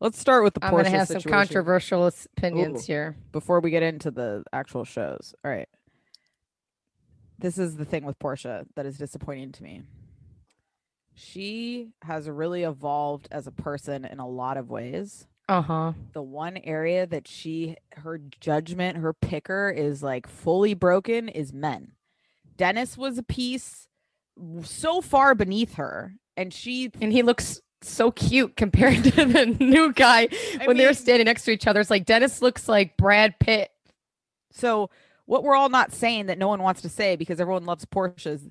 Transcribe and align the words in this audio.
Let's 0.00 0.18
start 0.18 0.42
with 0.42 0.54
the 0.54 0.64
I'm 0.64 0.72
going 0.72 0.86
to 0.86 0.90
have 0.90 1.06
some 1.06 1.22
controversial 1.22 2.10
opinions 2.36 2.82
Ooh. 2.82 2.86
here. 2.86 3.16
before 3.30 3.60
we 3.60 3.70
get 3.70 3.84
into 3.84 4.10
the 4.10 4.42
actual 4.52 4.82
shows. 4.82 5.32
All 5.44 5.50
right. 5.52 5.68
This 7.38 7.56
is 7.56 7.76
the 7.76 7.84
thing 7.84 8.04
with 8.04 8.18
Porsha 8.18 8.66
that 8.74 8.84
is 8.84 8.98
disappointing 8.98 9.52
to 9.52 9.62
me. 9.62 9.82
She 11.14 11.90
has 12.02 12.28
really 12.28 12.64
evolved 12.64 13.28
as 13.30 13.46
a 13.46 13.52
person 13.52 14.04
in 14.04 14.18
a 14.18 14.26
lot 14.26 14.56
of 14.56 14.68
ways. 14.68 15.28
Uh 15.48 15.62
huh. 15.62 15.92
the 16.12 16.22
one 16.22 16.56
area 16.58 17.06
that 17.06 17.28
she 17.28 17.76
her 17.98 18.18
judgment 18.40 18.96
her 18.98 19.12
picker 19.12 19.70
is 19.70 20.02
like 20.02 20.26
fully 20.26 20.74
broken 20.74 21.28
is 21.28 21.52
men 21.52 21.92
dennis 22.56 22.98
was 22.98 23.16
a 23.18 23.22
piece 23.22 23.86
so 24.64 25.00
far 25.00 25.34
beneath 25.36 25.74
her 25.74 26.14
and 26.36 26.52
she 26.52 26.90
And 27.00 27.12
he 27.12 27.22
looks 27.22 27.60
so 27.80 28.10
cute 28.10 28.56
compared 28.56 29.04
to 29.04 29.24
the 29.24 29.46
new 29.60 29.92
guy 29.92 30.28
I 30.60 30.66
when 30.66 30.76
they're 30.76 30.92
standing 30.94 31.26
next 31.26 31.44
to 31.44 31.50
each 31.52 31.66
other. 31.66 31.80
It's 31.80 31.90
like 31.90 32.04
Dennis 32.06 32.42
looks 32.42 32.68
like 32.68 32.96
Brad 32.96 33.38
Pitt. 33.38 33.70
so 34.50 34.90
what 35.26 35.42
we're 35.44 35.54
all 35.56 35.68
not 35.68 35.92
saying 35.92 36.26
that 36.26 36.38
no 36.38 36.48
one 36.48 36.62
wants 36.62 36.82
to 36.82 36.88
say 36.88 37.16
because 37.16 37.40
everyone 37.40 37.64
loves 37.66 37.84
Porsha's 37.86 38.48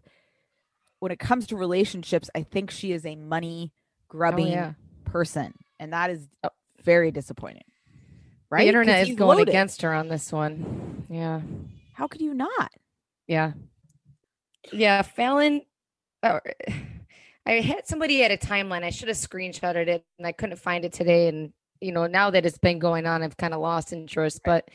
when 1.00 1.12
it 1.12 1.20
comes 1.20 1.46
to 1.48 1.56
relationships 1.58 2.30
i 2.34 2.42
think 2.42 2.72
she 2.72 2.92
is 2.92 3.06
a 3.06 3.16
money 3.16 3.72
grubbing 4.08 4.48
Oh, 4.48 4.52
yeah. 4.52 4.74
person 5.04 5.54
and 5.80 5.94
that 5.94 6.10
is 6.10 6.28
uh, 6.44 6.50
very 6.86 7.12
disappointing 7.12 7.64
right 8.50 8.64
The 8.64 8.68
internet 8.70 9.08
is 9.10 9.16
going 9.16 9.40
loaded. 9.40 9.50
against 9.50 9.82
her 9.82 9.94
on 9.94 10.08
this 10.08 10.32
one. 10.32 11.06
Yeah. 11.10 11.42
how 11.94 12.08
could 12.08 12.22
you 12.22 12.34
not 12.34 12.72
Yeah. 13.28 13.52
Yeah. 14.72 15.02
Falynn. 15.04 15.62
uh, 16.24 16.40
I 17.46 17.54
had 17.60 17.88
somebody 17.88 18.24
at 18.24 18.32
a 18.32 18.38
timeline. 18.38 18.84
I 18.84 18.90
should 18.90 19.08
have 19.08 19.18
screenshotted 19.18 19.88
it 19.88 20.04
and 20.18 20.26
I 20.26 20.32
couldn't 20.32 20.58
find 20.58 20.84
it 20.86 20.94
today. 20.94 21.28
And, 21.28 21.54
you 21.80 21.92
know, 21.92 22.08
now 22.08 22.32
that 22.32 22.46
it's 22.46 22.58
been 22.58 22.80
going 22.80 23.06
on, 23.06 23.22
I've 23.22 23.38
kind 23.38 23.54
of 23.54 23.62
lost 23.62 23.94
interest. 23.94 24.42
But 24.44 24.68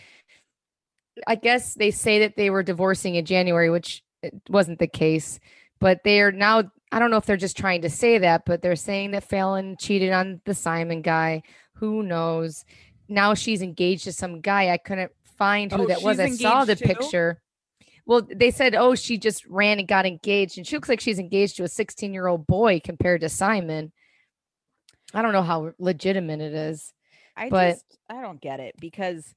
I 1.26 1.34
guess 1.34 1.74
they 1.74 1.90
say 1.90 2.20
that 2.20 2.36
they 2.36 2.50
were 2.50 2.62
divorcing 2.62 3.16
in 3.16 3.24
January, 3.24 3.70
which 3.70 4.02
it 4.22 4.34
wasn't 4.48 4.78
the 4.78 4.86
case. 4.86 5.40
But 5.80 6.04
they 6.04 6.20
are 6.20 6.30
now, 6.30 6.70
I 6.92 6.98
don't 7.00 7.10
know 7.10 7.16
if 7.16 7.26
they're 7.26 7.36
just 7.36 7.56
trying 7.56 7.82
to 7.82 7.90
say 7.90 8.18
that, 8.18 8.44
but 8.46 8.62
they're 8.62 8.76
saying 8.76 9.10
that 9.12 9.28
Falynn 9.28 9.76
cheated 9.80 10.12
on 10.12 10.40
the 10.44 10.54
Simon 10.54 11.02
guy. 11.02 11.42
Who 11.80 12.02
knows? 12.02 12.64
Now 13.08 13.34
she's 13.34 13.62
engaged 13.62 14.04
to 14.04 14.12
some 14.12 14.40
guy. 14.40 14.68
I 14.70 14.76
couldn't 14.76 15.12
find 15.36 15.72
who 15.72 15.82
Oh, 15.82 15.86
that 15.86 16.02
was. 16.02 16.20
I 16.20 16.28
saw 16.30 16.64
the 16.64 16.76
too? 16.76 16.84
picture. 16.84 17.40
Well, 18.06 18.22
they 18.22 18.50
said, 18.50 18.74
oh, 18.74 18.94
she 18.94 19.18
just 19.18 19.46
ran 19.46 19.78
and 19.78 19.88
got 19.88 20.04
engaged, 20.06 20.58
and 20.58 20.66
she 20.66 20.76
looks 20.76 20.88
like 20.88 21.00
she's 21.00 21.18
engaged 21.18 21.56
to 21.56 21.64
a 21.64 21.68
16 21.68 22.12
year 22.12 22.26
old 22.26 22.46
boy 22.46 22.80
compared 22.84 23.22
to 23.22 23.28
Simon. 23.28 23.92
I 25.14 25.22
don't 25.22 25.32
know 25.32 25.42
how 25.42 25.72
legitimate 25.78 26.40
it 26.40 26.52
is. 26.54 26.92
I 27.36 27.48
But- 27.48 27.70
just 27.72 27.84
I 28.08 28.20
don't 28.20 28.40
get 28.40 28.60
it 28.60 28.74
because 28.80 29.34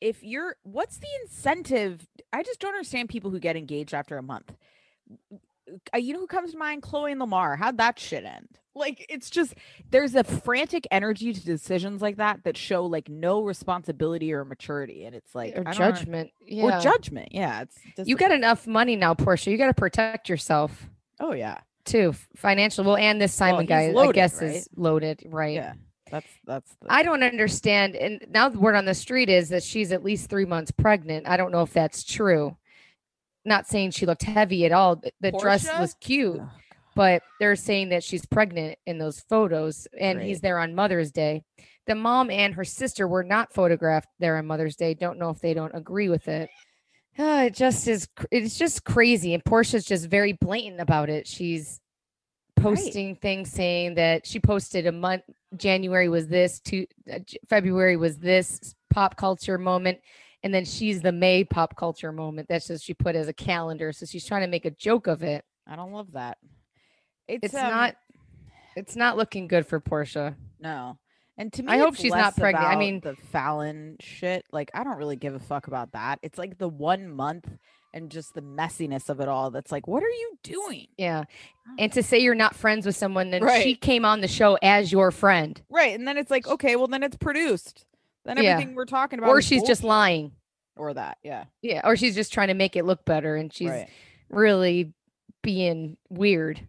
if 0.00 0.22
you're 0.22 0.56
what's 0.62 0.98
the 0.98 1.08
incentive? 1.22 2.06
I 2.32 2.42
just 2.42 2.60
don't 2.60 2.74
understand 2.74 3.08
people 3.08 3.30
who 3.30 3.40
get 3.40 3.56
engaged 3.56 3.92
after 3.94 4.18
a 4.18 4.22
month. 4.22 4.52
Uh, 5.94 5.98
you 5.98 6.12
know 6.12 6.20
who 6.20 6.26
comes 6.26 6.52
to 6.52 6.58
mind? 6.58 6.82
Khloe 6.82 7.10
and 7.10 7.20
Lamar. 7.20 7.56
How'd 7.56 7.78
that 7.78 7.98
shit 7.98 8.24
end? 8.24 8.48
Like 8.74 9.04
it's 9.10 9.28
just 9.28 9.54
there's 9.90 10.14
a 10.14 10.24
frantic 10.24 10.88
energy 10.90 11.34
to 11.34 11.44
decisions 11.44 12.00
like 12.00 12.16
that 12.16 12.44
that 12.44 12.56
show 12.56 12.86
like 12.86 13.08
no 13.08 13.42
responsibility 13.42 14.32
or 14.32 14.44
maturity, 14.46 15.04
and 15.04 15.14
it's 15.14 15.34
like 15.34 15.54
or 15.56 15.64
judgment. 15.72 16.30
Yeah. 16.46 16.78
or 16.78 16.80
judgment. 16.80 17.28
Yeah, 17.32 17.62
it's 17.62 18.08
you 18.08 18.16
got 18.16 18.30
enough 18.30 18.66
money 18.66 18.96
now, 18.96 19.12
Porsha. 19.12 19.52
You 19.52 19.58
got 19.58 19.66
to 19.66 19.74
protect 19.74 20.30
yourself 20.30 20.88
Oh 21.22 21.32
yeah, 21.32 21.58
too, 21.84 22.14
financial. 22.36 22.84
Well, 22.84 22.96
and 22.96 23.20
this 23.20 23.32
Simon 23.32 23.60
he's 23.60 23.68
guy, 23.68 23.92
I 23.92 24.12
guess, 24.12 24.42
right? 24.42 24.56
is 24.56 24.68
loaded, 24.76 25.22
right? 25.26 25.54
yeah. 25.54 25.74
That's 26.10 26.26
that's. 26.44 26.74
The, 26.82 26.92
I 26.92 27.04
don't 27.04 27.22
understand. 27.22 27.94
And 27.94 28.26
now 28.28 28.48
the 28.48 28.58
word 28.58 28.74
on 28.74 28.84
the 28.84 28.92
street 28.92 29.30
is 29.30 29.48
that 29.50 29.62
she's 29.62 29.92
at 29.92 30.02
least 30.02 30.28
three 30.28 30.44
months 30.44 30.70
pregnant. 30.72 31.28
I 31.28 31.36
don't 31.36 31.52
know 31.52 31.62
if 31.62 31.72
that's 31.72 32.04
true. 32.04 32.56
Not 33.44 33.66
saying 33.66 33.90
she 33.90 34.06
looked 34.06 34.22
heavy 34.22 34.64
at 34.66 34.72
all. 34.72 34.96
The, 34.96 35.12
the 35.20 35.32
dress 35.32 35.66
was 35.78 35.94
cute, 36.00 36.40
Ugh, 36.40 36.48
but 36.94 37.22
they're 37.40 37.56
saying 37.56 37.88
that 37.88 38.04
she's 38.04 38.24
pregnant 38.26 38.78
in 38.86 38.98
those 38.98 39.20
photos 39.20 39.88
and 39.98 40.20
he's 40.20 40.40
there 40.40 40.58
on 40.58 40.74
Mother's 40.74 41.10
Day. 41.10 41.42
The 41.86 41.96
mom 41.96 42.30
and 42.30 42.54
her 42.54 42.64
sister 42.64 43.08
were 43.08 43.24
not 43.24 43.52
photographed 43.52 44.08
there 44.20 44.36
on 44.36 44.46
Mother's 44.46 44.76
Day. 44.76 44.94
Don't 44.94 45.18
know 45.18 45.30
if 45.30 45.40
they 45.40 45.54
don't 45.54 45.74
agree 45.74 46.08
with 46.08 46.28
it. 46.28 46.48
Uh, 47.18 47.44
it 47.46 47.54
just 47.54 47.88
is. 47.88 48.08
It's 48.30 48.56
just 48.56 48.84
crazy, 48.84 49.34
and 49.34 49.44
Porsha's 49.44 49.84
just 49.84 50.08
very 50.08 50.32
blatant 50.32 50.80
about 50.80 51.10
it. 51.10 51.26
She's 51.26 51.80
posting 52.56 53.16
things 53.16 53.50
saying 53.50 53.96
that 53.96 54.26
she 54.26 54.40
posted 54.40 54.86
a 54.86 54.92
month. 54.92 55.24
January 55.56 56.08
was 56.08 56.28
this. 56.28 56.60
To 56.60 56.86
uh, 57.12 57.18
February 57.50 57.96
was 57.96 58.18
this 58.18 58.74
pop 58.90 59.16
culture 59.16 59.58
moment, 59.58 59.98
and 60.42 60.52
then 60.52 60.64
she's 60.64 61.00
the 61.00 61.12
May 61.12 61.44
pop 61.44 61.76
culture 61.76 62.12
moment. 62.12 62.48
That's 62.48 62.66
just 62.68 62.84
she 62.84 62.94
put 62.94 63.16
as 63.16 63.28
a 63.28 63.32
calendar. 63.32 63.92
So 63.92 64.06
she's 64.06 64.26
trying 64.26 64.42
to 64.42 64.48
make 64.48 64.64
a 64.64 64.70
joke 64.70 65.06
of 65.06 65.22
it. 65.22 65.44
I 65.66 65.76
don't 65.76 65.92
love 65.92 66.12
that. 66.12 66.38
It's, 67.28 67.44
It's 67.46 67.54
um, 67.54 67.70
not. 67.70 67.96
It's 68.74 68.96
not 68.96 69.16
looking 69.16 69.48
good 69.48 69.66
for 69.66 69.80
Porsha. 69.80 70.34
No. 70.58 70.98
And 71.38 71.52
to 71.54 71.62
me, 71.62 71.72
I 71.72 71.78
hope 71.78 71.96
she's 71.96 72.12
not 72.12 72.36
pregnant. 72.36 72.66
I 72.66 72.76
mean- 72.76 73.00
the 73.00 73.16
Falynn 73.32 73.96
shit. 74.00 74.44
Like, 74.52 74.70
I 74.74 74.84
don't 74.84 74.98
really 74.98 75.16
give 75.16 75.34
a 75.34 75.40
fuck 75.40 75.66
about 75.66 75.92
that. 75.92 76.18
It's 76.22 76.38
like 76.38 76.58
the 76.58 76.68
one 76.68 77.08
month 77.08 77.48
and 77.94 78.10
just 78.10 78.34
the 78.34 78.42
messiness 78.42 79.08
of 79.08 79.20
it 79.20 79.28
all. 79.28 79.50
That's 79.50 79.70
like, 79.70 79.86
what 79.86 80.02
are 80.02 80.08
you 80.08 80.38
doing? 80.42 80.86
Yeah. 80.96 81.24
And 81.78 81.92
to 81.92 82.02
say 82.02 82.18
you're 82.18 82.34
not 82.34 82.54
friends 82.54 82.86
with 82.86 82.96
someone, 82.96 83.30
then 83.30 83.42
she 83.62 83.74
came 83.74 84.04
on 84.04 84.20
the 84.20 84.28
show 84.28 84.58
as 84.62 84.90
your 84.90 85.10
friend, 85.10 85.60
Right. 85.68 85.94
And 85.94 86.06
then 86.08 86.16
it's 86.16 86.30
like, 86.30 86.46
okay, 86.46 86.76
well, 86.76 86.86
then 86.86 87.02
it's 87.02 87.16
produced. 87.16 87.84
Then 88.24 88.36
Yeah. 88.38 88.50
everything 88.52 88.74
we're 88.74 88.84
talking 88.84 89.18
about, 89.18 89.28
or 89.30 89.42
she's 89.42 89.62
just 89.64 89.82
lying. 89.84 90.32
or 90.76 90.94
that. 90.94 91.18
Yeah. 91.22 91.44
Yeah. 91.60 91.82
Or 91.84 91.96
she's 91.96 92.14
just 92.14 92.32
trying 92.32 92.48
to 92.48 92.54
make 92.54 92.76
it 92.76 92.84
look 92.84 93.04
better 93.04 93.36
and 93.36 93.52
she's 93.52 93.68
right. 93.68 93.88
really 94.30 94.92
being 95.42 95.96
weird. 96.08 96.66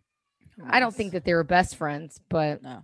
Oh, 0.62 0.66
I 0.70 0.80
don't 0.82 0.94
think 0.94 1.14
that 1.14 1.24
they 1.26 1.34
were 1.34 1.44
best 1.46 1.76
friends, 1.78 2.20
but 2.30 2.62
No. 2.62 2.84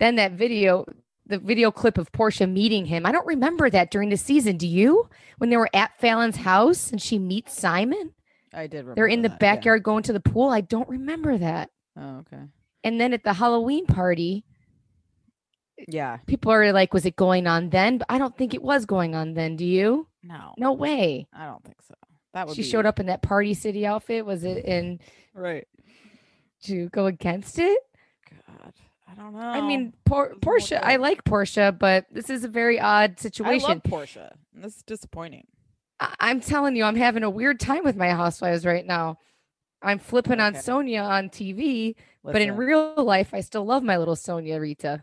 then 0.00 0.16
that 0.16 0.32
video, 0.32 0.86
the 1.24 1.38
video 1.38 1.70
clip 1.70 1.98
of 1.98 2.10
Porsha 2.10 2.50
meeting 2.50 2.86
him, 2.86 3.06
I 3.06 3.12
don't 3.12 3.26
remember 3.26 3.70
that 3.70 3.90
during 3.92 4.08
the 4.08 4.16
season. 4.16 4.56
Do 4.56 4.66
you? 4.66 5.08
When 5.38 5.50
they 5.50 5.56
were 5.56 5.70
at 5.72 5.98
Falynn's 6.00 6.38
house 6.38 6.90
and 6.90 7.00
she 7.00 7.18
meets 7.18 7.54
Simon, 7.56 8.12
I 8.52 8.66
did 8.66 8.78
remember. 8.78 8.94
they're 8.96 9.06
in 9.06 9.22
the 9.22 9.28
that, 9.28 9.34
yeah. 9.40 9.54
backyard 9.54 9.82
going 9.84 10.02
to 10.02 10.12
the 10.12 10.20
pool. 10.20 10.50
I 10.50 10.62
don't 10.62 10.88
remember 10.88 11.38
that. 11.38 11.70
Oh, 11.96 12.18
okay. 12.26 12.42
And 12.82 13.00
then 13.00 13.12
at 13.12 13.22
the 13.22 13.34
Halloween 13.34 13.86
party, 13.86 14.44
Yeah. 15.88 16.18
people 16.26 16.52
are 16.52 16.72
like, 16.72 16.92
was 16.94 17.06
it 17.06 17.16
going 17.16 17.46
on 17.46 17.70
then? 17.70 17.98
But 17.98 18.06
I 18.10 18.18
don't 18.18 18.36
think 18.36 18.54
it 18.54 18.62
was 18.62 18.86
going 18.86 19.14
on 19.14 19.34
then. 19.34 19.56
Do 19.56 19.64
you? 19.64 20.06
No. 20.22 20.54
No 20.58 20.72
way. 20.72 21.26
I 21.32 21.46
don't 21.46 21.64
think 21.64 21.80
so. 21.82 21.94
That 22.34 22.46
would 22.46 22.56
She 22.56 22.62
be- 22.62 22.68
showed 22.68 22.86
up 22.86 23.00
in 23.00 23.06
that 23.06 23.22
party 23.22 23.54
city 23.54 23.86
outfit. 23.86 24.24
Was 24.26 24.44
it 24.44 24.64
in 24.64 25.00
Right. 25.34 25.66
to 26.64 26.88
go 26.90 27.06
against 27.06 27.58
it? 27.58 27.78
God. 28.46 28.72
I 29.08 29.14
don't 29.14 29.32
know. 29.32 29.40
I 29.40 29.60
mean, 29.60 29.92
Por- 30.04 30.34
Porsha, 30.36 30.80
I 30.82 30.96
like 30.96 31.24
Porsha, 31.24 31.76
but 31.76 32.06
this 32.12 32.30
is 32.30 32.44
a 32.44 32.48
very 32.48 32.78
odd 32.78 33.18
situation 33.18 33.64
I 33.70 33.72
love 33.74 33.82
Porsha. 33.82 34.32
This 34.54 34.76
is 34.76 34.82
disappointing. 34.82 35.46
I- 35.98 36.14
I'm 36.20 36.40
telling 36.40 36.76
you, 36.76 36.84
I'm 36.84 36.96
having 36.96 37.24
a 37.24 37.30
weird 37.30 37.58
time 37.58 37.82
with 37.84 37.96
my 37.96 38.10
housewives 38.10 38.64
right 38.64 38.86
now. 38.86 39.18
I'm 39.82 39.98
flipping 39.98 40.40
on 40.40 40.52
Sonja 40.54 41.02
on 41.02 41.30
TV, 41.30 41.96
but 42.22 42.40
in 42.42 42.54
real 42.54 42.94
life, 43.02 43.32
I 43.32 43.40
still 43.40 43.64
love 43.64 43.82
my 43.82 43.96
little 43.96 44.14
Sonja 44.14 44.60
Rita. 44.60 45.02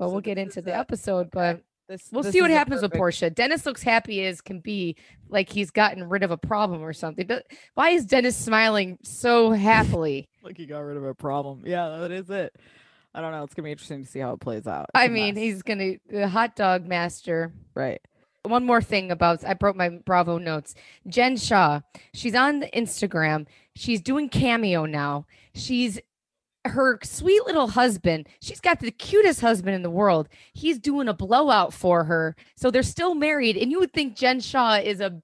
But 0.00 0.06
So 0.06 0.12
we'll 0.12 0.20
get 0.22 0.38
into 0.38 0.60
the 0.62 0.72
a- 0.72 0.78
episode. 0.78 1.28
okay. 1.28 1.30
But 1.32 1.62
this, 1.88 2.08
we'll 2.10 2.22
this 2.22 2.32
see 2.32 2.40
what 2.40 2.50
happens 2.50 2.82
with 2.82 2.92
Porsha. 2.92 3.34
Dennis 3.34 3.66
looks 3.66 3.82
happy 3.82 4.24
as 4.24 4.40
can 4.40 4.60
be, 4.60 4.96
like 5.28 5.48
he's 5.50 5.70
gotten 5.70 6.08
rid 6.08 6.22
of 6.22 6.30
a 6.30 6.36
problem 6.36 6.82
or 6.82 6.92
something. 6.92 7.26
But 7.26 7.46
why 7.74 7.90
is 7.90 8.06
Dennis 8.06 8.36
smiling 8.36 8.98
so 9.04 9.52
happily? 9.52 10.28
Like 10.42 10.56
he 10.56 10.64
got 10.66 10.78
rid 10.80 10.96
of 10.96 11.04
a 11.04 11.14
problem. 11.14 11.64
Yeah, 11.66 11.98
that 11.98 12.10
is 12.10 12.30
it. 12.30 12.54
I 13.12 13.20
don't 13.20 13.30
know. 13.32 13.42
It's 13.44 13.52
gonna 13.54 13.66
be 13.66 13.72
interesting 13.72 14.04
to 14.04 14.10
see 14.10 14.20
how 14.20 14.32
it 14.32 14.40
plays 14.40 14.66
out. 14.66 14.84
It's 14.94 15.04
I 15.04 15.08
mean, 15.08 15.34
mess. 15.34 15.42
he's 15.42 15.62
gonna 15.62 15.96
the 16.08 16.28
hot 16.28 16.56
dog 16.56 16.86
master. 16.86 17.52
right. 17.74 18.00
one 18.44 18.64
more 18.64 18.80
thing 18.80 19.10
about 19.10 19.44
I 19.44 19.52
broke 19.54 19.76
my 19.76 19.90
Bravo 19.90 20.38
notes. 20.38 20.74
Jen 21.08 21.36
Shah, 21.36 21.80
she's 22.14 22.34
on 22.34 22.60
the 22.60 22.68
Instagram. 22.68 23.46
She's 23.76 24.00
doing 24.00 24.28
cameo 24.30 24.86
now. 24.86 25.26
She's 25.54 26.00
her 26.70 26.98
sweet 27.02 27.44
little 27.46 27.68
husband. 27.68 28.28
She's 28.40 28.60
got 28.60 28.80
the 28.80 28.90
cutest 28.90 29.40
husband 29.40 29.74
in 29.74 29.82
the 29.82 29.90
world. 29.90 30.28
He's 30.52 30.78
doing 30.78 31.08
a 31.08 31.14
blowout 31.14 31.72
for 31.72 32.04
her. 32.04 32.36
So 32.56 32.70
they're 32.70 32.82
still 32.82 33.14
married. 33.14 33.56
And 33.56 33.70
you 33.70 33.78
would 33.80 33.92
think 33.92 34.16
Jen 34.16 34.40
Shah 34.40 34.80
is 34.82 35.00
a 35.00 35.20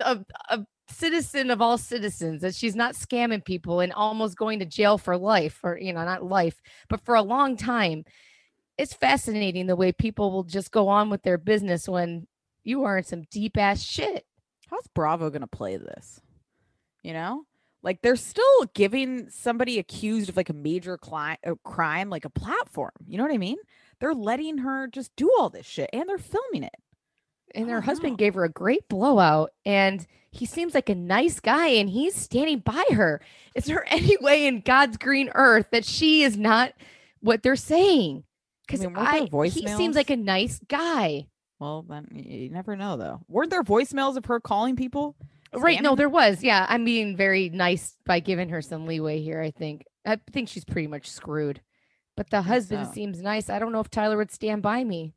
a, 0.00 0.18
a 0.48 0.66
citizen 0.90 1.50
of 1.50 1.60
all 1.60 1.78
citizens, 1.78 2.42
that 2.42 2.54
she's 2.54 2.76
not 2.76 2.94
scamming 2.94 3.44
people 3.44 3.80
and 3.80 3.92
almost 3.92 4.36
going 4.36 4.58
to 4.60 4.64
jail 4.64 4.98
for 4.98 5.16
life, 5.16 5.60
or 5.62 5.78
you 5.78 5.92
know, 5.92 6.04
not 6.04 6.24
life, 6.24 6.60
but 6.88 7.04
for 7.04 7.14
a 7.14 7.22
long 7.22 7.56
time. 7.56 8.04
It's 8.76 8.94
fascinating 8.94 9.66
the 9.66 9.76
way 9.76 9.90
people 9.90 10.30
will 10.30 10.44
just 10.44 10.70
go 10.70 10.88
on 10.88 11.10
with 11.10 11.22
their 11.22 11.38
business 11.38 11.88
when 11.88 12.28
you 12.62 12.84
are 12.84 12.98
in 12.98 13.04
some 13.04 13.24
deep 13.30 13.56
ass 13.56 13.82
shit. 13.82 14.24
How's 14.68 14.86
Bravo 14.94 15.30
gonna 15.30 15.48
play 15.48 15.76
this? 15.76 16.20
You 17.02 17.12
know, 17.12 17.44
like 17.82 18.02
they're 18.02 18.16
still 18.16 18.64
giving 18.74 19.30
somebody 19.30 19.78
accused 19.78 20.28
of 20.28 20.36
like 20.36 20.50
a 20.50 20.54
major 20.54 20.98
cli- 20.98 21.38
uh, 21.46 21.54
crime 21.64 22.10
like 22.10 22.24
a 22.24 22.30
platform. 22.30 22.92
You 23.06 23.18
know 23.18 23.24
what 23.24 23.32
I 23.32 23.38
mean? 23.38 23.58
They're 24.00 24.14
letting 24.14 24.58
her 24.58 24.86
just 24.88 25.14
do 25.16 25.30
all 25.38 25.50
this 25.50 25.66
shit, 25.66 25.90
and 25.92 26.08
they're 26.08 26.18
filming 26.18 26.64
it. 26.64 26.74
And 27.54 27.70
her 27.70 27.80
husband 27.80 28.12
know. 28.12 28.16
gave 28.16 28.34
her 28.34 28.44
a 28.44 28.50
great 28.50 28.88
blowout, 28.88 29.52
and 29.64 30.06
he 30.30 30.44
seems 30.44 30.74
like 30.74 30.88
a 30.88 30.94
nice 30.94 31.40
guy, 31.40 31.68
and 31.68 31.88
he's 31.88 32.14
standing 32.14 32.58
by 32.58 32.84
her. 32.90 33.20
Is 33.54 33.64
there 33.64 33.84
any 33.92 34.16
way 34.20 34.46
in 34.46 34.60
God's 34.60 34.96
green 34.96 35.30
earth 35.34 35.68
that 35.72 35.84
she 35.84 36.22
is 36.22 36.36
not 36.36 36.72
what 37.20 37.42
they're 37.42 37.56
saying? 37.56 38.24
Because 38.66 38.82
mean, 38.82 38.96
I, 38.96 39.28
he 39.48 39.66
seems 39.66 39.96
like 39.96 40.10
a 40.10 40.16
nice 40.16 40.60
guy. 40.68 41.26
Well, 41.58 41.86
then 41.88 42.06
you 42.12 42.50
never 42.50 42.76
know 42.76 42.96
though. 42.96 43.20
Weren't 43.28 43.50
there 43.50 43.64
voicemails 43.64 44.16
of 44.16 44.26
her 44.26 44.40
calling 44.40 44.76
people? 44.76 45.16
Right. 45.54 45.80
No, 45.82 45.94
there 45.94 46.08
was. 46.08 46.42
Yeah. 46.42 46.66
I'm 46.68 46.84
being 46.84 47.16
very 47.16 47.48
nice 47.48 47.96
by 48.04 48.20
giving 48.20 48.48
her 48.50 48.60
some 48.62 48.86
leeway 48.86 49.20
here, 49.22 49.40
I 49.40 49.50
think. 49.50 49.84
I 50.06 50.18
think 50.32 50.48
she's 50.48 50.64
pretty 50.64 50.88
much 50.88 51.10
screwed. 51.10 51.60
But 52.16 52.30
the 52.30 52.42
husband 52.42 52.86
so. 52.88 52.92
seems 52.92 53.22
nice. 53.22 53.48
I 53.48 53.58
don't 53.58 53.72
know 53.72 53.80
if 53.80 53.90
Tyler 53.90 54.16
would 54.16 54.30
stand 54.32 54.62
by 54.62 54.84
me. 54.84 55.14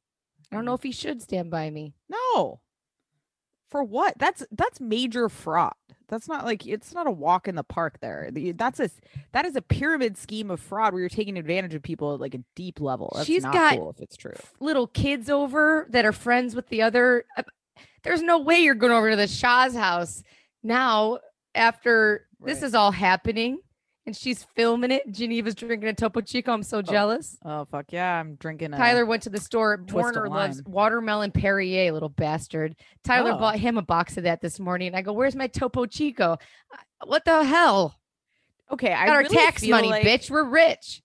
I 0.52 0.56
Mm. 0.56 0.58
don't 0.60 0.66
know 0.66 0.74
if 0.74 0.84
he 0.84 0.92
should 0.92 1.22
stand 1.22 1.50
by 1.50 1.70
me. 1.70 1.96
No. 2.10 2.60
For 3.70 3.84
what? 3.84 4.16
That's 4.18 4.46
that's 4.52 4.82
major 4.82 5.30
fraud. 5.30 5.74
That's 6.10 6.28
not 6.28 6.44
like 6.44 6.68
it's 6.68 6.94
not 6.94 7.08
a 7.08 7.12
walk 7.12 7.48
in 7.48 7.56
the 7.56 7.64
park 7.64 8.00
there. 8.02 8.30
That's 8.34 8.82
a 8.82 8.90
that 9.32 9.46
is 9.46 9.56
a 9.56 9.62
pyramid 9.62 10.18
scheme 10.18 10.52
of 10.52 10.60
fraud 10.60 10.92
where 10.92 11.00
you're 11.00 11.08
taking 11.10 11.38
advantage 11.38 11.74
of 11.74 11.82
people 11.82 12.14
at 12.14 12.20
like 12.20 12.36
a 12.36 12.44
deep 12.54 12.82
level. 12.82 13.14
That's 13.16 13.28
She's 13.28 13.44
not 13.44 13.54
got 13.54 13.78
cool 13.78 13.90
if 13.92 14.02
it's 14.02 14.18
true. 14.18 14.34
little 14.60 14.88
kids 14.88 15.30
over 15.30 15.88
that 15.92 16.06
are 16.06 16.12
friends 16.12 16.54
with 16.54 16.68
the 16.68 16.82
other. 16.82 17.24
There's 18.04 18.22
no 18.22 18.40
way 18.40 18.60
you're 18.60 18.76
going 18.76 18.92
over 18.92 19.10
to 19.12 19.16
the 19.16 19.28
Shah's 19.28 19.76
house 19.76 20.24
now 20.64 21.20
after 21.56 22.28
this 22.40 22.64
is 22.64 22.74
all 22.74 22.92
happening 22.92 23.60
and 24.08 24.16
she's 24.16 24.44
filming 24.56 24.90
it. 24.92 25.12
Geneva's 25.12 25.54
drinking 25.54 25.90
a 25.90 25.94
Topo 25.94 26.22
Chico. 26.22 26.52
I'm 26.52 26.64
so 26.64 26.82
jealous. 26.82 27.38
Oh 27.46 27.66
fuck 27.66 27.86
yeah! 27.92 28.20
I'm 28.20 28.36
drinking. 28.36 28.74
A, 28.74 28.78
Tyler 28.78 29.06
went 29.06 29.22
to 29.24 29.30
the 29.30 29.40
store. 29.40 29.84
Warner 29.92 30.28
loves 30.28 30.64
watermelon 30.66 31.32
Perrier, 31.32 31.92
little 31.94 32.10
bastard. 32.10 32.76
Tyler 33.04 33.34
Oh. 33.34 33.38
bought 33.38 33.60
him 33.60 33.78
a 33.78 33.84
box 33.84 34.18
of 34.18 34.24
that 34.24 34.42
this 34.42 34.60
morning. 34.60 34.96
I 34.96 35.04
go, 35.04 35.14
"Where's 35.14 35.36
my 35.36 35.46
Topo 35.48 35.86
Chico? 35.86 36.38
"Uh, 36.74 36.78
What 37.06 37.26
the 37.26 37.44
hell? 37.44 38.00
Okay, 38.72 38.92
I 38.94 39.06
Got 39.06 39.16
our 39.18 39.24
tax 39.24 39.64
money, 39.68 39.90
like- 39.90 40.04
bitch. 40.06 40.32
We're 40.32 40.46
rich. 40.50 41.02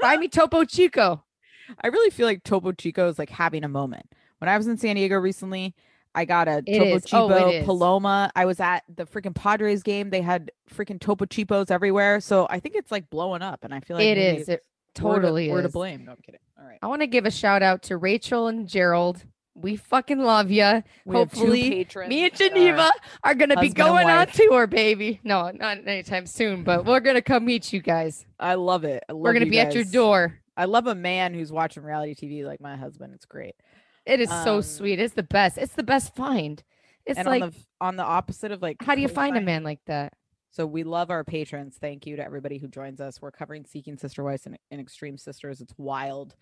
Buy 0.00 0.16
me 0.16 0.28
Topo 0.28 0.64
Chico." 0.64 1.24
I 1.82 1.88
really 1.88 2.08
feel 2.10 2.26
like 2.26 2.44
Topo 2.44 2.72
Chico 2.72 3.08
is 3.10 3.18
like 3.18 3.28
having 3.28 3.62
a 3.64 3.68
moment. 3.68 4.06
When 4.38 4.48
I 4.48 4.56
was 4.56 4.66
in 4.68 4.78
San 4.78 4.96
Diego 4.96 5.16
recently, 5.16 5.74
I 6.18 6.24
got 6.24 6.48
a 6.48 6.64
It 6.66 7.06
Topo 7.06 7.48
is. 7.48 7.62
Oh. 7.62 7.64
Paloma. 7.64 8.32
I 8.34 8.44
was 8.44 8.58
at 8.58 8.82
the 8.92 9.04
freaking 9.04 9.36
Padres 9.36 9.84
game. 9.84 10.10
They 10.10 10.20
had 10.20 10.50
freaking 10.68 10.98
Topo 10.98 11.26
Chicos 11.26 11.70
everywhere. 11.70 12.18
So 12.18 12.48
I 12.50 12.58
think 12.58 12.74
it's 12.74 12.90
like 12.90 13.08
blowing 13.08 13.40
up. 13.40 13.62
And 13.62 13.72
I 13.72 13.78
feel 13.78 13.96
like 13.96 14.06
it 14.06 14.18
is. 14.18 14.34
it 14.34 14.40
is. 14.40 14.48
We're 14.48 14.56
to- 14.56 14.62
totally 14.94 15.48
we're 15.48 15.62
to 15.62 15.68
blame. 15.68 16.06
No, 16.06 16.12
I'm 16.12 16.18
kidding. 16.18 16.40
All 16.58 16.66
right. 16.66 16.80
I 16.82 16.88
want 16.88 17.02
to 17.02 17.06
give 17.06 17.24
a 17.24 17.30
shout 17.30 17.62
out 17.62 17.84
to 17.84 17.96
Rachel 17.96 18.48
and 18.48 18.66
Gerald. 18.66 19.24
We 19.54 19.76
fucking 19.76 20.18
love 20.18 20.50
you. 20.50 20.82
We 21.04 21.18
have 21.18 21.32
two 21.32 21.38
Hopefully, 21.40 21.86
me 22.08 22.24
and 22.24 22.34
Geneva 22.34 22.90
are 23.22 23.34
going 23.34 23.50
to 23.50 23.56
be 23.56 23.68
going 23.68 24.08
on 24.08 24.26
tour, 24.28 24.66
baby. 24.66 25.20
No, 25.22 25.50
not 25.52 25.78
anytime 25.86 26.26
soon, 26.26 26.64
but 26.64 26.84
we're 26.84 27.00
going 27.00 27.16
to 27.16 27.22
come 27.22 27.44
meet 27.44 27.72
you 27.72 27.80
guys. 27.80 28.24
I 28.38 28.54
love 28.54 28.84
it. 28.84 29.04
I 29.08 29.12
We're 29.12 29.32
going 29.32 29.44
to 29.44 29.50
be 29.50 29.58
at 29.60 29.74
your 29.74 29.84
door. 29.84 30.38
I 30.56 30.64
love 30.64 30.88
a 30.88 30.94
man 30.94 31.34
who's 31.34 31.52
watching 31.52 31.84
reality 31.84 32.14
TV 32.14 32.44
like 32.44 32.60
my 32.60 32.76
husband. 32.76 33.14
It's 33.14 33.24
great. 33.24 33.54
It 34.08 34.20
is 34.20 34.28
so 34.28 34.56
Um, 34.56 34.62
sweet. 34.62 34.98
It's 34.98 35.14
the 35.14 35.22
best. 35.22 35.58
It's 35.58 35.74
the 35.74 35.82
best 35.82 36.16
find. 36.16 36.62
It's 37.04 37.18
like, 37.24 37.42
on 37.42 37.50
the 37.50 37.56
on 37.80 37.96
the 37.96 38.02
opposite 38.04 38.52
of 38.52 38.60
like 38.62 38.82
how 38.82 38.94
do 38.94 39.00
you 39.00 39.08
find 39.08 39.36
a 39.36 39.40
man 39.40 39.62
like 39.62 39.80
that? 39.86 40.14
So 40.50 40.66
we 40.66 40.82
love 40.82 41.10
our 41.10 41.24
patrons. 41.24 41.76
Thank 41.80 42.06
you 42.06 42.16
to 42.16 42.24
everybody 42.24 42.58
who 42.58 42.68
joins 42.68 43.00
us. 43.00 43.20
We're 43.20 43.30
covering 43.30 43.64
Seeking 43.66 43.98
Sister 43.98 44.24
Wives 44.24 44.46
and, 44.46 44.58
and 44.70 44.80
Extreme 44.80 45.18
Sisters. 45.18 45.60
It's 45.60 45.74
wild. 45.76 46.34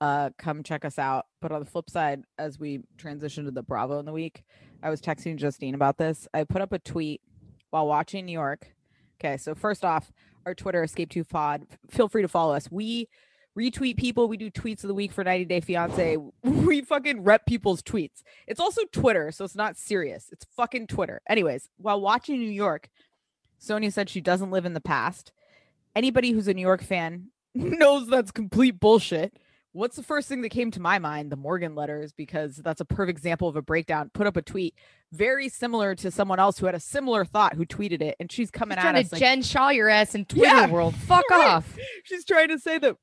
Uh, 0.00 0.30
come 0.38 0.62
check 0.62 0.84
us 0.84 0.98
out. 0.98 1.26
But 1.40 1.50
on 1.50 1.60
the 1.60 1.66
flip 1.66 1.90
side, 1.90 2.22
as 2.38 2.58
we 2.58 2.80
transition 2.98 3.46
to 3.46 3.50
the 3.50 3.62
Bravo 3.62 3.98
in 3.98 4.04
the 4.06 4.12
week, 4.12 4.44
I 4.82 4.90
was 4.90 5.00
texting 5.00 5.36
Justine 5.36 5.74
about 5.74 5.96
this. 5.96 6.28
I 6.34 6.44
put 6.44 6.60
up 6.60 6.72
a 6.72 6.78
tweet 6.78 7.20
while 7.70 7.86
watching 7.86 8.26
New 8.26 8.32
York. 8.32 8.74
Okay, 9.20 9.36
so 9.38 9.54
first 9.54 9.84
off, 9.84 10.12
our 10.46 10.54
Twitter 10.54 10.82
Escape 10.82 11.10
to 11.10 11.24
Pod. 11.24 11.66
Feel 11.90 12.08
free 12.08 12.22
to 12.22 12.28
follow 12.28 12.54
us. 12.54 12.70
We 12.70 13.08
retweet 13.58 13.96
people. 13.96 14.28
We 14.28 14.36
do 14.36 14.50
tweets 14.50 14.84
of 14.84 14.88
the 14.88 14.94
week 14.94 15.12
for 15.12 15.24
90 15.24 15.44
Day 15.46 15.60
Fiance. 15.60 16.16
We 16.44 16.82
fucking 16.82 17.24
rep 17.24 17.46
people's 17.46 17.82
tweets. 17.82 18.22
It's 18.46 18.60
also 18.60 18.82
Twitter, 18.92 19.30
so 19.32 19.44
it's 19.44 19.54
not 19.56 19.76
serious. 19.76 20.26
It's 20.30 20.44
fucking 20.56 20.86
Twitter. 20.86 21.22
Anyways, 21.28 21.68
while 21.78 22.00
watching 22.00 22.38
New 22.38 22.50
York, 22.50 22.90
Sonja 23.60 23.90
said 23.92 24.10
she 24.10 24.20
doesn't 24.20 24.50
live 24.50 24.66
in 24.66 24.74
the 24.74 24.80
past. 24.80 25.32
Anybody 25.96 26.32
who's 26.32 26.46
a 26.46 26.54
New 26.54 26.60
York 26.62 26.82
fan 26.82 27.28
knows 27.54 28.06
that's 28.06 28.30
complete 28.30 28.78
bullshit. 28.78 29.34
What's 29.72 29.96
the 29.96 30.02
first 30.02 30.28
thing 30.28 30.42
that 30.42 30.48
came 30.50 30.70
to 30.72 30.80
my 30.80 30.98
mind? 30.98 31.30
The 31.30 31.36
Morgan 31.36 31.74
letters, 31.74 32.12
because 32.12 32.56
that's 32.56 32.80
a 32.80 32.84
perfect 32.84 33.16
example 33.18 33.48
of 33.48 33.56
a 33.56 33.62
breakdown. 33.62 34.10
Put 34.12 34.26
up 34.26 34.36
a 34.36 34.42
tweet 34.42 34.74
very 35.12 35.48
similar 35.48 35.94
to 35.96 36.10
someone 36.10 36.38
else 36.38 36.58
who 36.58 36.66
had 36.66 36.74
a 36.74 36.80
similar 36.80 37.24
thought 37.24 37.54
who 37.54 37.64
tweeted 37.64 38.02
it, 38.02 38.16
and 38.20 38.30
she's 38.30 38.50
coming 38.50 38.76
She's 38.76 38.84
at 38.84 38.90
trying 38.90 39.04
us 39.04 39.08
to 39.10 39.14
like, 39.14 39.20
Jen 39.20 39.42
Shah 39.42 39.68
your 39.70 39.88
ass 39.88 40.14
in 40.14 40.24
Twitter 40.24 40.46
Yeah, 40.46 40.70
world. 40.70 40.94
Fuck 41.06 41.28
right. 41.30 41.46
off. 41.46 41.76
she's 42.04 42.24
trying 42.24 42.48
to 42.48 42.58
say 42.58 42.78
that 42.78 42.96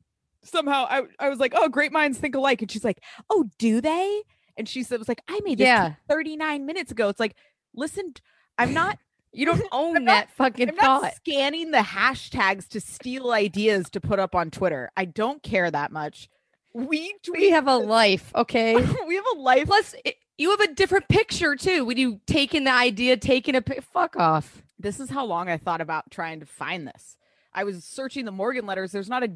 somehow 0.46 0.86
I, 0.90 1.04
I 1.20 1.30
was 1.30 1.40
like, 1.40 1.54
oh, 1.56 1.68
great 1.70 1.92
minds 1.92 2.18
think 2.18 2.36
alike. 2.36 2.62
And 2.62 2.72
she's 2.72 2.84
like, 2.84 3.02
oh, 3.30 3.50
do 3.58 3.82
they? 3.82 4.22
And 4.58 4.70
she 4.70 4.84
said, 4.84 5.00
was 5.00 5.08
like, 5.10 5.22
I 5.28 5.40
made 5.44 5.58
this 5.58 5.66
Yeah. 5.66 5.94
39 6.10 6.66
minutes 6.66 6.92
ago. 6.92 7.10
It's 7.10 7.20
like, 7.20 7.36
listen, 7.76 8.14
I'm 8.58 8.74
not, 8.74 8.98
You 9.34 9.46
don't 9.46 9.62
own 9.74 9.94
not- 9.96 10.06
that 10.06 10.32
fucking 10.32 10.70
I'm 10.70 10.76
not 10.76 11.14
scanning 11.16 11.72
the 11.72 11.80
hashtags 11.80 12.70
to 12.70 12.80
steal 12.80 13.32
ideas 13.32 13.90
to 13.90 14.00
put 14.00 14.18
up 14.18 14.34
on 14.34 14.50
Twitter. 14.50 14.92
I 14.96 15.04
don't 15.04 15.44
care 15.44 15.70
that 15.70 15.92
much. 15.92 16.30
We 16.74 17.16
We 17.34 17.50
have 17.52 17.68
a 17.68 17.76
life, 17.76 18.32
okay? 18.34 18.76
we 19.08 19.16
have 19.16 19.26
a 19.36 19.40
life. 19.40 19.68
Plus, 19.68 19.94
it, 20.06 20.16
you 20.38 20.52
have 20.52 20.62
a 20.62 20.74
different 20.74 21.08
picture 21.10 21.56
too. 21.58 21.84
When 21.86 21.98
you 21.98 22.22
taking 22.28 22.64
the 22.64 22.72
idea, 22.74 23.18
taking 23.18 23.56
a 23.56 23.62
pic, 23.62 23.82
fuck 23.82 24.16
off. 24.18 24.62
This 24.80 25.00
is 25.02 25.10
how 25.10 25.26
long 25.26 25.50
I 25.50 25.58
thought 25.58 25.82
about 25.82 26.12
trying 26.12 26.40
to 26.42 26.46
find 26.46 26.88
this. 26.88 27.18
I 27.56 27.64
was 27.64 27.84
searching 27.84 28.26
the 28.26 28.32
Morgan 28.32 28.66
letters. 28.66 28.92
There's 28.92 29.10
not 29.10 29.24
a 29.24 29.32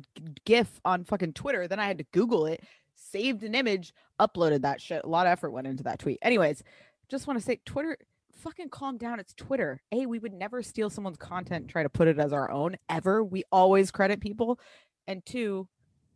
GIF 0.45 0.79
on 0.85 1.05
fucking 1.05 1.33
Twitter. 1.33 1.67
Then 1.67 1.79
I 1.79 1.87
had 1.87 1.97
to 1.99 2.05
Google 2.11 2.45
it, 2.45 2.63
saved 2.93 3.43
an 3.43 3.55
image, 3.55 3.93
uploaded 4.19 4.61
that 4.61 4.81
shit. 4.81 5.03
A 5.03 5.07
lot 5.07 5.25
of 5.25 5.31
effort 5.31 5.51
went 5.51 5.67
into 5.67 5.83
that 5.83 5.99
tweet. 5.99 6.19
Anyways, 6.21 6.61
just 7.09 7.25
want 7.25 7.39
to 7.39 7.45
say 7.45 7.61
Twitter, 7.65 7.97
fucking 8.43 8.69
calm 8.69 8.97
down. 8.97 9.19
It's 9.19 9.33
Twitter. 9.33 9.81
A, 9.91 10.05
we 10.05 10.19
would 10.19 10.33
never 10.33 10.61
steal 10.61 10.89
someone's 10.89 11.17
content 11.17 11.61
and 11.63 11.69
try 11.69 11.81
to 11.83 11.89
put 11.89 12.07
it 12.09 12.19
as 12.19 12.33
our 12.33 12.51
own 12.51 12.75
ever. 12.89 13.23
We 13.23 13.43
always 13.51 13.89
credit 13.89 14.19
people. 14.19 14.59
And 15.07 15.25
two, 15.25 15.67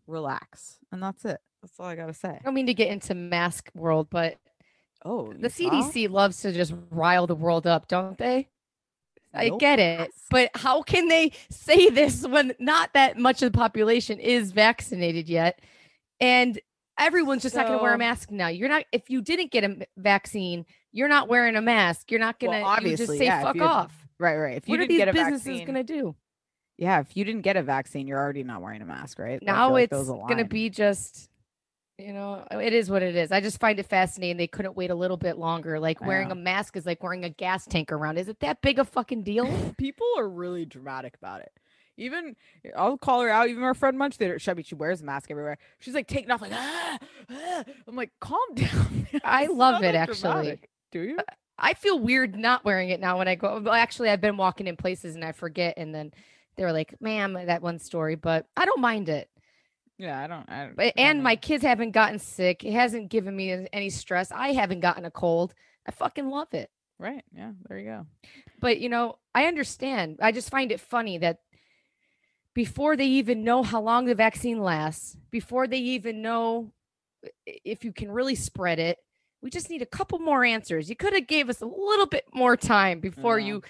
relax. 0.05 0.79
And 0.91 1.01
that's 1.01 1.25
it. 1.25 1.39
That's 1.61 1.79
all 1.79 1.85
I 1.87 1.95
gotta 1.95 2.13
say. 2.13 2.29
I 2.29 2.41
don't 2.43 2.53
mean 2.53 2.67
to 2.67 2.73
get 2.73 2.89
into 2.89 3.15
mask 3.15 3.69
world, 3.73 4.07
but 4.11 4.35
Oh, 5.05 5.33
the 5.33 5.49
CDC 5.49 6.09
loves 6.09 6.41
to 6.41 6.53
just 6.53 6.73
rile 6.89 7.27
the 7.27 7.35
world 7.35 7.67
up, 7.67 7.87
don't 7.89 8.17
they? 8.17 8.47
I 9.33 9.49
get 9.49 9.79
it, 9.79 10.11
but 10.29 10.51
how 10.55 10.81
can 10.83 11.07
they 11.07 11.31
say 11.49 11.89
this 11.89 12.25
when 12.27 12.53
not 12.59 12.93
that 12.93 13.17
much 13.17 13.41
of 13.41 13.51
the 13.51 13.57
population 13.57 14.19
is 14.19 14.51
vaccinated 14.51 15.27
yet, 15.27 15.59
and 16.19 16.59
everyone's 16.99 17.41
just 17.41 17.55
not 17.55 17.65
going 17.67 17.79
to 17.79 17.83
wear 17.83 17.93
a 17.93 17.97
mask 17.97 18.29
now? 18.31 18.47
You're 18.47 18.69
not. 18.69 18.85
If 18.91 19.09
you 19.09 19.21
didn't 19.21 19.51
get 19.51 19.63
a 19.63 19.87
vaccine, 19.97 20.65
you're 20.91 21.07
not 21.07 21.27
wearing 21.29 21.55
a 21.55 21.61
mask. 21.61 22.11
You're 22.11 22.19
not 22.19 22.35
Well, 22.41 22.51
going 22.51 22.63
to 22.63 22.65
just 22.65 22.77
obviously, 22.77 23.17
say 23.17 23.25
yeah, 23.25 23.41
fuck 23.41 23.59
off. 23.61 24.07
Right, 24.19 24.37
right. 24.37 24.57
If 24.57 24.67
you 24.67 24.73
What 24.73 24.79
are 24.79 24.83
didn't 24.83 24.89
these 24.89 24.97
get 24.99 25.07
a 25.09 25.13
businesses 25.13 25.61
going 25.61 25.73
to 25.73 25.83
do? 25.83 26.15
yeah, 26.77 26.99
if 26.99 27.17
you 27.17 27.25
didn't 27.25 27.41
get 27.41 27.57
a 27.57 27.63
vaccine, 27.63 28.07
you're 28.07 28.19
already 28.19 28.43
not 28.43 28.61
wearing 28.61 28.81
a 28.81 28.85
mask, 28.85 29.19
right? 29.19 29.41
Now 29.41 29.71
like 29.71 29.91
it's 29.91 30.07
going 30.07 30.37
to 30.37 30.45
be 30.45 30.69
just. 30.69 31.29
You 32.03 32.11
know, 32.11 32.45
it 32.51 32.73
is 32.73 32.89
what 32.89 33.01
it 33.01 33.15
is. 33.15 33.31
I 33.31 33.39
just 33.39 33.61
find 33.61 33.79
it 33.79 33.85
fascinating. 33.85 34.35
They 34.35 34.47
couldn't 34.47 34.75
wait 34.75 34.91
a 34.91 34.95
little 34.95 35.15
bit 35.15 35.37
longer. 35.37 35.79
Like 35.79 36.01
I 36.01 36.07
wearing 36.07 36.27
know. 36.27 36.33
a 36.33 36.35
mask 36.35 36.75
is 36.75 36.85
like 36.85 37.01
wearing 37.01 37.23
a 37.23 37.29
gas 37.29 37.65
tank 37.65 37.93
around. 37.93 38.17
Is 38.17 38.27
it 38.27 38.41
that 38.41 38.61
big 38.61 38.77
a 38.77 38.83
fucking 38.83 39.23
deal? 39.23 39.73
people 39.77 40.07
are 40.17 40.27
really 40.27 40.65
dramatic 40.65 41.15
about 41.15 41.39
it. 41.39 41.51
Even 41.95 42.35
I'll 42.75 42.97
call 42.97 43.21
her 43.21 43.29
out. 43.29 43.47
Even 43.47 43.63
our 43.63 43.73
friend 43.73 43.97
Munch 43.97 44.19
it. 44.19 44.39
Chubby, 44.39 44.63
she 44.63 44.75
wears 44.75 45.01
a 45.01 45.05
mask 45.05 45.31
everywhere. 45.31 45.57
She's 45.79 45.93
like 45.93 46.07
taking 46.07 46.29
off, 46.29 46.41
like 46.41 46.51
ah, 46.53 46.97
ah. 47.31 47.63
I'm 47.87 47.95
like, 47.95 48.11
calm 48.19 48.39
down. 48.55 49.07
I 49.23 49.47
love 49.47 49.81
it, 49.83 49.95
actually. 49.95 50.19
dramatic." 50.19 50.69
Do 50.91 51.01
you? 51.01 51.17
I 51.57 51.73
feel 51.73 51.99
weird 51.99 52.35
not 52.35 52.65
wearing 52.65 52.89
it 52.89 52.99
now 52.99 53.19
when 53.19 53.27
I 53.29 53.35
go. 53.35 53.61
Well, 53.61 53.73
actually, 53.73 54.09
I've 54.09 54.21
been 54.21 54.37
walking 54.37 54.67
in 54.67 54.75
places 54.75 55.15
and 55.15 55.23
I 55.23 55.31
forget, 55.31 55.75
and 55.77 55.95
then 55.95 56.11
they're 56.57 56.73
like, 56.73 56.99
"Ma'am," 56.99 57.33
that 57.45 57.61
one 57.61 57.79
story, 57.79 58.15
but 58.15 58.47
I 58.57 58.65
don't 58.65 58.81
mind 58.81 59.07
it. 59.07 59.29
Yeah, 60.03 60.21
I 60.21 60.27
don't. 60.27 60.49
I, 60.49 60.69
But 60.75 60.85
I 60.87 60.93
and 60.97 61.19
don't 61.19 61.23
my 61.23 61.37
kids 61.37 61.63
haven't 61.63 61.91
gotten 61.91 62.19
sick. 62.19 62.65
It 62.65 62.73
hasn't 62.73 63.09
given 63.09 63.33
me 63.33 63.67
any 63.71 63.89
stress. 63.89 64.33
I 64.33 64.51
haven't 64.51 64.81
gotten 64.81 65.05
a 65.05 65.11
cold. 65.11 65.53
I 65.87 65.91
fucking 65.91 66.27
love 66.29 66.53
it. 66.53 66.69
right. 66.99 67.23
Yeah, 67.33 67.51
there 67.69 67.79
you 67.79 67.85
go. 67.85 68.05
But 68.59 68.79
you 68.81 68.89
know, 68.89 69.17
I 69.33 69.45
understand. 69.45 70.19
I 70.21 70.33
just 70.33 70.49
find 70.49 70.73
it 70.73 70.81
funny 70.81 71.19
that 71.19 71.39
before 72.53 72.97
they 72.97 73.05
even 73.05 73.45
know 73.45 73.63
how 73.63 73.81
long 73.81 74.05
the 74.05 74.13
vaccine 74.15 74.59
lasts, 74.61 75.15
before 75.31 75.67
they 75.67 75.79
even 75.79 76.21
know 76.21 76.73
if 77.45 77.85
you 77.85 77.93
can 77.93 78.11
really 78.11 78.35
spread 78.35 78.79
it, 78.79 78.97
we 79.41 79.49
just 79.49 79.69
need 79.69 79.81
a 79.81 79.85
couple 79.85 80.19
more 80.19 80.43
answers. 80.43 80.89
You 80.89 80.97
could 80.97 81.13
have 81.13 81.27
gave 81.27 81.49
us 81.49 81.61
a 81.61 81.65
little 81.65 82.07
bit 82.07 82.25
more 82.33 82.57
time 82.57 82.99
before 82.99 83.39
you 83.39 83.61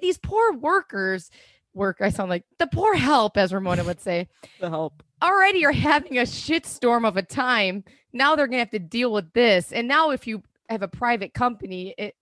these 0.00 0.18
poor 0.18 0.52
workers 0.52 1.30
work 1.74 1.98
I 2.00 2.08
sound 2.10 2.30
like 2.30 2.44
the 2.58 2.66
poor 2.66 2.94
help 2.94 3.36
as 3.36 3.52
Ramona 3.52 3.84
would 3.84 4.00
say 4.00 4.28
The 4.60 4.70
help. 4.70 5.02
already 5.22 5.58
you're 5.58 5.72
having 5.72 6.18
a 6.18 6.22
shitstorm 6.22 7.06
of 7.06 7.16
a 7.16 7.22
time. 7.22 7.84
Now 8.12 8.36
they're 8.36 8.46
gonna 8.46 8.58
have 8.58 8.70
to 8.70 8.78
deal 8.78 9.12
with 9.12 9.32
this. 9.32 9.72
And 9.72 9.88
now 9.88 10.10
if 10.10 10.26
you 10.26 10.42
have 10.68 10.82
a 10.82 10.88
private 10.88 11.34
company, 11.34 11.94
it 11.98 12.14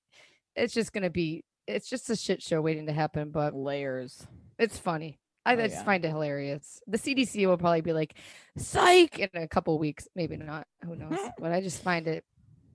it's 0.56 0.74
just 0.74 0.92
gonna 0.92 1.10
be 1.10 1.44
it's 1.66 1.88
just 1.88 2.10
a 2.10 2.16
shit 2.16 2.42
show 2.42 2.60
waiting 2.60 2.86
to 2.86 2.92
happen. 2.92 3.30
But 3.30 3.54
Layers. 3.54 4.26
it's 4.58 4.78
funny. 4.78 5.18
I 5.44 5.54
Oh, 5.54 5.56
just 5.56 5.74
yeah. 5.76 5.84
find 5.84 6.04
it 6.04 6.08
hilarious. 6.08 6.80
The 6.86 6.98
CDC 6.98 7.46
will 7.48 7.58
probably 7.58 7.80
be 7.80 7.92
like, 7.92 8.14
psych 8.56 9.18
in 9.18 9.28
a 9.34 9.48
couple 9.48 9.76
weeks. 9.78 10.06
Maybe 10.14 10.36
not. 10.36 10.66
Who 10.84 10.94
knows? 10.94 11.18
but 11.38 11.50
I 11.52 11.60
just 11.60 11.82
find 11.82 12.06
it 12.06 12.24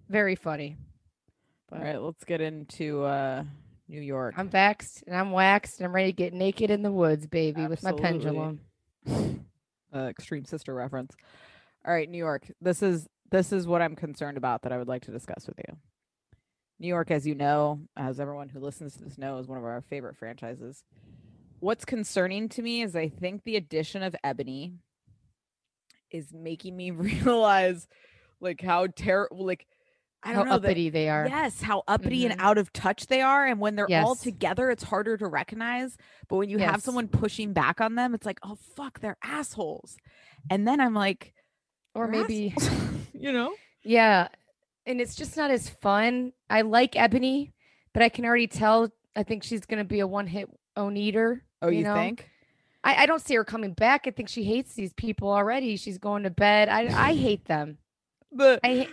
very 0.10 0.36
funny. 0.36 0.76
All 1.72 1.78
But 1.80 1.82
right, 1.86 2.02
let's 2.02 2.24
get 2.26 2.42
into 2.42 3.04
uh 3.04 3.44
New 3.88 4.02
York. 4.02 4.36
I'm 4.38 4.50
vaxxed 4.50 5.04
and 5.08 5.16
I'm 5.16 5.32
waxed 5.32 5.80
and 5.80 5.86
I'm 5.88 5.94
ready 5.96 6.12
to 6.12 6.16
get 6.16 6.34
naked 6.34 6.70
in 6.70 6.82
the 6.84 6.92
woods, 6.92 7.28
baby, 7.28 7.66
with 7.68 7.84
my 7.84 7.94
pendulum. 7.94 8.60
uh, 9.08 10.00
extreme 10.00 10.46
sister 10.46 10.74
reference. 10.74 11.16
All 11.86 11.94
right, 11.94 12.10
New 12.10 12.18
York. 12.18 12.52
This 12.62 12.84
is 12.84 13.08
this 13.32 13.52
is 13.52 13.68
what 13.68 13.82
I'm 13.82 13.96
concerned 13.96 14.38
about 14.38 14.62
that 14.64 14.72
I 14.72 14.78
would 14.78 14.88
like 14.88 15.04
to 15.04 15.12
discuss 15.12 15.48
with 15.48 15.60
you. 15.68 15.78
New 16.80 16.88
York, 16.88 17.12
as 17.12 17.26
you 17.26 17.36
know, 17.36 17.80
as 17.96 18.20
everyone 18.20 18.50
who 18.50 18.60
listens 18.60 18.96
to 18.96 19.04
this 19.04 19.18
knows, 19.18 19.46
is 19.46 19.48
one 19.48 19.58
of 19.58 19.64
our 19.64 19.82
favorite 19.82 20.16
franchises. 20.16 20.84
What's 21.60 21.86
concerning 21.86 22.50
to 22.50 22.62
me 22.62 22.84
is 22.84 22.96
I 22.96 23.10
think 23.10 23.44
the 23.44 23.56
addition 23.56 24.04
of 24.04 24.16
Ebony 24.24 24.74
is 26.12 26.34
making 26.34 26.78
me 26.78 26.92
realize 26.92 27.88
like 28.40 28.62
how 28.62 28.88
terrible 28.96 29.46
like 29.46 29.66
I 30.24 30.34
don't 30.34 30.46
know 30.48 30.58
that- 30.60 30.66
uppity 30.70 30.90
they 30.90 31.10
are. 31.10 31.28
Yes, 31.28 31.62
how 31.62 31.84
uppity 31.88 32.24
Mhm. 32.24 32.32
and 32.32 32.42
out 32.42 32.58
of 32.58 32.74
touch 32.74 33.08
they 33.08 33.22
are. 33.22 33.46
And 33.46 33.60
when 33.60 33.76
they're 33.76 33.88
all 34.04 34.16
together, 34.16 34.70
it's 34.72 34.84
harder 34.84 35.16
to 35.18 35.28
recognize. 35.28 35.96
But 36.28 36.38
when 36.38 36.50
you 36.50 36.58
have 36.58 36.82
someone 36.82 37.08
pushing 37.08 37.54
back 37.54 37.80
on 37.80 37.96
them, 37.96 38.14
it's 38.14 38.26
like, 38.26 38.40
oh, 38.44 38.56
fuck, 38.76 39.00
they're 39.00 39.18
assholes. 39.24 39.96
And 40.50 40.68
then 40.68 40.80
I'm 40.82 40.94
like, 40.94 41.34
Or 41.94 42.08
maybe 42.08 42.54
you 43.14 43.32
know? 43.32 43.54
Yeah. 43.84 44.28
And 44.86 45.00
it's 45.02 45.16
just 45.16 45.38
not 45.38 45.52
as 45.52 45.70
fun. 45.70 46.34
I 46.50 46.62
like 46.62 46.96
Ebony, 46.96 47.54
but 47.94 48.02
I 48.04 48.10
can 48.10 48.26
already 48.26 48.48
tell 48.48 48.90
I 49.16 49.24
think 49.24 49.44
she's 49.44 49.66
gonna 49.66 49.84
be 49.84 50.00
a 50.00 50.08
one 50.08 50.28
hit 50.28 50.48
own 50.76 50.96
eater. 50.98 51.44
Oh, 51.62 51.70
you, 51.70 51.84
know? 51.84 51.96
think? 51.96 52.30
I, 52.84 53.04
I 53.04 53.06
don't 53.08 53.22
see 53.22 53.34
her 53.36 53.44
coming 53.44 53.74
back. 53.74 54.06
I 54.08 54.12
think 54.12 54.30
she 54.30 54.44
hates 54.44 54.76
these 54.76 54.94
people 54.94 55.30
already. 55.32 55.76
She's 55.76 55.98
going 55.98 56.24
to 56.24 56.30
bed. 56.30 56.70
I 56.70 57.10
I 57.10 57.14
hate 57.16 57.46
them. 57.46 57.80
But 58.32 58.60
I 58.64 58.88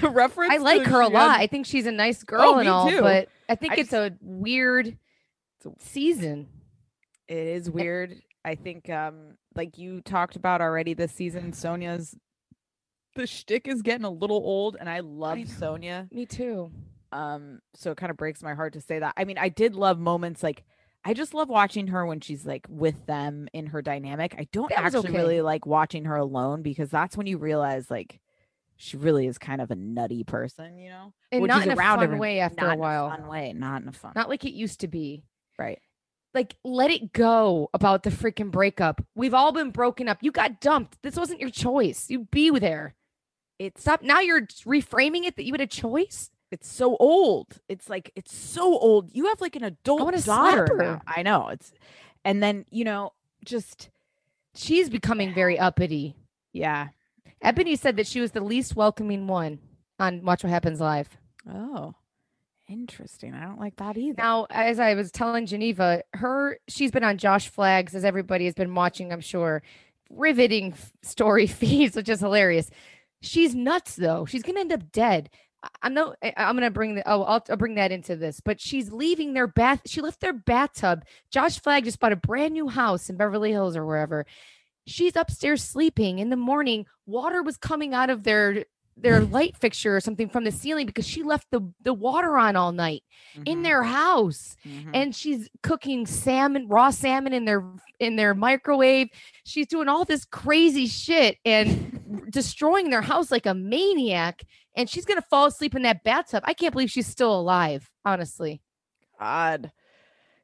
the 0.00 0.08
reference. 0.12 0.52
I 0.52 0.56
like 0.58 0.84
her 0.86 1.00
a 1.00 1.08
lot. 1.08 1.32
had- 1.32 1.40
I 1.40 1.46
think 1.46 1.66
she's 1.66 1.86
a 1.86 1.92
nice 1.92 2.22
girl 2.22 2.58
and 2.58 2.68
all, 2.68 2.88
too. 2.90 3.00
but 3.00 3.28
I 3.48 3.54
think 3.54 3.74
I 3.74 3.76
it's 3.76 3.92
a 3.92 4.12
weird 4.20 4.96
season. 5.78 6.48
It 7.28 7.36
is 7.46 7.70
weird. 7.70 8.14
I 8.44 8.54
think, 8.54 8.88
um, 8.88 9.36
like 9.54 9.76
you 9.78 10.00
talked 10.00 10.36
about 10.36 10.60
already 10.60 10.94
this 10.94 11.12
season, 11.12 11.52
Sonja's 11.52 12.16
the 13.14 13.26
shtick 13.26 13.66
is 13.66 13.82
getting 13.82 14.04
a 14.04 14.10
little 14.10 14.36
old, 14.36 14.76
and 14.78 14.88
I 14.88 15.00
love. 15.00 15.38
Sonja. 15.38 16.10
Me 16.12 16.24
too. 16.26 16.70
um 17.10 17.58
so 17.74 17.90
it 17.90 17.96
kind 17.96 18.10
of 18.10 18.16
breaks 18.16 18.42
my 18.42 18.52
heart 18.54 18.74
to 18.74 18.82
say 18.82 18.98
that 18.98 19.14
i 19.16 19.24
mean 19.24 19.38
i 19.38 19.48
did 19.48 19.74
love 19.74 19.98
moments 19.98 20.42
like 20.42 20.62
i 21.06 21.14
just 21.14 21.32
love 21.32 21.48
watching 21.48 21.86
her 21.86 22.04
when 22.04 22.20
she's 22.20 22.44
like 22.44 22.66
with 22.68 23.06
them 23.06 23.48
in 23.54 23.64
her 23.64 23.80
dynamic 23.80 24.34
i 24.36 24.46
don't 24.52 24.68
That 24.68 24.80
actually 24.80 25.08
okay. 25.08 25.16
really 25.16 25.40
like 25.40 25.64
watching 25.64 26.04
her 26.04 26.16
alone 26.16 26.60
because 26.60 26.90
that's 26.90 27.16
when 27.16 27.26
you 27.26 27.38
realize 27.38 27.90
like 27.90 28.20
she 28.78 28.96
really 28.96 29.26
is 29.26 29.36
kind 29.38 29.60
of 29.60 29.70
a 29.70 29.74
nutty 29.74 30.24
person 30.24 30.78
you 30.78 30.88
know 30.88 31.12
And 31.30 31.42
When 31.42 31.48
not 31.48 31.64
in 31.66 31.72
a 31.72 31.76
fun 31.76 31.94
everyone- 32.02 32.18
way 32.18 32.40
after 32.40 32.62
not 32.64 32.70
a 32.70 32.72
in 32.74 32.78
while. 32.78 33.10
fun 33.10 33.26
way 33.26 33.52
not 33.52 33.82
in 33.82 33.88
a 33.88 33.92
fun 33.92 34.12
Not 34.14 34.28
like 34.30 34.44
it 34.44 34.52
used 34.52 34.80
to 34.80 34.88
be. 34.88 35.24
right 35.58 35.80
like 36.34 36.54
let 36.64 36.90
it 36.90 37.12
go 37.12 37.70
about 37.74 38.02
the 38.02 38.10
freaking 38.10 38.50
breakup. 38.50 39.02
We've 39.14 39.32
all 39.34 39.50
been 39.50 39.70
broken 39.70 40.08
up. 40.08 40.18
You 40.20 40.30
got 40.30 40.60
dumped. 40.60 41.02
This 41.02 41.16
wasn't 41.16 41.40
your 41.40 41.48
choice. 41.50 42.10
You 42.10 42.26
be 42.30 42.50
there. 42.58 42.94
it's 43.58 43.80
Stop. 43.80 44.02
Now 44.02 44.20
you're 44.20 44.42
reframing 44.42 45.24
it 45.24 45.36
that 45.36 45.44
you 45.44 45.52
had 45.54 45.60
a 45.62 45.66
choice. 45.66 46.30
it's 46.52 46.68
so 46.68 46.96
old 46.98 47.60
it's 47.68 47.88
like 47.90 48.10
it's 48.14 48.34
so 48.36 48.78
old 48.78 49.10
you 49.14 49.26
have 49.26 49.40
like 49.40 49.56
an 49.56 49.64
adult 49.64 50.00
wanna 50.02 50.20
daughter 50.22 51.00
i 51.06 51.22
know 51.22 51.48
it's 51.48 51.72
and 52.24 52.42
then 52.42 52.64
you 52.70 52.84
know 52.84 53.12
just 53.44 53.90
She's 54.54 54.88
becoming 54.90 55.34
very 55.34 55.58
uppity. 55.58 56.14
yeah 56.52 56.88
Ebony 57.42 57.76
said 57.76 57.96
that 57.96 58.06
she 58.06 58.20
was 58.20 58.32
the 58.32 58.40
least 58.40 58.74
welcoming 58.76 59.26
one 59.26 59.58
on 59.98 60.22
Watch 60.24 60.42
What 60.44 60.50
Happens 60.50 60.80
Live. 60.80 61.08
oh 61.50 61.94
interesting 62.70 63.32
i 63.32 63.44
don't 63.44 63.58
like 63.58 63.74
that 63.76 63.96
either 63.96 64.14
Now, 64.18 64.46
as 64.50 64.78
I 64.78 64.92
was 64.94 65.10
telling 65.10 65.46
Geneva, 65.46 66.02
her 66.12 66.58
she's 66.68 66.90
been 66.90 67.02
on 67.04 67.16
Josh 67.16 67.48
Flagg's, 67.48 67.94
as 67.94 68.04
everybody 68.04 68.44
has 68.44 68.54
been 68.54 68.74
watching, 68.74 69.10
I'm 69.10 69.22
sure, 69.22 69.62
riveting 70.10 70.74
story 71.02 71.46
feeds, 71.60 71.96
which 71.96 72.10
is 72.10 72.20
hilarious. 72.20 72.70
She's 73.22 73.54
nuts 73.54 73.96
though. 73.96 74.26
She's 74.26 74.42
gonna 74.42 74.60
end 74.60 74.72
up 74.72 74.92
dead. 74.92 75.30
I'm 75.82 75.94
no. 75.94 76.14
I- 76.22 76.34
I'm 76.36 76.54
gonna 76.56 76.70
bring 76.70 76.94
the. 76.94 77.02
Oh, 77.10 77.22
I'll, 77.22 77.42
I'll 77.50 77.56
bring 77.56 77.74
that 77.76 77.90
into 77.90 78.14
this. 78.16 78.40
But 78.40 78.60
she's 78.60 78.92
leaving 78.92 79.32
their 79.32 79.48
bath. 79.48 79.80
She 79.86 80.00
left 80.02 80.20
their 80.20 80.32
bathtub. 80.34 81.04
Josh 81.32 81.58
Flagg 81.58 81.84
just 81.84 81.98
bought 81.98 82.12
a 82.12 82.16
brand 82.16 82.52
new 82.54 82.68
house 82.68 83.08
in 83.10 83.16
Beverly 83.16 83.50
Hills 83.50 83.76
or 83.76 83.84
wherever. 83.84 84.24
She's 84.88 85.14
upstairs 85.16 85.62
sleeping. 85.62 86.18
In 86.18 86.30
the 86.30 86.36
morning, 86.36 86.86
water 87.06 87.42
was 87.42 87.56
coming 87.56 87.94
out 87.94 88.10
of 88.10 88.24
their 88.24 88.64
their 89.00 89.20
light 89.20 89.56
fixture 89.56 89.94
or 89.94 90.00
something 90.00 90.28
from 90.28 90.42
the 90.42 90.50
ceiling 90.50 90.84
because 90.84 91.06
she 91.06 91.22
left 91.22 91.46
the 91.52 91.60
the 91.82 91.94
water 91.94 92.36
on 92.36 92.56
all 92.56 92.72
night 92.72 93.04
in 93.46 93.58
Mhm, 93.58 93.62
their 93.62 93.82
house. 93.84 94.56
Mhm. 94.66 94.90
and 94.92 95.14
she's 95.14 95.48
cooking 95.62 96.04
salmon 96.04 96.66
raw 96.66 96.90
salmon 96.90 97.32
in 97.32 97.44
their 97.44 97.64
in 98.00 98.16
their 98.16 98.34
microwave. 98.34 99.08
She's 99.44 99.68
doing 99.68 99.86
all 99.88 100.04
this 100.04 100.24
crazy 100.24 100.88
shit 100.88 101.38
and 101.44 102.26
destroying 102.32 102.90
their 102.90 103.02
house 103.02 103.30
like 103.30 103.46
a 103.46 103.54
maniac. 103.54 104.42
And 104.74 104.90
she's 104.90 105.04
gonna 105.04 105.22
fall 105.22 105.46
asleep 105.46 105.76
in 105.76 105.82
that 105.82 106.02
bathtub. 106.02 106.42
I 106.44 106.54
can't 106.54 106.72
believe 106.72 106.90
she's 106.90 107.06
still 107.06 107.38
alive 107.38 107.88
honestly. 108.04 108.62
God. 109.20 109.70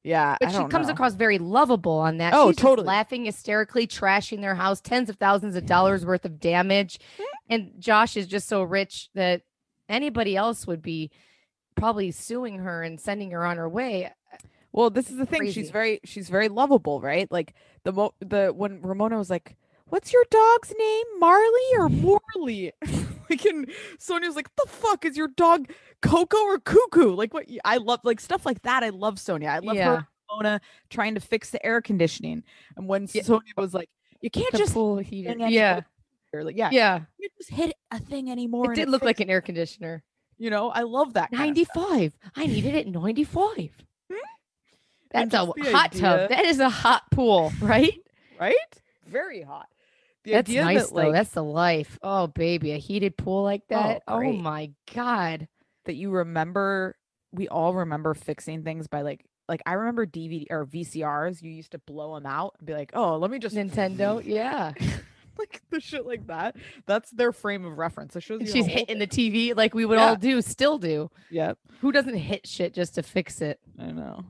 Yeah. 0.05 0.37
But 0.39 0.51
she 0.51 0.65
comes 0.67 0.87
know. 0.87 0.93
across 0.93 1.15
very 1.15 1.39
lovable 1.39 1.99
on 1.99 2.19
that. 2.19 2.35
Oh, 2.35 2.51
She's 2.51 2.59
totally. 2.59 2.87
laughing 2.87 3.25
hysterically, 3.25 3.87
trashing 3.87 4.43
their 4.43 4.55
house, 4.55 4.81
tens 4.81 5.09
of 5.09 5.17
thousands 5.17 5.57
of 5.57 5.67
dollars 5.67 6.05
mm. 6.05 6.09
worth 6.09 6.27
of 6.27 6.39
damage. 6.39 6.99
Mm. 7.19 7.25
And 7.49 7.73
Josh 7.79 8.17
is 8.17 8.27
just 8.27 8.47
so 8.47 8.63
rich 8.63 9.09
that 9.15 9.43
anybody 9.89 10.37
else 10.37 10.67
would 10.67 10.83
be 10.83 11.11
probably 11.75 12.11
suing 12.11 12.59
her 12.59 12.83
and 12.83 13.01
sending 13.01 13.31
her 13.31 13.45
on 13.47 13.57
her 13.57 13.69
way. 13.69 14.07
Uh, 14.07 14.37
well, 14.73 14.91
this 14.91 15.11
is 15.11 15.17
the 15.17 15.27
thing. 15.27 15.41
Crazy. 15.41 15.63
She's 15.63 15.71
very 15.71 16.01
she's 16.05 16.29
very 16.29 16.49
lovable, 16.49 17.01
right? 17.01 17.31
Like 17.31 17.55
the 17.85 17.93
mo 17.93 18.15
the 18.21 18.53
when 18.55 18.83
Ramona 18.83 19.17
was 19.17 19.31
like, 19.31 19.57
"What's 19.95 20.13
your 20.13 20.25
dog's 20.29 20.75
name? 20.77 21.05
Marley 21.21 21.71
or 21.79 21.89
Morley?" 22.37 22.73
like 23.31 23.45
and 23.45 23.69
Sonja's 23.99 24.35
like, 24.35 24.49
"The 24.57 24.67
fuck 24.69 25.05
is 25.05 25.17
your 25.17 25.29
dog 25.29 25.71
Coco 26.03 26.37
or 26.39 26.59
Cuckoo?" 26.59 27.15
Like 27.15 27.33
what 27.33 27.47
I 27.65 27.77
love 27.77 28.01
like 28.03 28.19
stuff 28.21 28.45
like 28.45 28.63
that. 28.63 28.83
I 28.83 28.89
love 28.89 29.17
Sonja. 29.17 29.47
I 29.49 29.61
love 29.61 29.77
Yeah. 29.77 29.97
her 29.97 30.09
Ramona 30.31 30.61
trying 30.91 31.15
to 31.15 31.21
fix 31.21 31.51
the 31.51 31.65
air 31.65 31.81
conditioning. 31.81 32.43
And 32.77 32.89
when 32.89 33.07
Yeah. 33.13 33.23
Sonia 33.23 33.53
was 33.57 33.73
like, 33.73 33.89
"You 34.21 34.31
can't 34.31 34.51
The 34.51 34.59
just 34.59 34.75
pool 34.75 34.99
heater. 34.99 35.35
Yeah. 35.49 35.83
like, 36.35 36.57
yeah, 36.57 36.71
Yeah. 36.73 37.01
you 37.19 37.29
just 37.39 37.51
hit 37.51 37.73
a 37.93 38.01
thing 38.01 38.29
anymore. 38.33 38.73
It 38.73 38.75
did 38.75 38.89
look 38.89 39.05
like 39.05 39.21
an 39.21 39.31
air 39.31 39.41
conditioner. 39.41 40.03
you 40.39 40.51
know. 40.51 40.71
I 40.71 40.83
love 40.83 41.15
that. 41.15 41.31
kind 41.31 41.57
of 41.57 41.65
stuff. 41.67 41.77
95. 41.91 42.19
I 42.35 42.47
needed 42.47 42.75
it 42.75 42.89
95. 42.89 43.71
Hmm? 44.11 44.17
That's 45.13 45.33
a 45.35 45.47
hot 45.47 45.93
idea- 45.93 46.01
tub. 46.01 46.29
That 46.31 46.45
is 46.45 46.59
a 46.59 46.69
hot 46.69 47.05
pool, 47.13 47.53
right? 47.61 47.95
right? 48.41 48.57
Very 49.07 49.43
hot. 49.43 49.69
The 50.25 50.33
That's 50.33 50.51
nice 50.51 50.87
that, 50.89 50.95
though. 50.95 51.03
like, 51.03 51.13
That's 51.13 51.31
the 51.31 51.45
life. 51.45 51.99
Oh 52.03 52.27
baby, 52.29 52.73
a 52.73 52.79
heated 52.79 53.17
pool 53.17 53.43
like 53.43 53.63
oh, 53.71 53.75
that. 53.75 54.03
Oh, 54.09 54.19
great. 54.19 54.41
my 54.41 54.71
god. 54.95 55.49
that 55.85 55.95
you 55.97 56.11
remember 56.11 56.97
we 57.33 57.49
all 57.49 57.75
remember 57.75 58.15
fixing 58.15 58.63
things 58.63 58.87
by 58.87 59.03
like 59.03 59.25
like 59.49 59.61
I 59.67 59.75
remember 59.75 60.07
DVD 60.07 60.47
or 60.51 60.65
VCRs 60.65 61.43
you 61.43 61.51
used 61.51 61.73
to 61.73 61.79
blow 61.79 62.15
them 62.15 62.25
out 62.27 62.55
and 62.59 62.67
be 62.67 62.73
like, 62.73 62.93
"Oh, 62.95 63.17
let 63.19 63.31
me 63.31 63.39
just 63.39 63.55
Nintendo, 63.55 64.23
yeah. 64.25 64.73
like 65.39 65.61
the 65.71 65.81
shit 65.81 66.07
like 66.07 66.27
that." 66.29 66.57
That's 66.87 67.11
their 67.11 67.33
frame 67.33 67.67
of 67.67 67.77
reference. 67.77 68.17
It 68.17 68.23
shows 68.23 68.41
you 68.41 68.47
she's 68.47 68.67
hitting 68.67 68.99
the. 68.99 69.07
TV 69.07 69.55
like 69.55 69.75
we 69.75 69.85
would 69.85 69.99
Yeah. 69.99 70.07
all 70.11 70.17
do, 70.17 70.41
still 70.41 70.79
do. 70.79 71.11
Yep, 71.31 71.59
Who 71.83 71.93
doesn't 71.93 72.15
hit 72.17 72.47
shit 72.47 72.73
just 72.73 72.95
to 72.95 73.03
fix 73.03 73.43
it? 73.43 73.61
I 73.79 73.91
know. 73.91 74.25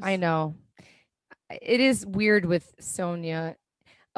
I 0.00 0.14
know. 0.16 0.54
It 1.50 1.80
is 1.80 2.06
weird 2.06 2.44
with 2.44 2.72
Sonja. 2.80 3.56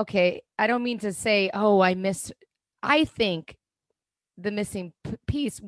Okay, 0.00 0.42
I 0.58 0.66
don't 0.66 0.82
mean 0.82 0.98
to 1.00 1.12
say, 1.12 1.50
oh, 1.52 1.82
I 1.82 1.94
miss. 1.94 2.32
I 2.82 3.04
think 3.04 3.58
the 4.38 4.50
missing 4.50 4.94
p- 5.04 5.16
piece 5.26 5.60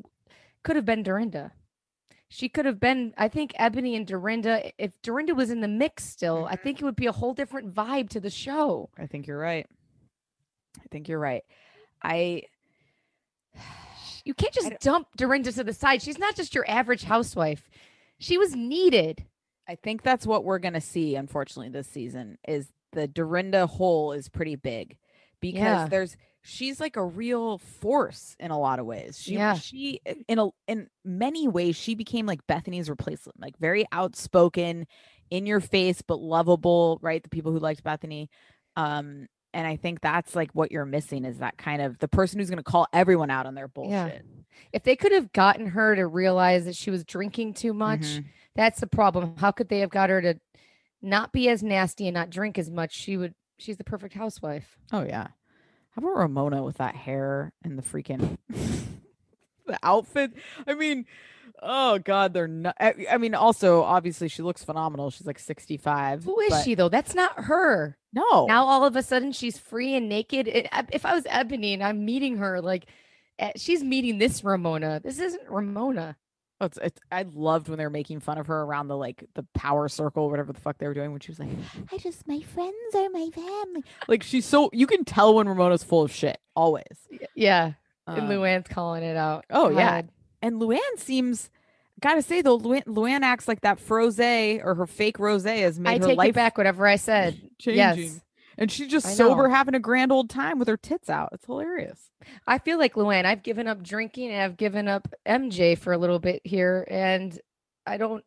could 0.63 0.75
have 0.75 0.85
been 0.85 1.03
Dorinda. 1.03 1.51
She 2.29 2.49
could 2.49 2.65
have 2.65 2.79
been, 2.79 3.13
I 3.15 3.27
think, 3.27 3.51
Ebony 3.59 3.95
and 3.95 4.07
Dorinda. 4.07 4.71
If 4.79 4.99
Dorinda 5.03 5.35
was 5.35 5.51
in 5.51 5.61
the 5.61 5.67
mix 5.67 6.03
still, 6.05 6.47
I 6.49 6.55
think 6.55 6.77
mm-hmm. 6.77 6.85
it 6.85 6.87
would 6.87 6.95
be 6.95 7.05
a 7.05 7.11
whole 7.11 7.35
different 7.35 7.75
vibe 7.75 8.09
to 8.09 8.19
the 8.19 8.31
show. 8.31 8.89
I 8.97 9.05
think 9.05 9.27
you're 9.27 9.37
right. 9.37 9.67
I 10.79 10.87
think 10.89 11.07
you're 11.07 11.19
right. 11.19 11.43
I 12.01 12.41
You 14.25 14.33
can't 14.33 14.53
just 14.53 14.71
dump 14.79 15.09
Dorinda 15.15 15.51
to 15.51 15.63
the 15.63 15.73
side. 15.73 16.01
She's 16.01 16.17
not 16.17 16.35
just 16.35 16.55
your 16.55 16.67
average 16.67 17.03
housewife. 17.03 17.69
She 18.17 18.39
was 18.39 18.55
needed. 18.55 19.25
I 19.67 19.75
think 19.75 20.01
that's 20.01 20.25
what 20.25 20.43
we're 20.43 20.59
gonna 20.59 20.81
see, 20.81 21.15
unfortunately, 21.15 21.69
this 21.69 21.87
season 21.87 22.39
is 22.47 22.71
the 22.93 23.07
Dorinda 23.07 23.67
hole 23.67 24.11
is 24.13 24.29
pretty 24.29 24.55
big 24.55 24.97
because 25.39 25.61
Yeah. 25.61 25.87
there's 25.89 26.17
she's 26.45 26.79
like 26.79 26.95
a 26.97 27.05
real 27.05 27.57
force 27.57 28.35
in 28.39 28.51
a 28.51 28.59
lot 28.59 28.79
of 28.79 28.85
ways. 28.85 29.19
She 29.21 29.35
Yeah. 29.35 29.55
she 29.55 30.01
in 30.27 30.39
a 30.39 30.49
in 30.67 30.89
many 31.05 31.47
ways 31.47 31.75
she 31.75 31.95
became 31.95 32.25
like 32.25 32.45
Bethany's 32.47 32.89
replacement, 32.89 33.39
like 33.39 33.57
very 33.57 33.85
outspoken, 33.91 34.87
in 35.29 35.45
your 35.45 35.59
face, 35.59 36.01
but 36.01 36.19
lovable, 36.19 36.99
right? 37.01 37.23
The 37.23 37.29
people 37.29 37.51
who 37.51 37.59
liked 37.59 37.83
Bethany. 37.83 38.29
Um, 38.75 39.27
and 39.53 39.67
I 39.67 39.75
think 39.77 40.01
that's 40.01 40.35
like 40.35 40.51
what 40.53 40.71
you're 40.71 40.85
missing 40.85 41.25
is 41.25 41.37
that 41.39 41.57
kind 41.57 41.81
of 41.81 41.97
the 41.99 42.07
person 42.07 42.39
who's 42.39 42.49
gonna 42.49 42.63
call 42.63 42.87
everyone 42.93 43.29
out 43.29 43.45
on 43.45 43.55
their 43.55 43.67
bullshit. 43.67 44.25
If 44.71 44.83
they 44.83 44.95
could 44.95 45.11
have 45.11 45.31
gotten 45.31 45.67
her 45.67 45.95
to 45.95 46.05
realize 46.07 46.65
that 46.65 46.75
she 46.75 46.91
was 46.91 47.03
drinking 47.03 47.53
too 47.55 47.73
much, 47.73 48.01
Mhm. 48.01 48.25
That's 48.55 48.79
the 48.79 48.85
problem. 48.87 49.35
How 49.37 49.49
could 49.49 49.67
they 49.69 49.79
have 49.79 49.89
got 49.89 50.11
her 50.11 50.21
to 50.21 50.39
not 51.03 51.31
be 51.31 51.49
as 51.49 51.61
nasty 51.61 52.07
and 52.07 52.15
not 52.15 52.29
drink 52.31 52.57
as 52.57 52.69
much? 52.71 52.93
She 52.93 53.17
would. 53.17 53.35
She's 53.59 53.77
the 53.77 53.83
perfect 53.83 54.15
housewife. 54.15 54.77
Oh 54.91 55.03
yeah. 55.03 55.27
How 55.91 55.99
about 55.99 56.17
Ramona 56.17 56.63
with 56.63 56.77
that 56.77 56.95
hair 56.95 57.53
and 57.63 57.77
the 57.77 57.83
freaking 57.83 58.37
the 59.67 59.77
outfit? 59.83 60.31
I 60.65 60.73
mean, 60.73 61.05
oh 61.61 61.99
god, 61.99 62.33
they're 62.33 62.47
not. 62.47 62.75
I, 62.79 62.95
I 63.11 63.17
mean, 63.17 63.35
also 63.35 63.83
obviously 63.83 64.27
she 64.27 64.41
looks 64.41 64.63
phenomenal. 64.63 65.11
She's 65.11 65.27
like 65.27 65.39
sixty 65.39 65.77
five. 65.77 66.23
Who 66.23 66.39
is 66.39 66.63
she 66.63 66.73
though? 66.75 66.89
That's 66.89 67.13
not 67.13 67.33
her. 67.45 67.97
No. 68.13 68.45
Now 68.47 68.65
all 68.65 68.85
of 68.85 68.95
a 68.95 69.03
sudden 69.03 69.31
she's 69.31 69.57
free 69.57 69.93
and 69.95 70.09
naked. 70.09 70.47
It- 70.47 70.69
if 70.91 71.05
I 71.05 71.13
was 71.13 71.25
Ebony 71.29 71.73
and 71.73 71.83
I'm 71.83 72.05
meeting 72.05 72.37
her, 72.37 72.61
like 72.61 72.85
eh, 73.39 73.51
she's 73.55 73.83
meeting 73.83 74.17
this 74.17 74.43
Ramona. 74.43 74.99
This 75.03 75.19
isn't 75.19 75.49
Ramona. 75.49 76.17
It's, 76.65 76.79
it's, 76.81 76.99
I 77.11 77.23
loved 77.33 77.69
when 77.69 77.77
they 77.77 77.83
were 77.85 77.89
making 77.89 78.19
fun 78.19 78.37
of 78.37 78.47
her 78.47 78.61
around 78.61 78.87
the 78.87 78.97
like 78.97 79.23
the 79.35 79.43
power 79.53 79.87
circle, 79.87 80.29
whatever 80.29 80.51
the 80.53 80.59
fuck 80.59 80.77
they 80.77 80.87
were 80.87 80.93
doing. 80.93 81.11
When 81.11 81.19
she 81.19 81.31
was 81.31 81.39
like, 81.39 81.49
"I 81.91 81.97
just 81.97 82.27
my 82.27 82.41
friends 82.41 82.95
are 82.95 83.09
my 83.09 83.29
family." 83.33 83.83
Like 84.07 84.23
she's 84.23 84.45
so 84.45 84.69
you 84.73 84.87
can 84.87 85.05
tell 85.05 85.35
when 85.35 85.47
Ramona's 85.47 85.83
full 85.83 86.01
of 86.03 86.11
shit 86.11 86.39
always. 86.55 87.07
Yeah, 87.35 87.73
and 88.07 88.19
Um, 88.21 88.29
Luann's 88.29 88.67
calling 88.67 89.03
it 89.03 89.17
out. 89.17 89.45
oh, 89.49 89.69
yeah. 89.69 90.01
And 90.41 90.59
Luann 90.61 90.79
seems, 90.97 91.49
gotta 92.01 92.21
say 92.21 92.41
though, 92.41 92.59
Luann, 92.59 92.83
Luann 92.85 93.21
acts 93.21 93.47
like 93.47 93.61
that 93.61 93.79
froze 93.79 94.19
or 94.19 94.75
her 94.75 94.87
fake 94.87 95.19
rose 95.19 95.45
has 95.45 95.79
made 95.79 96.03
I 96.03 96.07
her 96.07 96.15
life 96.15 96.35
back. 96.35 96.57
Whatever 96.57 96.85
I 96.85 96.97
said. 96.97 97.39
changing. 97.59 97.77
Yes. 98.05 98.21
And 98.57 98.71
she's 98.71 98.87
just 98.87 99.15
sober, 99.17 99.49
having 99.49 99.75
a 99.75 99.79
grand 99.79 100.11
old 100.11 100.29
time 100.29 100.59
with 100.59 100.67
her 100.67 100.77
tits 100.77 101.09
out. 101.09 101.29
It's 101.33 101.45
hilarious. 101.45 102.11
I 102.45 102.59
feel 102.59 102.77
like 102.77 102.93
Luann. 102.93 103.25
I've 103.25 103.43
given 103.43 103.67
up 103.67 103.81
drinking 103.83 104.31
and 104.31 104.41
I've 104.41 104.57
given 104.57 104.87
up 104.87 105.07
MJ 105.27 105.77
for 105.77 105.93
a 105.93 105.97
little 105.97 106.19
bit 106.19 106.41
here, 106.43 106.85
and 106.89 107.37
I 107.85 107.97
don't. 107.97 108.23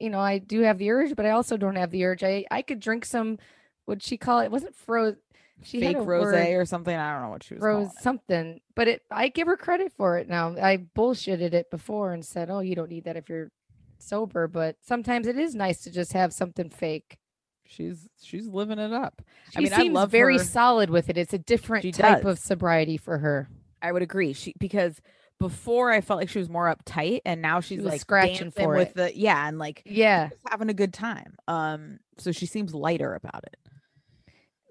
You 0.00 0.10
know, 0.10 0.20
I 0.20 0.38
do 0.38 0.60
have 0.62 0.78
the 0.78 0.90
urge, 0.90 1.14
but 1.16 1.24
I 1.24 1.30
also 1.30 1.56
don't 1.56 1.76
have 1.76 1.90
the 1.90 2.04
urge. 2.04 2.22
I 2.24 2.44
I 2.50 2.62
could 2.62 2.80
drink 2.80 3.04
some. 3.04 3.38
What'd 3.84 4.02
she 4.02 4.16
call 4.16 4.40
it? 4.40 4.46
It 4.46 4.50
wasn't 4.50 4.74
froze. 4.74 5.16
She 5.62 5.80
Fake 5.80 5.96
rose 5.96 6.24
word, 6.24 6.34
or 6.34 6.64
something. 6.64 6.94
I 6.94 7.12
don't 7.12 7.22
know 7.22 7.30
what 7.30 7.42
she 7.42 7.54
was 7.54 7.62
rose 7.62 7.90
something, 8.00 8.60
but 8.76 8.86
it. 8.86 9.02
I 9.10 9.28
give 9.28 9.48
her 9.48 9.56
credit 9.56 9.92
for 9.96 10.18
it 10.18 10.28
now. 10.28 10.54
I 10.56 10.76
bullshitted 10.96 11.52
it 11.52 11.70
before 11.70 12.12
and 12.12 12.24
said, 12.24 12.48
"Oh, 12.48 12.60
you 12.60 12.76
don't 12.76 12.90
need 12.90 13.04
that 13.04 13.16
if 13.16 13.28
you're 13.28 13.50
sober." 13.98 14.46
But 14.46 14.76
sometimes 14.82 15.26
it 15.26 15.36
is 15.36 15.54
nice 15.54 15.82
to 15.82 15.90
just 15.90 16.12
have 16.12 16.32
something 16.32 16.70
fake. 16.70 17.18
She's 17.70 18.08
she's 18.22 18.46
living 18.48 18.78
it 18.78 18.92
up. 18.92 19.20
She 19.50 19.58
I 19.58 19.60
mean, 19.60 19.72
I 19.74 19.76
seems 19.82 19.94
love 19.94 20.10
very 20.10 20.38
her. 20.38 20.44
solid 20.44 20.88
with 20.90 21.10
it. 21.10 21.18
It's 21.18 21.34
a 21.34 21.38
different 21.38 21.82
She 21.84 21.92
type 21.92 22.22
does. 22.22 22.32
of 22.32 22.38
sobriety 22.38 22.96
for 22.96 23.18
her. 23.18 23.48
I 23.82 23.92
would 23.92 24.00
agree. 24.02 24.32
She 24.32 24.54
because 24.58 25.00
before 25.38 25.92
I 25.92 26.00
felt 26.00 26.18
like 26.18 26.30
she 26.30 26.38
was 26.38 26.48
more 26.48 26.74
uptight, 26.74 27.20
and 27.26 27.42
now 27.42 27.60
she's 27.60 27.82
like 27.82 28.00
scratching 28.00 28.46
dancing 28.50 28.64
for 28.64 28.74
with 28.74 28.88
it. 28.88 28.94
the 28.96 29.16
yeah, 29.18 29.46
and 29.46 29.58
like 29.58 29.82
Yeah. 29.84 30.30
having 30.50 30.70
a 30.70 30.74
good 30.74 30.92
time. 30.94 31.36
Um, 31.46 31.98
so 32.16 32.32
she 32.32 32.46
seems 32.46 32.74
lighter 32.74 33.14
about 33.14 33.44
it. 33.44 33.56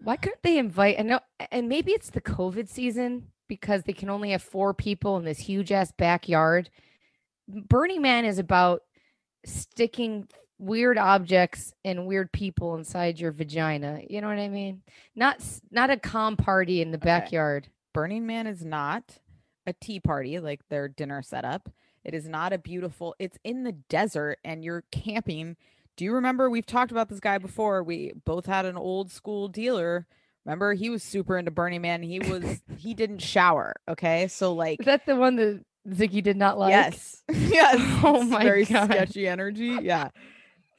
Why 0.01 0.15
couldn't 0.17 0.41
they 0.43 0.57
invite? 0.57 0.97
And 0.97 1.07
no, 1.07 1.19
and 1.51 1.69
maybe 1.69 1.91
it's 1.91 2.09
the 2.09 2.21
COVID 2.21 2.67
season 2.67 3.27
because 3.47 3.83
they 3.83 3.93
can 3.93 4.09
only 4.09 4.31
have 4.31 4.41
four 4.43 4.73
people 4.73 5.17
in 5.17 5.23
this 5.23 5.39
huge 5.39 5.71
ass 5.71 5.91
backyard. 5.91 6.69
Burning 7.47 8.01
Man 8.01 8.25
is 8.25 8.39
about 8.39 8.81
sticking 9.45 10.27
weird 10.59 10.97
objects 10.97 11.73
and 11.85 12.07
weird 12.07 12.31
people 12.31 12.75
inside 12.75 13.19
your 13.19 13.31
vagina. 13.31 14.01
You 14.09 14.21
know 14.21 14.27
what 14.27 14.39
I 14.39 14.49
mean? 14.49 14.81
Not 15.15 15.43
not 15.71 15.89
a 15.89 15.97
calm 15.97 16.35
party 16.37 16.81
in 16.81 16.91
the 16.91 16.97
backyard. 16.97 17.67
Burning 17.93 18.25
Man 18.27 18.47
is 18.47 18.63
not 18.63 19.19
a 19.65 19.73
tea 19.73 19.99
party 19.99 20.39
like 20.39 20.61
their 20.69 20.87
dinner 20.87 21.21
setup. 21.21 21.69
It 22.03 22.13
is 22.13 22.27
not 22.27 22.53
a 22.53 22.57
beautiful. 22.57 23.15
It's 23.19 23.37
in 23.43 23.63
the 23.63 23.73
desert, 23.73 24.39
and 24.45 24.63
you're 24.63 24.83
camping. 24.91 25.57
Do 25.97 26.05
you 26.05 26.13
remember 26.13 26.49
we've 26.49 26.65
talked 26.65 26.91
about 26.91 27.09
this 27.09 27.19
guy 27.19 27.37
before? 27.37 27.83
We 27.83 28.13
both 28.23 28.45
had 28.45 28.65
an 28.65 28.77
old 28.77 29.11
school 29.11 29.47
dealer. 29.47 30.07
Remember, 30.45 30.73
he 30.73 30.89
was 30.89 31.03
super 31.03 31.37
into 31.37 31.51
Burning 31.51 31.81
Man. 31.81 32.01
He 32.03 32.19
was 32.19 32.61
he 32.77 32.93
didn't 32.93 33.19
shower. 33.19 33.73
Okay, 33.89 34.27
so 34.27 34.53
like 34.53 34.79
Is 34.79 34.85
that 34.85 35.05
the 35.05 35.15
one 35.15 35.35
that 35.37 35.63
Ziggy 35.89 36.23
did 36.23 36.37
not 36.37 36.57
like? 36.57 36.69
yes, 36.71 37.23
yes. 37.31 37.77
Oh 38.03 38.23
my 38.23 38.43
very 38.43 38.63
God. 38.65 38.89
sketchy 38.89 39.27
energy. 39.27 39.77
Yeah. 39.81 40.09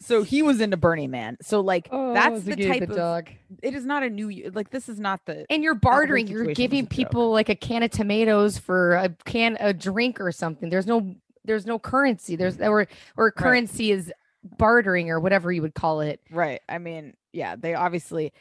So 0.01 0.23
he 0.23 0.43
was 0.43 0.61
into 0.61 0.77
Burning 0.77 1.11
Man. 1.11 1.37
So 1.43 1.61
like 1.61 1.89
Oh, 1.91 2.15
that's 2.15 2.43
the 2.43 2.57
type 2.57 2.87
the 2.87 2.91
of. 2.91 2.97
dog. 2.97 3.31
It 3.63 3.75
is 3.75 3.85
not 3.85 4.03
a 4.03 4.11
new 4.11 4.51
like 4.55 4.71
this 4.71 4.89
is 4.89 5.01
not 5.01 5.25
the 5.27 5.45
And 5.51 5.63
you're 5.63 5.75
bartering. 5.75 6.29
You're 6.29 6.47
giving 6.47 6.81
a 6.81 6.83
joke. 6.83 6.91
people 6.91 7.31
like 7.31 7.49
a 7.49 7.57
can 7.57 7.83
of 7.83 7.91
tomatoes 7.91 8.59
for 8.59 8.95
a 8.95 9.09
can 9.25 9.57
a 9.59 9.73
drink 9.73 10.21
or 10.21 10.31
something. 10.31 10.71
There's 10.71 10.87
no 10.87 11.17
there's 11.45 11.67
no 11.67 11.79
currency. 11.79 12.37
There's 12.37 12.57
mm-hmm. 12.57 12.71
or 12.71 12.87
or 13.17 13.33
currency 13.33 13.91
is 13.91 14.13
bartering 14.57 15.11
or 15.11 15.19
whatever 15.19 15.51
you 15.51 15.63
would 15.63 15.75
call 15.75 16.01
it. 16.01 16.21
Right. 16.31 16.61
I 16.69 16.79
mean, 16.79 17.15
yeah, 17.33 17.57
they 17.57 17.75
obviously 17.75 18.33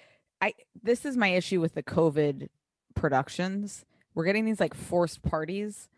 I 0.42 0.54
this 0.84 1.06
is 1.06 1.18
my 1.18 1.30
issue 1.30 1.60
with 1.60 1.74
the 1.74 1.84
COVID 1.84 2.50
productions. 2.94 3.86
We're 4.14 4.26
getting 4.26 4.46
these 4.46 4.60
like 4.60 4.74
forced 4.74 5.24
parties. 5.24 5.90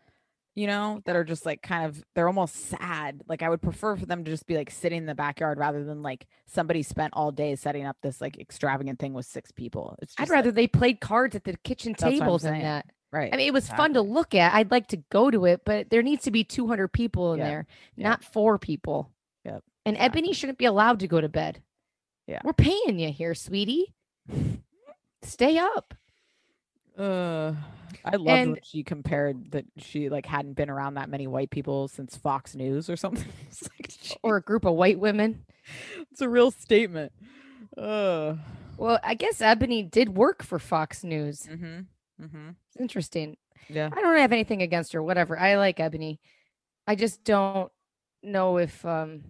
You 0.60 0.66
know, 0.66 1.00
that 1.06 1.16
are 1.16 1.24
just 1.24 1.46
like 1.46 1.62
kind 1.62 1.86
of 1.86 2.04
they're 2.14 2.26
almost 2.26 2.54
sad. 2.54 3.22
Like 3.26 3.42
I 3.42 3.48
would 3.48 3.62
prefer 3.62 3.96
for 3.96 4.04
them 4.04 4.24
to 4.24 4.30
just 4.30 4.46
be 4.46 4.56
like 4.56 4.70
sitting 4.70 4.98
in 4.98 5.06
the 5.06 5.14
backyard 5.14 5.58
rather 5.58 5.84
than 5.84 6.02
like 6.02 6.26
somebody 6.46 6.82
spent 6.82 7.14
all 7.16 7.32
day 7.32 7.56
setting 7.56 7.86
up 7.86 7.96
this 8.02 8.20
like 8.20 8.38
extravagant 8.38 8.98
thing 8.98 9.14
with 9.14 9.24
six 9.26 9.50
people. 9.52 9.96
It's 10.02 10.14
just 10.14 10.20
I'd 10.20 10.28
like- 10.30 10.36
rather 10.36 10.52
they 10.52 10.66
played 10.66 11.00
cards 11.00 11.34
at 11.34 11.44
the 11.44 11.56
kitchen 11.64 11.92
That's 11.92 12.02
what 12.02 12.12
I'm 12.12 12.18
table 12.20 12.38
than 12.38 12.60
that. 12.60 12.86
right. 13.10 13.32
I 13.32 13.36
mean, 13.38 13.46
it 13.48 13.54
was 13.54 13.68
fun 13.70 13.94
to 13.94 14.02
look 14.02 14.34
at. 14.34 14.52
I'd 14.54 14.70
like 14.70 14.88
to 14.88 14.98
go 15.10 15.30
to 15.30 15.46
it, 15.46 15.62
but 15.64 15.88
there 15.88 16.02
needs 16.02 16.24
to 16.24 16.30
be 16.30 16.44
200 16.44 16.88
people 16.88 17.32
in 17.32 17.38
Yeah. 17.38 17.48
there, 17.48 17.66
Yeah. 17.96 18.08
not 18.10 18.22
four 18.24 18.58
people. 18.58 19.10
Yep. 19.46 19.62
And 19.86 19.96
Exactly. 19.96 20.20
Ebony 20.20 20.32
shouldn't 20.34 20.58
be 20.58 20.66
allowed 20.66 21.00
to 21.00 21.08
go 21.08 21.20
to 21.22 21.28
bed. 21.30 21.62
Yeah. 22.26 22.40
We're 22.44 22.52
paying 22.52 22.98
you 22.98 23.10
here, 23.12 23.34
sweetie. 23.34 23.94
Stay 25.22 25.58
up. 25.58 25.94
Uh, 27.00 27.54
I 28.04 28.16
loved 28.16 28.28
And- 28.28 28.52
when 28.52 28.60
she 28.62 28.82
compared 28.82 29.52
that 29.52 29.64
she 29.78 30.08
like 30.08 30.26
hadn't 30.26 30.54
been 30.54 30.70
around 30.70 30.94
that 30.94 31.08
many 31.08 31.26
white 31.26 31.50
people 31.50 31.88
since 31.88 32.16
Fox 32.16 32.54
News 32.54 32.88
or 32.90 32.96
something. 32.96 33.28
like, 33.78 33.92
Or 34.22 34.36
a 34.36 34.42
group 34.42 34.64
of 34.64 34.74
white 34.74 34.98
women. 34.98 35.44
it's 36.12 36.20
a 36.20 36.28
real 36.28 36.50
statement. 36.50 37.12
Uh, 37.76 38.34
Well, 38.76 38.98
I 39.02 39.14
guess 39.14 39.40
Ebony 39.40 39.82
did 39.82 40.10
work 40.16 40.42
for 40.42 40.58
Fox 40.58 41.02
News. 41.04 41.46
mm-hmm, 41.50 41.80
mm-hmm. 42.24 42.48
It's 42.68 42.76
interesting. 42.80 43.36
Yeah. 43.68 43.90
I 43.92 44.00
don't 44.00 44.16
have 44.18 44.32
anything 44.32 44.62
against 44.62 44.92
her. 44.94 45.02
Whatever. 45.02 45.38
I 45.38 45.56
like 45.56 45.78
Ebony. 45.80 46.20
I 46.86 46.94
just 46.96 47.22
don't 47.24 47.70
know 48.22 48.58
if 48.58 48.84
um 48.84 49.22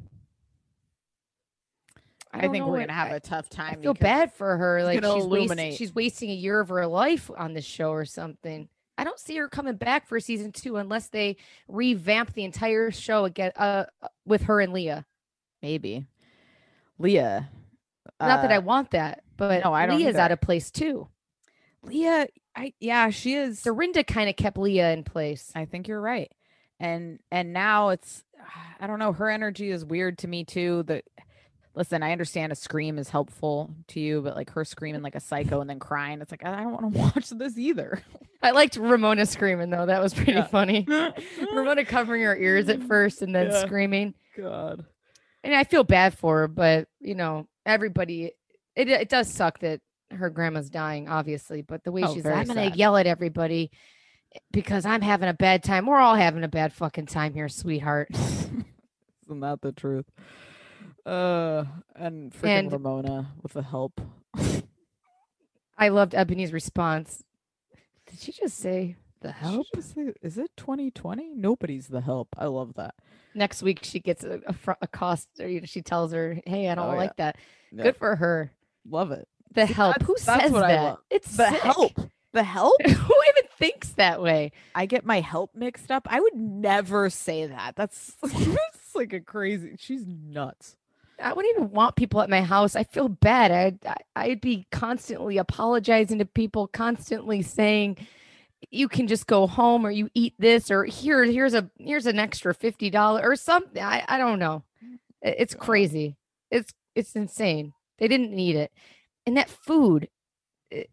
I, 2.32 2.42
don't 2.42 2.52
think 2.52 2.66
we're 2.66 2.80
gonna 2.80 2.92
have 2.92 3.10
I- 3.10 3.16
a 3.16 3.20
tough 3.20 3.48
time. 3.48 3.78
I 3.78 3.82
feel 3.82 3.94
bad 3.94 4.32
for 4.32 4.56
her. 4.56 4.84
Like 4.84 5.04
she's 5.04 5.24
wasting, 5.24 5.74
she's 5.74 5.94
wasting 5.94 6.30
a 6.30 6.34
year 6.34 6.60
of 6.60 6.68
her 6.68 6.86
life 6.86 7.30
on 7.36 7.54
this 7.54 7.64
show 7.64 7.90
or 7.90 8.04
something. 8.04 8.68
I 8.96 9.04
don't 9.04 9.18
see 9.18 9.36
her 9.36 9.48
coming 9.48 9.76
back 9.76 10.06
for 10.06 10.20
season 10.20 10.52
two 10.52 10.76
unless 10.76 11.08
they 11.08 11.38
revamp 11.68 12.34
the 12.34 12.44
entire 12.44 12.90
show 12.90 13.24
again 13.24 13.50
uh, 13.56 13.84
uh, 14.02 14.08
with 14.26 14.42
her 14.42 14.60
and 14.60 14.72
Leah. 14.72 15.06
Maybe 15.62 16.06
Leah. 16.98 17.48
Not 18.20 18.42
that 18.42 18.52
I 18.52 18.56
uh, 18.56 18.60
want 18.60 18.90
that, 18.90 19.22
but 19.36 19.64
no, 19.64 19.72
I 19.72 19.86
don't 19.86 19.96
Leah's 19.96 20.16
out 20.16 20.32
of 20.32 20.40
place 20.40 20.70
too. 20.70 21.08
Leah. 21.82 22.28
I 22.54 22.74
yeah, 22.78 23.10
she 23.10 23.34
is. 23.34 23.62
Dorinda 23.62 24.04
kind 24.04 24.28
of 24.28 24.36
kept 24.36 24.58
Leah 24.58 24.92
in 24.92 25.02
place. 25.02 25.50
I 25.54 25.64
think 25.64 25.88
you're 25.88 26.00
right. 26.00 26.30
And 26.78 27.20
and 27.32 27.52
now 27.52 27.88
it's 27.88 28.22
I 28.80 28.86
don't 28.86 28.98
know, 28.98 29.12
her 29.12 29.30
energy 29.30 29.70
is 29.70 29.84
weird 29.84 30.18
to 30.18 30.28
me 30.28 30.44
too. 30.44 30.82
That 30.84 31.04
listen, 31.74 32.02
I 32.02 32.12
understand 32.12 32.52
a 32.52 32.56
scream 32.56 32.98
is 32.98 33.08
helpful 33.10 33.74
to 33.88 34.00
you, 34.00 34.20
but 34.22 34.34
like 34.36 34.50
her 34.50 34.64
screaming 34.64 35.02
like 35.02 35.14
a 35.14 35.20
psycho 35.20 35.60
and 35.60 35.70
then 35.70 35.78
crying, 35.78 36.20
it's 36.20 36.30
like 36.30 36.44
I 36.44 36.62
don't 36.62 36.72
want 36.72 36.92
to 36.94 36.98
watch 37.14 37.30
this 37.30 37.56
either. 37.58 38.02
I 38.42 38.50
liked 38.52 38.76
Ramona 38.76 39.26
screaming 39.26 39.70
though. 39.70 39.86
That 39.86 40.02
was 40.02 40.14
pretty 40.14 40.32
Yeah. 40.32 40.46
funny. 40.46 40.86
Ramona 41.52 41.84
covering 41.84 42.22
her 42.22 42.36
ears 42.36 42.68
at 42.68 42.82
first 42.82 43.22
and 43.22 43.34
then 43.34 43.50
Yeah. 43.50 43.64
screaming. 43.66 44.14
God. 44.36 44.84
And 45.44 45.54
I 45.54 45.64
feel 45.64 45.84
bad 45.84 46.14
for 46.16 46.40
her, 46.40 46.48
but 46.48 46.88
you 47.00 47.14
know, 47.14 47.46
everybody 47.66 48.32
it 48.76 48.88
it 48.88 49.08
does 49.08 49.28
suck 49.28 49.58
that 49.60 49.80
her 50.10 50.28
grandma's 50.30 50.70
dying, 50.70 51.08
obviously. 51.08 51.62
But 51.62 51.84
the 51.84 51.92
way 51.92 52.02
Oh, 52.04 52.14
she's 52.14 52.26
I'm 52.26 52.46
gonna 52.46 52.66
yell 52.74 52.96
at 52.96 53.06
everybody 53.06 53.70
eh, 54.34 54.38
because 54.50 54.84
I'm 54.84 55.02
having 55.02 55.28
a 55.28 55.34
bad 55.34 55.62
time. 55.62 55.86
We're 55.86 55.98
all 55.98 56.14
having 56.16 56.44
a 56.44 56.48
bad 56.48 56.72
fucking 56.72 57.06
time 57.06 57.32
here, 57.34 57.48
sweetheart. 57.48 58.08
Isn't 58.14 59.40
that 59.40 59.60
the 59.62 59.72
truth? 59.72 60.06
Uh 61.06 61.64
and 61.96 62.32
freaking 62.32 62.58
And- 62.58 62.72
Ramona 62.72 63.32
with 63.42 63.52
the 63.54 63.62
help. 63.62 64.00
I 65.78 65.88
loved 65.88 66.14
Ebony's 66.14 66.52
response. 66.52 67.24
Did 68.06 68.18
she 68.20 68.32
just 68.32 68.58
say 68.58 68.96
the 69.20 69.32
help? 69.32 69.66
just 69.74 69.94
say- 69.94 70.12
Is 70.22 70.36
it 70.36 70.50
2020? 70.56 71.30
Nobody's 71.34 71.88
the 71.88 72.00
help. 72.02 72.28
I 72.36 72.46
love 72.46 72.74
that. 72.74 72.94
Next 73.34 73.62
week 73.62 73.80
she 73.82 74.00
gets 74.00 74.24
a, 74.24 74.40
a, 74.46 74.52
fr- 74.52 74.72
a 74.82 74.86
cost 74.86 75.28
or 75.40 75.48
you 75.48 75.60
know, 75.60 75.66
she 75.66 75.80
tells 75.82 76.12
her, 76.12 76.38
Hey, 76.44 76.68
I 76.68 76.74
don't 76.74 76.88
Oh, 76.88 76.92
yeah. 76.92 76.96
like 76.98 77.16
that. 77.16 77.36
Yeah, 77.72 77.84
Good 77.84 77.96
for 77.96 78.16
her. 78.16 78.52
love 78.88 79.10
it. 79.12 79.26
The 79.52 79.66
See, 79.66 79.72
help. 79.72 79.94
that's- 79.94 80.06
Who 80.06 80.14
that's 80.14 80.42
says 80.42 80.52
that? 80.52 80.98
It's 81.10 81.36
The 81.36 81.50
sick. 81.50 81.60
help. 81.62 81.92
The 82.32 82.42
help? 82.44 82.74
Who 82.84 82.90
even 82.90 83.48
thinks 83.58 83.90
that 83.92 84.20
way? 84.22 84.52
I 84.74 84.86
get 84.86 85.04
my 85.06 85.20
help 85.20 85.54
mixed 85.54 85.90
up. 85.90 86.06
I 86.10 86.20
would 86.20 86.34
never 86.36 87.08
say 87.10 87.46
that. 87.46 87.74
That's, 87.74 88.14
that's 88.22 88.94
like 88.94 89.12
a 89.12 89.20
crazy. 89.20 89.74
She's 89.78 90.04
nuts. 90.06 90.76
I 91.22 91.32
wouldn't 91.32 91.54
even 91.56 91.70
want 91.70 91.96
people 91.96 92.20
at 92.22 92.30
my 92.30 92.42
house. 92.42 92.76
I 92.76 92.84
feel 92.84 93.08
bad. 93.08 93.50
I'd, 93.50 93.96
I'd 94.16 94.40
be 94.40 94.66
constantly 94.70 95.38
apologizing 95.38 96.18
to 96.18 96.24
people, 96.24 96.66
constantly 96.66 97.42
saying, 97.42 97.98
"You 98.70 98.88
can 98.88 99.06
just 99.06 99.26
go 99.26 99.46
home, 99.46 99.86
or 99.86 99.90
you 99.90 100.08
eat 100.14 100.34
this, 100.38 100.70
or 100.70 100.84
here, 100.84 101.24
here's 101.24 101.54
a 101.54 101.70
here's 101.78 102.06
an 102.06 102.18
extra 102.18 102.54
fifty 102.54 102.90
dollars 102.90 103.22
or 103.24 103.36
something." 103.36 103.82
I, 103.82 104.04
I 104.08 104.18
don't 104.18 104.38
know. 104.38 104.64
It's 105.22 105.54
crazy. 105.54 106.16
It's 106.50 106.72
it's 106.94 107.14
insane. 107.14 107.74
They 107.98 108.08
didn't 108.08 108.32
need 108.32 108.56
it, 108.56 108.72
and 109.26 109.36
that 109.36 109.50
food. 109.50 110.08
it- 110.70 110.90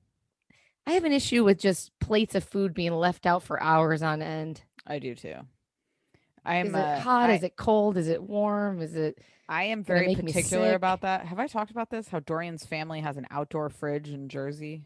I 0.85 0.91
have 0.91 1.03
an 1.03 1.11
issue 1.11 1.43
with 1.43 1.59
just 1.59 1.91
plates 1.99 2.33
of 2.33 2.45
food 2.45 2.73
being 2.73 2.93
left 2.93 3.25
out 3.25 3.43
for 3.43 3.61
hours 3.61 4.01
on 4.01 4.21
end. 4.21 4.61
I 4.85 4.99
do 4.99 5.15
too. 5.15 5.35
I 6.45 6.55
am 6.55 6.67
Is 6.67 6.73
it 6.73 6.79
uh, 6.79 6.99
hot? 6.99 7.29
I, 7.29 7.33
Is 7.33 7.43
it 7.43 7.57
cold? 7.57 7.97
Is 7.97 8.07
it 8.07 8.23
warm? 8.23 8.81
Is 8.81 8.95
it? 8.95 9.17
I 9.49 9.63
am 9.65 9.83
very 9.83 10.13
particular 10.15 10.73
about 10.73 11.01
that. 11.01 11.25
Have 11.25 11.39
I 11.39 11.47
talked 11.47 11.71
about 11.71 11.89
this? 11.89 12.09
How 12.09 12.19
Dorian's 12.19 12.65
family 12.65 13.01
has 13.01 13.17
an 13.17 13.27
outdoor 13.31 13.69
fridge 13.69 14.09
in 14.09 14.27
Jersey. 14.29 14.83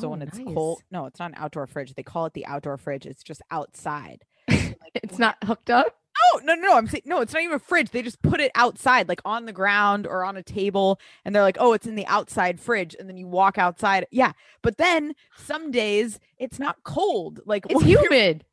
So 0.00 0.08
Oh, 0.08 0.10
when 0.10 0.22
it's 0.22 0.38
nice. 0.38 0.46
cold, 0.54 0.82
no, 0.90 1.06
it's 1.06 1.20
not 1.20 1.30
an 1.30 1.36
outdoor 1.38 1.66
fridge. 1.66 1.94
They 1.94 2.02
call 2.02 2.26
it 2.26 2.32
the 2.32 2.44
outdoor 2.46 2.76
fridge. 2.76 3.06
It's 3.06 3.22
just 3.22 3.42
outside. 3.50 4.24
It's 5.02 5.18
not 5.18 5.36
hooked 5.44 5.68
up. 5.68 5.94
Oh 6.32 6.40
no, 6.42 6.54
no, 6.54 6.68
no! 6.68 6.76
I'm 6.76 6.86
saying 6.88 7.02
no. 7.04 7.20
It's 7.20 7.34
not 7.34 7.42
even 7.42 7.56
a 7.56 7.58
fridge. 7.58 7.90
They 7.90 8.00
just 8.02 8.22
put 8.22 8.40
it 8.40 8.50
outside, 8.54 9.08
like 9.08 9.20
on 9.26 9.44
the 9.44 9.52
ground 9.52 10.06
or 10.06 10.24
on 10.24 10.36
a 10.38 10.42
table, 10.42 10.98
and 11.24 11.34
they're 11.34 11.42
like, 11.42 11.58
"Oh, 11.60 11.74
it's 11.74 11.86
in 11.86 11.94
the 11.96 12.06
outside 12.06 12.58
fridge." 12.58 12.96
And 12.98 13.06
then 13.08 13.18
you 13.18 13.26
walk 13.28 13.58
outside. 13.58 14.06
Yeah, 14.10 14.32
but 14.62 14.78
then 14.78 15.14
some 15.36 15.70
days 15.70 16.18
it's 16.38 16.58
not 16.58 16.82
cold. 16.82 17.40
Like 17.44 17.66
It's 17.68 17.82
humid. 17.84 18.44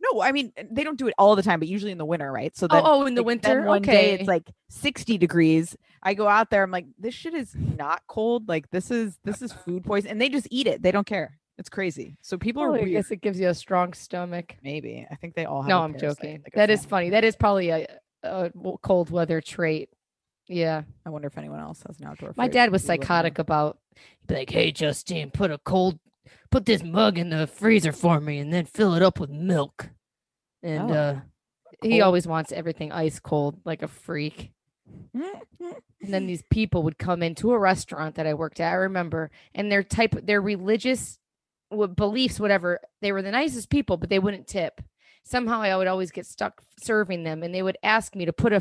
No, 0.00 0.22
I 0.22 0.32
mean 0.32 0.52
eh, 0.56 0.64
they 0.70 0.84
don't 0.84 0.98
do 0.98 1.08
it 1.08 1.14
all 1.18 1.36
the 1.36 1.42
time, 1.42 1.58
but 1.60 1.68
usually 1.68 1.92
in 1.92 1.98
the 1.98 2.04
winter, 2.04 2.30
right? 2.30 2.56
So 2.56 2.66
oh, 2.70 2.74
then, 2.74 2.82
oh, 2.84 3.02
oh, 3.02 3.06
in 3.06 3.14
the 3.14 3.22
like, 3.22 3.26
winter. 3.26 3.62
one 3.62 3.82
okay. 3.82 3.92
day 3.92 4.10
it's 4.12 4.28
like 4.28 4.50
60 4.70 5.18
degrees. 5.18 5.76
I 6.02 6.14
go 6.14 6.28
out 6.28 6.50
there. 6.50 6.62
I'm 6.62 6.70
like, 6.70 6.86
this 6.98 7.14
shit 7.14 7.34
is 7.34 7.54
not 7.54 8.02
cold. 8.06 8.48
Like 8.48 8.70
this 8.70 8.90
is 8.90 9.18
this 9.24 9.42
is 9.42 9.52
food 9.52 9.84
poison, 9.84 10.10
and 10.10 10.20
they 10.20 10.28
just 10.28 10.48
eat 10.50 10.66
it. 10.66 10.82
They 10.82 10.92
don't 10.92 11.06
care. 11.06 11.38
It's 11.58 11.68
crazy. 11.68 12.16
So 12.22 12.38
people 12.38 12.62
are 12.62 12.70
Oh, 12.70 12.74
I 12.74 12.84
guess 12.84 13.10
it 13.10 13.20
gives 13.20 13.38
you 13.38 13.48
a 13.48 13.54
strong 13.54 13.92
stomach. 13.92 14.56
Maybe 14.62 15.06
I 15.10 15.14
think 15.16 15.34
they 15.34 15.44
all 15.44 15.60
have. 15.60 15.68
No, 15.68 15.80
I'm 15.80 15.98
joking. 15.98 16.40
like 16.42 16.54
That 16.54 16.70
is 16.70 16.86
funny. 16.86 17.10
That 17.10 17.22
is 17.22 17.36
probably 17.36 17.68
a, 17.68 17.86
a 18.22 18.50
cold 18.80 19.10
weather 19.10 19.42
trait. 19.42 19.90
Yeah. 20.48 20.82
I 21.04 21.10
wonder 21.10 21.28
if 21.28 21.36
anyone 21.36 21.60
else 21.60 21.82
has 21.86 22.00
an 22.00 22.06
outdoor. 22.06 22.32
My 22.36 22.48
dad 22.48 22.72
was 22.72 22.82
Maybe 22.82 22.88
let 22.88 23.00
me 23.00 23.02
know. 23.02 23.04
psychotic 23.04 23.38
about 23.38 23.78
he'd 23.94 24.26
be 24.26 24.34
like, 24.36 24.50
"Hey, 24.50 24.72
Justine, 24.72 25.30
put 25.30 25.50
a 25.50 25.58
cold, 25.58 25.98
put 26.50 26.66
this 26.66 26.82
mug 26.82 27.18
in 27.18 27.30
the 27.30 27.46
freezer 27.46 27.92
for 27.92 28.20
me, 28.20 28.38
and 28.38 28.52
then 28.52 28.64
fill 28.64 28.94
it 28.94 29.02
up 29.02 29.18
with 29.20 29.30
milk." 29.30 29.90
And 30.62 30.90
Oh, 30.90 30.94
uh, 30.94 31.20
he 31.82 32.00
always 32.00 32.26
wants 32.26 32.52
everything 32.52 32.92
ice 32.92 33.18
cold, 33.20 33.60
like 33.64 33.82
a 33.82 33.88
freak. 33.88 34.52
And 36.02 36.14
then 36.14 36.26
these 36.26 36.42
people 36.50 36.82
would 36.84 36.96
come 36.98 37.22
into 37.22 37.52
a 37.52 37.58
restaurant 37.58 38.14
that 38.14 38.26
I 38.26 38.32
worked 38.32 38.58
at. 38.58 38.72
I 38.72 38.76
remember, 38.76 39.30
and 39.54 39.70
their 39.70 39.82
type, 39.82 40.14
their 40.22 40.40
religious 40.40 41.18
beliefs, 41.94 42.40
whatever, 42.40 42.80
they 43.02 43.12
were 43.12 43.20
the 43.20 43.30
nicest 43.30 43.68
people, 43.68 43.98
but 43.98 44.08
they 44.08 44.18
wouldn't 44.18 44.46
tip. 44.48 44.80
Somehow, 45.24 45.60
I 45.60 45.76
would 45.76 45.86
always 45.86 46.10
get 46.10 46.24
stuck 46.24 46.62
serving 46.82 47.24
them, 47.24 47.42
and 47.42 47.54
they 47.54 47.62
would 47.62 47.76
ask 47.82 48.16
me 48.16 48.24
to 48.24 48.32
put 48.32 48.54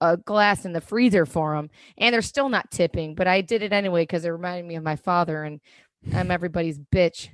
a 0.00 0.16
glass 0.16 0.64
in 0.64 0.72
the 0.72 0.80
freezer 0.80 1.24
for 1.24 1.54
them, 1.54 1.70
and 1.96 2.12
they're 2.12 2.20
still 2.20 2.48
not 2.48 2.72
tipping. 2.72 3.14
But 3.14 3.28
I 3.28 3.40
did 3.40 3.62
it 3.62 3.72
anyway 3.72 4.02
because 4.02 4.24
it 4.24 4.30
reminded 4.30 4.66
me 4.66 4.74
of 4.74 4.82
my 4.82 4.96
father, 4.96 5.44
and 5.44 5.60
I'm 6.14 6.30
everybody's 6.30 6.78
bitch. 6.78 7.28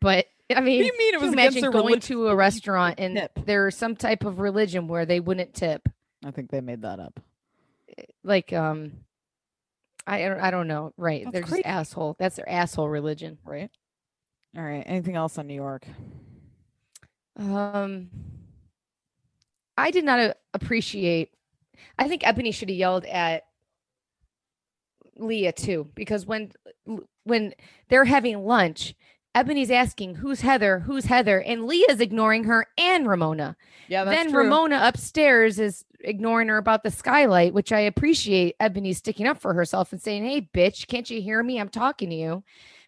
But 0.00 0.26
I 0.54 0.60
mean, 0.60 0.84
you 0.84 0.96
mean 0.96 1.14
it 1.14 1.20
was 1.20 1.32
imagine 1.32 1.70
going 1.70 2.00
to 2.00 2.28
a 2.28 2.36
restaurant 2.36 3.00
and 3.00 3.16
tip? 3.16 3.32
there's 3.44 3.76
some 3.76 3.96
type 3.96 4.24
of 4.24 4.38
religion 4.38 4.88
where 4.88 5.06
they 5.06 5.20
wouldn't 5.20 5.54
tip? 5.54 5.88
I 6.24 6.30
think 6.30 6.50
they 6.50 6.60
made 6.60 6.82
that 6.82 7.00
up. 7.00 7.20
like 8.22 8.52
um 8.52 8.92
I 10.06 10.20
don't 10.20 10.40
I 10.40 10.50
don't 10.50 10.68
know. 10.68 10.92
Right. 10.96 11.24
That's 11.24 11.32
They're 11.32 11.58
just 11.58 11.66
asshole. 11.66 12.16
That's 12.18 12.36
their 12.36 12.48
asshole 12.48 12.88
religion. 12.88 13.38
Right. 13.44 13.70
All 14.56 14.62
right. 14.62 14.84
Anything 14.86 15.16
else 15.16 15.38
on 15.38 15.46
New 15.46 15.54
York? 15.54 15.86
Um 17.36 18.10
I 19.76 19.90
did 19.90 20.04
not 20.04 20.20
uh, 20.20 20.34
appreciate 20.54 21.30
I 21.98 22.08
think 22.08 22.26
Ebony 22.26 22.52
should 22.52 22.68
have 22.68 22.78
yelled 22.78 23.04
at 23.06 23.45
Leah 25.18 25.52
too 25.52 25.88
because 25.94 26.26
when 26.26 26.52
when 27.24 27.54
they're 27.88 28.04
having 28.04 28.44
lunch 28.44 28.94
Ebony's 29.36 29.70
asking 29.70 30.14
who's 30.14 30.40
Heather, 30.40 30.78
who's 30.78 31.04
Heather, 31.04 31.42
and 31.42 31.66
Leah's 31.66 32.00
ignoring 32.00 32.44
her 32.44 32.66
and 32.78 33.06
Ramona. 33.06 33.54
Yeah, 33.86 34.04
then 34.04 34.32
Ramona 34.32 34.80
upstairs 34.82 35.58
is 35.58 35.84
ignoring 36.00 36.48
her 36.48 36.56
about 36.56 36.82
the 36.82 36.90
skylight, 36.90 37.52
which 37.52 37.70
I 37.70 37.80
appreciate 37.80 38.56
Ebony 38.58 38.94
sticking 38.94 39.26
up 39.26 39.38
for 39.38 39.52
herself 39.52 39.92
and 39.92 40.00
saying, 40.00 40.24
Hey, 40.24 40.40
bitch, 40.40 40.86
can't 40.86 41.10
you 41.10 41.20
hear 41.20 41.42
me? 41.42 41.60
I'm 41.60 41.68
talking 41.68 42.08
to 42.08 42.16
you. 42.16 42.44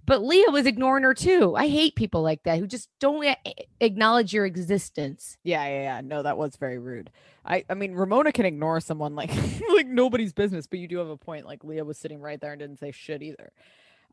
But 0.06 0.24
Leah 0.24 0.50
was 0.50 0.64
ignoring 0.64 1.04
her 1.04 1.12
too. 1.12 1.54
I 1.54 1.68
hate 1.68 1.96
people 1.96 2.22
like 2.22 2.44
that 2.44 2.58
who 2.58 2.66
just 2.66 2.88
don't 2.98 3.36
acknowledge 3.78 4.32
your 4.32 4.46
existence. 4.46 5.36
Yeah, 5.44 5.66
yeah, 5.66 5.82
yeah. 5.82 6.00
No, 6.00 6.22
that 6.22 6.38
was 6.38 6.56
very 6.56 6.78
rude. 6.78 7.10
I, 7.48 7.64
I 7.70 7.74
mean, 7.74 7.94
Ramona 7.94 8.30
can 8.30 8.44
ignore 8.44 8.78
someone 8.78 9.14
like, 9.14 9.30
like 9.74 9.86
nobody's 9.86 10.34
business, 10.34 10.66
but 10.66 10.78
you 10.78 10.86
do 10.86 10.98
have 10.98 11.08
a 11.08 11.16
point. 11.16 11.46
Like 11.46 11.64
Leah 11.64 11.84
was 11.84 11.98
sitting 11.98 12.20
right 12.20 12.38
there 12.40 12.52
and 12.52 12.60
didn't 12.60 12.78
say 12.78 12.92
shit 12.92 13.22
either. 13.22 13.52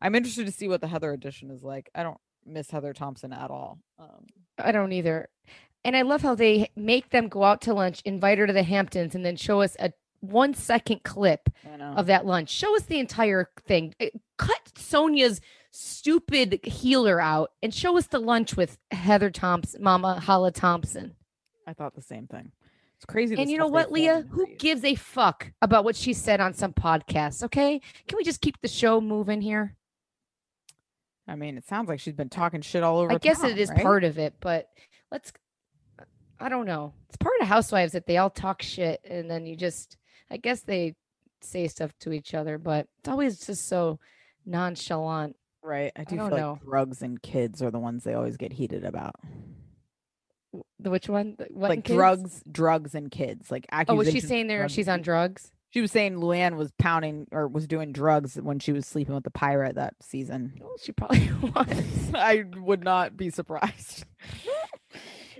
I'm 0.00 0.14
interested 0.14 0.46
to 0.46 0.52
see 0.52 0.68
what 0.68 0.80
the 0.80 0.86
Heather 0.88 1.12
edition 1.12 1.50
is 1.50 1.62
like. 1.62 1.90
I 1.94 2.02
don't 2.02 2.18
miss 2.46 2.70
Heather 2.70 2.92
Thompson 2.92 3.32
at 3.32 3.50
all. 3.50 3.78
Um, 3.98 4.26
I 4.58 4.72
don't 4.72 4.92
either. 4.92 5.28
And 5.84 5.96
I 5.96 6.02
love 6.02 6.22
how 6.22 6.34
they 6.34 6.70
make 6.76 7.10
them 7.10 7.28
go 7.28 7.44
out 7.44 7.60
to 7.62 7.74
lunch, 7.74 8.00
invite 8.04 8.38
her 8.38 8.46
to 8.46 8.52
the 8.52 8.62
Hamptons, 8.62 9.14
and 9.14 9.24
then 9.24 9.36
show 9.36 9.60
us 9.60 9.76
a 9.78 9.92
one 10.20 10.54
second 10.54 11.04
clip 11.04 11.48
of 11.96 12.06
that 12.06 12.26
lunch. 12.26 12.50
Show 12.50 12.74
us 12.74 12.82
the 12.82 12.98
entire 12.98 13.50
thing. 13.66 13.94
Uh, 14.00 14.06
Cut 14.38 14.72
Sonja's 14.74 15.40
stupid 15.70 16.60
healer 16.64 17.20
out 17.20 17.52
and 17.62 17.72
show 17.72 17.96
us 17.98 18.06
the 18.06 18.18
lunch 18.18 18.56
with 18.56 18.78
Heather 18.90 19.30
Thompson, 19.30 19.82
Mama 19.82 20.20
Hala 20.20 20.50
Thompson. 20.50 21.14
I 21.66 21.74
thought 21.74 21.94
the 21.94 22.02
same 22.02 22.26
thing. 22.26 22.52
It's 22.96 23.04
crazy. 23.06 23.36
And 23.36 23.50
you 23.50 23.58
know 23.58 23.66
what, 23.66 23.92
Leah? 23.92 24.24
Who 24.30 24.46
gives 24.58 24.82
a 24.82 24.94
fuck 24.94 25.52
about 25.60 25.84
what 25.84 25.96
she 25.96 26.14
said 26.14 26.40
on 26.40 26.54
some 26.54 26.72
podcasts? 26.72 27.42
Okay. 27.42 27.80
Can 28.08 28.16
we 28.16 28.24
just 28.24 28.40
keep 28.40 28.60
the 28.62 28.68
show 28.68 29.00
moving 29.00 29.42
here? 29.42 29.76
I 31.28 31.34
mean, 31.34 31.58
it 31.58 31.66
sounds 31.66 31.88
like 31.88 32.00
she's 32.00 32.14
been 32.14 32.28
talking 32.28 32.62
shit 32.62 32.82
all 32.82 32.98
over. 32.98 33.12
I 33.12 33.18
guess 33.18 33.40
town, 33.40 33.50
it 33.50 33.58
is 33.58 33.68
right? 33.68 33.82
part 33.82 34.04
of 34.04 34.18
it, 34.18 34.34
but 34.40 34.68
let's 35.10 35.32
I 36.38 36.48
don't 36.48 36.66
know. 36.66 36.94
It's 37.08 37.16
part 37.16 37.34
of 37.40 37.48
housewives 37.48 37.92
that 37.92 38.06
they 38.06 38.18
all 38.18 38.30
talk 38.30 38.62
shit 38.62 39.00
and 39.04 39.30
then 39.30 39.46
you 39.46 39.56
just 39.56 39.96
I 40.30 40.36
guess 40.36 40.60
they 40.60 40.94
say 41.42 41.68
stuff 41.68 41.92
to 42.00 42.12
each 42.12 42.34
other, 42.34 42.58
but 42.58 42.86
it's 42.98 43.08
always 43.08 43.44
just 43.44 43.68
so 43.68 43.98
nonchalant. 44.44 45.36
Right. 45.62 45.92
I 45.96 46.04
do 46.04 46.10
feel 46.16 46.18
don't 46.24 46.30
like 46.30 46.40
know. 46.40 46.58
drugs 46.64 47.02
and 47.02 47.20
kids 47.20 47.60
are 47.60 47.70
the 47.70 47.78
ones 47.78 48.04
they 48.04 48.14
always 48.14 48.36
get 48.36 48.52
heated 48.52 48.84
about. 48.84 49.16
The 50.78 50.90
which 50.90 51.08
one? 51.08 51.36
What 51.50 51.70
like 51.70 51.84
drugs, 51.84 52.42
drugs 52.50 52.94
and 52.94 53.10
kids. 53.10 53.50
Like 53.50 53.66
Oh, 53.88 53.94
was 53.94 54.10
she 54.10 54.20
saying 54.20 54.46
there 54.48 54.68
she's 54.68 54.88
on 54.88 55.02
drugs? 55.02 55.50
She 55.70 55.80
was 55.80 55.90
saying 55.90 56.16
Luann 56.16 56.56
was 56.56 56.72
pounding 56.78 57.26
or 57.32 57.48
was 57.48 57.66
doing 57.66 57.92
drugs 57.92 58.36
when 58.36 58.58
she 58.60 58.72
was 58.72 58.86
sleeping 58.86 59.14
with 59.14 59.24
the 59.24 59.30
pirate 59.30 59.74
that 59.74 59.94
season. 60.00 60.54
Well, 60.60 60.76
she 60.80 60.92
probably 60.92 61.30
was. 61.42 61.84
I 62.14 62.44
would 62.56 62.82
not 62.82 63.16
be 63.16 63.30
surprised. 63.30 64.04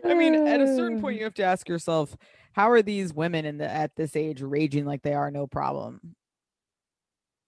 I 0.05 0.15
mean, 0.15 0.35
at 0.35 0.61
a 0.61 0.77
certain 0.77 1.01
point, 1.01 1.17
you 1.17 1.25
have 1.25 1.35
to 1.35 1.45
ask 1.45 1.69
yourself, 1.69 2.17
how 2.53 2.71
are 2.71 2.83
these 2.83 3.15
women 3.15 3.45
in 3.45 3.59
the 3.59 3.71
at 3.71 3.97
this 3.97 4.17
age 4.17 4.43
raging 4.43 4.85
like 4.85 5.03
they 5.03 5.15
are 5.15 5.31
no 5.31 5.47
problem? 5.47 6.17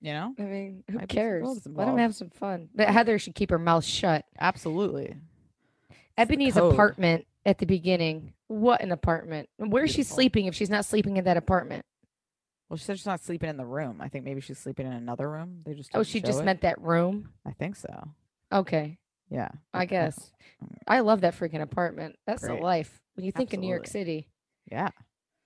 You 0.01 0.13
know, 0.13 0.35
I 0.39 0.43
mean, 0.43 0.85
who 0.89 0.99
Might 0.99 1.09
cares? 1.09 1.67
Let 1.67 1.87
them 1.87 1.99
have 1.99 2.15
some 2.15 2.31
fun. 2.31 2.69
But 2.75 2.89
Heather 2.89 3.19
should 3.19 3.35
keep 3.35 3.51
her 3.51 3.59
mouth 3.59 3.85
shut. 3.85 4.25
absolutely. 4.39 5.17
Ebony's 6.17 6.57
apartment 6.57 7.27
at 7.45 7.59
the 7.59 7.67
beginning. 7.67 8.33
What 8.49 8.81
an 8.83 8.93
apartment. 8.93 9.49
Where's 9.59 9.91
she 9.91 10.03
sleeping 10.03 10.47
if 10.47 10.55
she's 10.55 10.71
not 10.71 10.85
sleeping 10.85 11.17
in 11.17 11.25
that 11.25 11.37
apartment? 11.37 11.85
Well, 12.69 12.77
she 12.77 12.85
said 12.85 12.99
she's 12.99 13.07
not 13.07 13.21
sleeping 13.21 13.49
in 13.49 13.57
the 13.57 13.65
room. 13.65 14.01
I 14.01 14.09
think 14.09 14.25
maybe 14.25 14.41
she's 14.41 14.59
sleeping 14.59 14.87
in 14.87 14.93
another 14.93 15.31
room. 15.31 15.63
They 15.65 15.75
just 15.75 15.91
Oh, 15.95 16.03
she 16.03 16.21
just 16.21 16.41
it. 16.41 16.45
meant 16.45 16.61
that 16.63 16.81
room. 16.81 17.31
I 17.47 17.53
think 17.53 17.77
so. 17.77 18.09
Okay. 18.53 18.99
Yeah, 19.31 19.49
I 19.75 19.85
guess. 19.87 20.33
Mm. 20.63 20.77
I 20.87 21.01
love 21.01 21.21
that 21.23 21.35
freaking 21.39 21.61
apartment. 21.63 22.17
That's 22.27 22.43
the 22.43 22.49
Great. 22.49 22.63
life. 22.63 23.01
When 23.15 23.25
you 23.25 23.33
think 23.33 23.53
of 23.53 23.61
New 23.61 23.69
York 23.69 23.87
City, 23.87 24.29
yeah. 24.71 24.91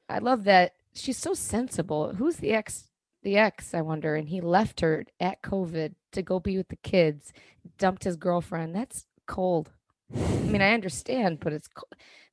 I 0.09 0.19
love 0.19 0.45
that 0.45 0.75
she's 0.95 1.17
so 1.19 1.35
sensible. 1.35 2.15
Who's 2.15 2.37
the 2.37 2.53
ex? 2.53 2.89
The 3.23 3.37
ex, 3.37 3.73
I 3.73 3.81
wonder. 3.83 4.15
And 4.17 4.29
he 4.29 4.41
left 4.41 4.81
her 4.81 5.05
at 5.21 5.43
COVID 5.43 5.95
to 6.13 6.23
go 6.23 6.39
be 6.41 6.57
with 6.57 6.69
the 6.69 6.77
kids, 6.77 7.33
dumped 7.79 8.05
his 8.05 8.17
girlfriend. 8.17 8.75
That's 8.75 9.07
cold. 9.27 9.71
I 10.15 10.19
mean, 10.53 10.63
I 10.63 10.73
understand, 10.75 11.41
but 11.41 11.53
it's 11.53 11.69
co- 11.69 11.87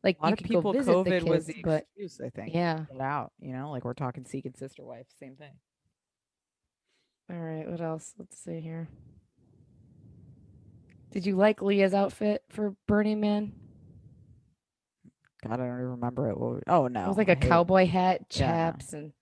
like 0.03 0.17
A 0.19 0.23
lot 0.23 0.29
you 0.29 0.33
of 0.33 0.39
people, 0.39 0.73
COVID 0.73 1.07
kids, 1.07 1.25
was 1.25 1.45
the 1.45 1.61
but 1.63 1.83
excuse. 1.97 2.19
I 2.25 2.29
think. 2.29 2.53
yeah. 2.53 2.85
Get 2.91 3.01
out. 3.01 3.31
You 3.39 3.53
know, 3.53 3.71
like 3.71 3.85
we're 3.85 3.93
talking 3.93 4.25
secret 4.25 4.57
sister 4.57 4.83
wife. 4.83 5.05
Same 5.19 5.35
thing. 5.35 5.51
All 7.31 7.37
right, 7.37 7.69
what 7.69 7.79
else? 7.81 8.13
Let's 8.17 8.37
see 8.43 8.59
here. 8.59 8.87
Did 11.11 11.25
you 11.25 11.35
like 11.35 11.61
Leah's 11.61 11.93
outfit 11.93 12.43
for 12.49 12.75
Burning 12.87 13.19
Man? 13.19 13.53
God, 15.43 15.53
I 15.53 15.57
don't 15.57 15.67
even 15.67 15.85
remember 15.91 16.29
it. 16.29 16.35
Oh 16.67 16.87
no, 16.87 17.05
it 17.05 17.07
was 17.07 17.17
like 17.17 17.29
I 17.29 17.33
a 17.33 17.35
it. 17.35 17.41
cowboy 17.41 17.85
hat, 17.87 18.21
Yeah, 18.31 18.71
chaps, 18.71 18.93
and 18.93 19.13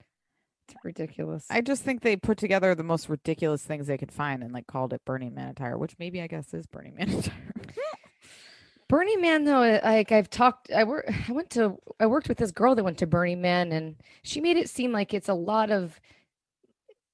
it's 0.68 0.76
ridiculous. 0.84 1.46
I 1.50 1.62
just 1.62 1.84
think 1.84 2.02
they 2.02 2.16
put 2.16 2.38
together 2.38 2.74
the 2.76 2.84
most 2.84 3.08
ridiculous 3.08 3.62
things 3.64 3.88
they 3.88 3.98
could 3.98 4.12
find 4.12 4.42
and 4.44 4.52
like 4.54 4.68
called 4.68 4.94
it 4.94 5.02
Burning 5.06 5.34
Man 5.36 5.50
attire, 5.50 5.78
which 5.78 5.96
maybe 6.00 6.22
I 6.22 6.28
guess 6.28 6.54
is 6.54 6.66
Burning 6.66 6.96
Man 6.96 7.10
attire. 7.20 7.34
Burning 8.90 9.20
Man, 9.22 9.44
though, 9.44 9.80
like 9.84 10.12
I've 10.12 10.30
talked, 10.30 10.72
I 10.72 10.84
work, 10.86 11.06
I 11.30 11.32
went 11.32 11.50
to, 11.52 11.78
I 12.00 12.06
worked 12.06 12.30
with 12.30 12.38
this 12.38 12.52
girl 12.52 12.76
that 12.76 12.84
went 12.84 13.00
to 13.00 13.08
Burning 13.08 13.42
Man, 13.42 13.72
and 13.72 13.96
she 14.24 14.42
made 14.42 14.58
it 14.58 14.70
seem 14.70 14.92
like 14.92 15.14
it's 15.14 15.30
a 15.30 15.34
lot 15.34 15.72
of, 15.72 16.00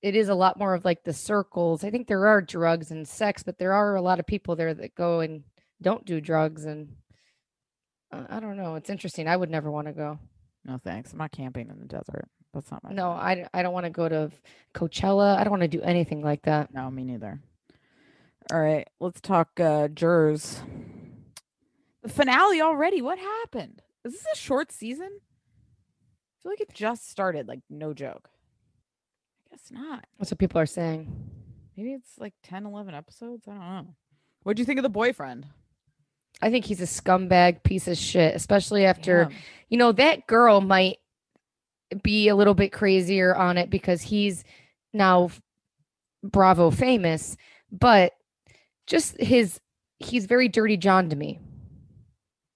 it 0.01 0.15
is 0.15 0.29
a 0.29 0.36
lot 0.36 0.59
more 0.59 0.73
of 0.73 0.86
like 0.86 1.03
the 1.03 1.13
circles. 1.13 1.83
I 1.83 1.89
think 1.89 2.07
there 2.07 2.27
are 2.27 2.41
drugs 2.41 2.91
and 2.91 3.07
sex, 3.07 3.41
but 3.41 3.57
there 3.57 3.73
are 3.73 3.95
a 3.95 4.01
lot 4.01 4.19
of 4.19 4.27
people 4.27 4.55
there 4.55 4.73
that 4.73 4.95
go 4.95 5.21
and 5.21 5.43
don't 5.81 6.05
do 6.05 6.19
drugs, 6.21 6.65
and 6.65 6.95
uh, 8.12 8.23
I 8.29 8.39
don't 8.39 8.57
know. 8.57 8.75
It's 8.75 8.89
interesting. 8.89 9.27
I 9.27 9.36
would 9.38 9.49
never 9.49 9.71
want 9.71 9.88
to 9.88 9.93
go. 9.93 10.19
no 10.65 10.77
thanks. 10.77 11.12
I'm 11.13 11.19
not 11.19 11.31
camping 11.31 11.69
in 11.69 11.79
the 11.79 11.86
desert. 11.86 12.27
That's 12.53 12.69
not 12.69 12.83
my. 12.83 12.91
No, 12.91 13.09
I 13.09 13.47
I 13.53 13.63
don't 13.63 13.73
want 13.73 13.86
to 13.86 13.89
go 13.89 14.07
to 14.07 14.29
Coachella. 14.75 15.38
I 15.38 15.43
don't 15.43 15.51
want 15.51 15.63
to 15.63 15.67
do 15.67 15.81
anything 15.81 16.21
like 16.21 16.43
that. 16.43 16.73
No, 16.73 16.91
me 16.91 17.03
neither. 17.03 17.39
All 18.51 18.59
right, 18.59 18.88
let's 18.99 19.21
talk 19.21 19.59
uh 19.59 19.88
jurors. 19.88 20.62
The 22.04 22.10
finale 22.10 22.62
already. 22.62 23.02
What 23.02 23.18
happened? 23.18 23.82
Is 24.04 24.13
this 24.13 24.26
a 24.34 24.38
short 24.38 24.72
season? 24.72 25.10
I 25.10 26.36
feel 26.44 26.52
like 26.52 26.62
it 26.62 26.74
just 26.74 27.10
started, 27.10 27.48
like 27.48 27.62
no 27.70 27.94
joke. 27.94 28.30
I 29.48 29.56
guess 29.56 29.72
not. 29.72 30.06
That's 30.20 30.30
what 30.30 30.39
people 30.39 30.60
are 30.60 30.66
saying. 30.66 31.12
Maybe 31.78 31.94
it's 31.94 32.20
like 32.20 32.34
10, 32.44 32.66
11 32.66 32.94
episodes. 32.94 33.48
I 33.48 33.52
don't 33.52 33.60
know. 33.62 33.96
What'd 34.44 34.60
you 34.60 34.66
think 34.66 34.80
of 34.80 34.84
the 34.84 34.89
boyfriend? 34.89 35.48
I 36.42 36.52
think 36.52 36.66
he's 36.66 36.82
a 36.82 36.86
scumbag 36.86 37.63
piece 37.63 37.88
of 37.88 37.98
shit, 37.98 38.36
especially 38.36 38.86
after, 38.86 39.26
Damn. 39.26 39.34
you 39.70 39.78
know, 39.78 39.94
that 39.94 40.28
girl 40.28 40.60
might 40.60 40.98
be 42.02 42.28
a 42.28 42.36
little 42.36 42.54
bit 42.54 42.74
crazier 42.74 43.34
on 43.34 43.58
it 43.58 43.70
because 43.70 44.02
he's 44.02 44.44
now 44.92 45.30
Bravo 46.22 46.70
famous, 46.70 47.38
but 47.72 48.13
just 48.88 49.18
his, 49.22 49.62
he's 50.00 50.26
very 50.26 50.50
dirty 50.50 50.76
John 50.76 51.10
to 51.10 51.16
me. 51.16 51.39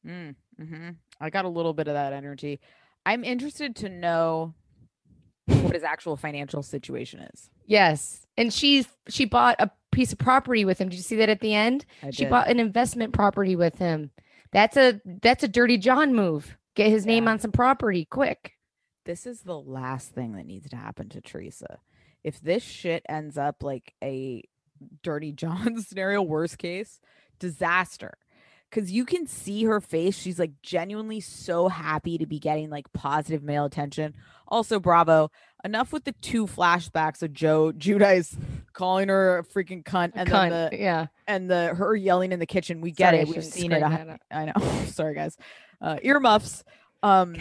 Mm, 0.08 0.36
hmm 0.58 0.90
I 1.20 1.30
got 1.30 1.46
a 1.46 1.50
little 1.50 1.74
bit 1.74 1.88
of 1.88 1.94
that 1.96 2.14
energy. 2.14 2.60
I'm 3.06 3.24
interested 3.24 3.76
to 3.78 3.90
know 3.90 4.54
what 5.48 5.74
his 5.74 5.84
actual 5.84 6.16
financial 6.18 6.62
situation 6.64 7.20
is. 7.34 7.50
Yes. 7.66 8.26
And 8.38 8.54
she's, 8.54 8.88
she 9.10 9.26
bought 9.26 9.56
a 9.60 9.72
piece 9.92 10.12
of 10.12 10.20
property 10.20 10.64
with 10.66 10.80
him. 10.80 10.90
Did 10.90 10.98
you 10.98 11.02
see 11.04 11.16
that 11.18 11.30
at 11.30 11.40
the 11.40 11.54
end? 11.54 11.86
I 12.04 12.12
She 12.12 12.24
did. 12.24 12.30
bought 12.30 12.50
an 12.50 12.60
investment 12.60 13.14
property 13.14 13.56
with 13.56 13.78
him. 13.78 14.12
That's 14.52 14.78
a, 14.78 15.02
that's 15.22 15.44
a 15.44 15.48
dirty 15.48 15.78
John 15.78 16.14
move. 16.14 16.58
Get 16.76 16.90
his 16.90 17.06
name 17.06 17.28
on 17.28 17.40
some 17.40 17.52
property 17.52 18.06
quick. 18.06 18.54
this 19.06 19.26
is 19.26 19.42
the 19.42 19.60
last 19.60 20.12
thing 20.12 20.34
that 20.34 20.46
needs 20.46 20.70
to 20.70 20.76
happen 20.76 21.10
to 21.10 21.22
Teresa. 21.22 21.80
If 22.24 22.40
this 22.42 22.64
shit 22.64 23.04
ends 23.10 23.38
up 23.38 23.64
like 23.64 23.94
a 24.04 24.44
dirty 25.02 25.32
John 25.32 25.82
scenario, 25.82 26.22
worst 26.22 26.58
case, 26.60 27.00
disaster. 27.40 28.18
Cause 28.70 28.92
you 28.92 29.06
can 29.06 29.28
see 29.28 29.64
her 29.64 29.80
face. 29.80 30.18
She's 30.18 30.38
like 30.38 30.52
genuinely 30.62 31.22
so 31.22 31.70
happy 31.70 32.18
to 32.18 32.26
be 32.26 32.38
getting 32.38 32.70
like 32.70 32.92
positive 32.92 33.42
male 33.42 33.66
attention. 33.66 34.14
Also, 34.48 34.80
bravo. 34.80 35.32
Enough 35.64 35.92
with 35.92 36.04
the 36.04 36.12
two 36.22 36.46
flashbacks 36.46 37.24
of 37.24 37.34
Joe 37.34 37.72
Giudice 37.72 38.38
calling 38.74 39.10
her 39.10 39.40
a 39.40 39.44
freaking 39.44 39.84
cunt 39.84 40.12
and 40.16 40.30
Cunt. 40.30 40.50
then 40.50 40.70
the 40.72 40.78
yeah. 40.78 41.08
and 41.28 41.50
the 41.50 41.74
her 41.76 41.96
yelling 41.96 42.32
in 42.32 42.40
the 42.40 42.46
kitchen. 42.46 42.82
We 42.82 42.92
get 42.92 43.12
Sorry, 43.12 43.22
it. 43.22 43.28
We've 43.28 43.44
seen 43.44 43.72
it. 43.72 43.82
I. 43.82 44.20
I 44.30 44.46
know. 44.46 44.86
Sorry, 44.88 45.16
guys. 45.16 45.38
Uh, 45.82 45.98
earmuffs. 46.04 46.64
Um, 47.04 47.36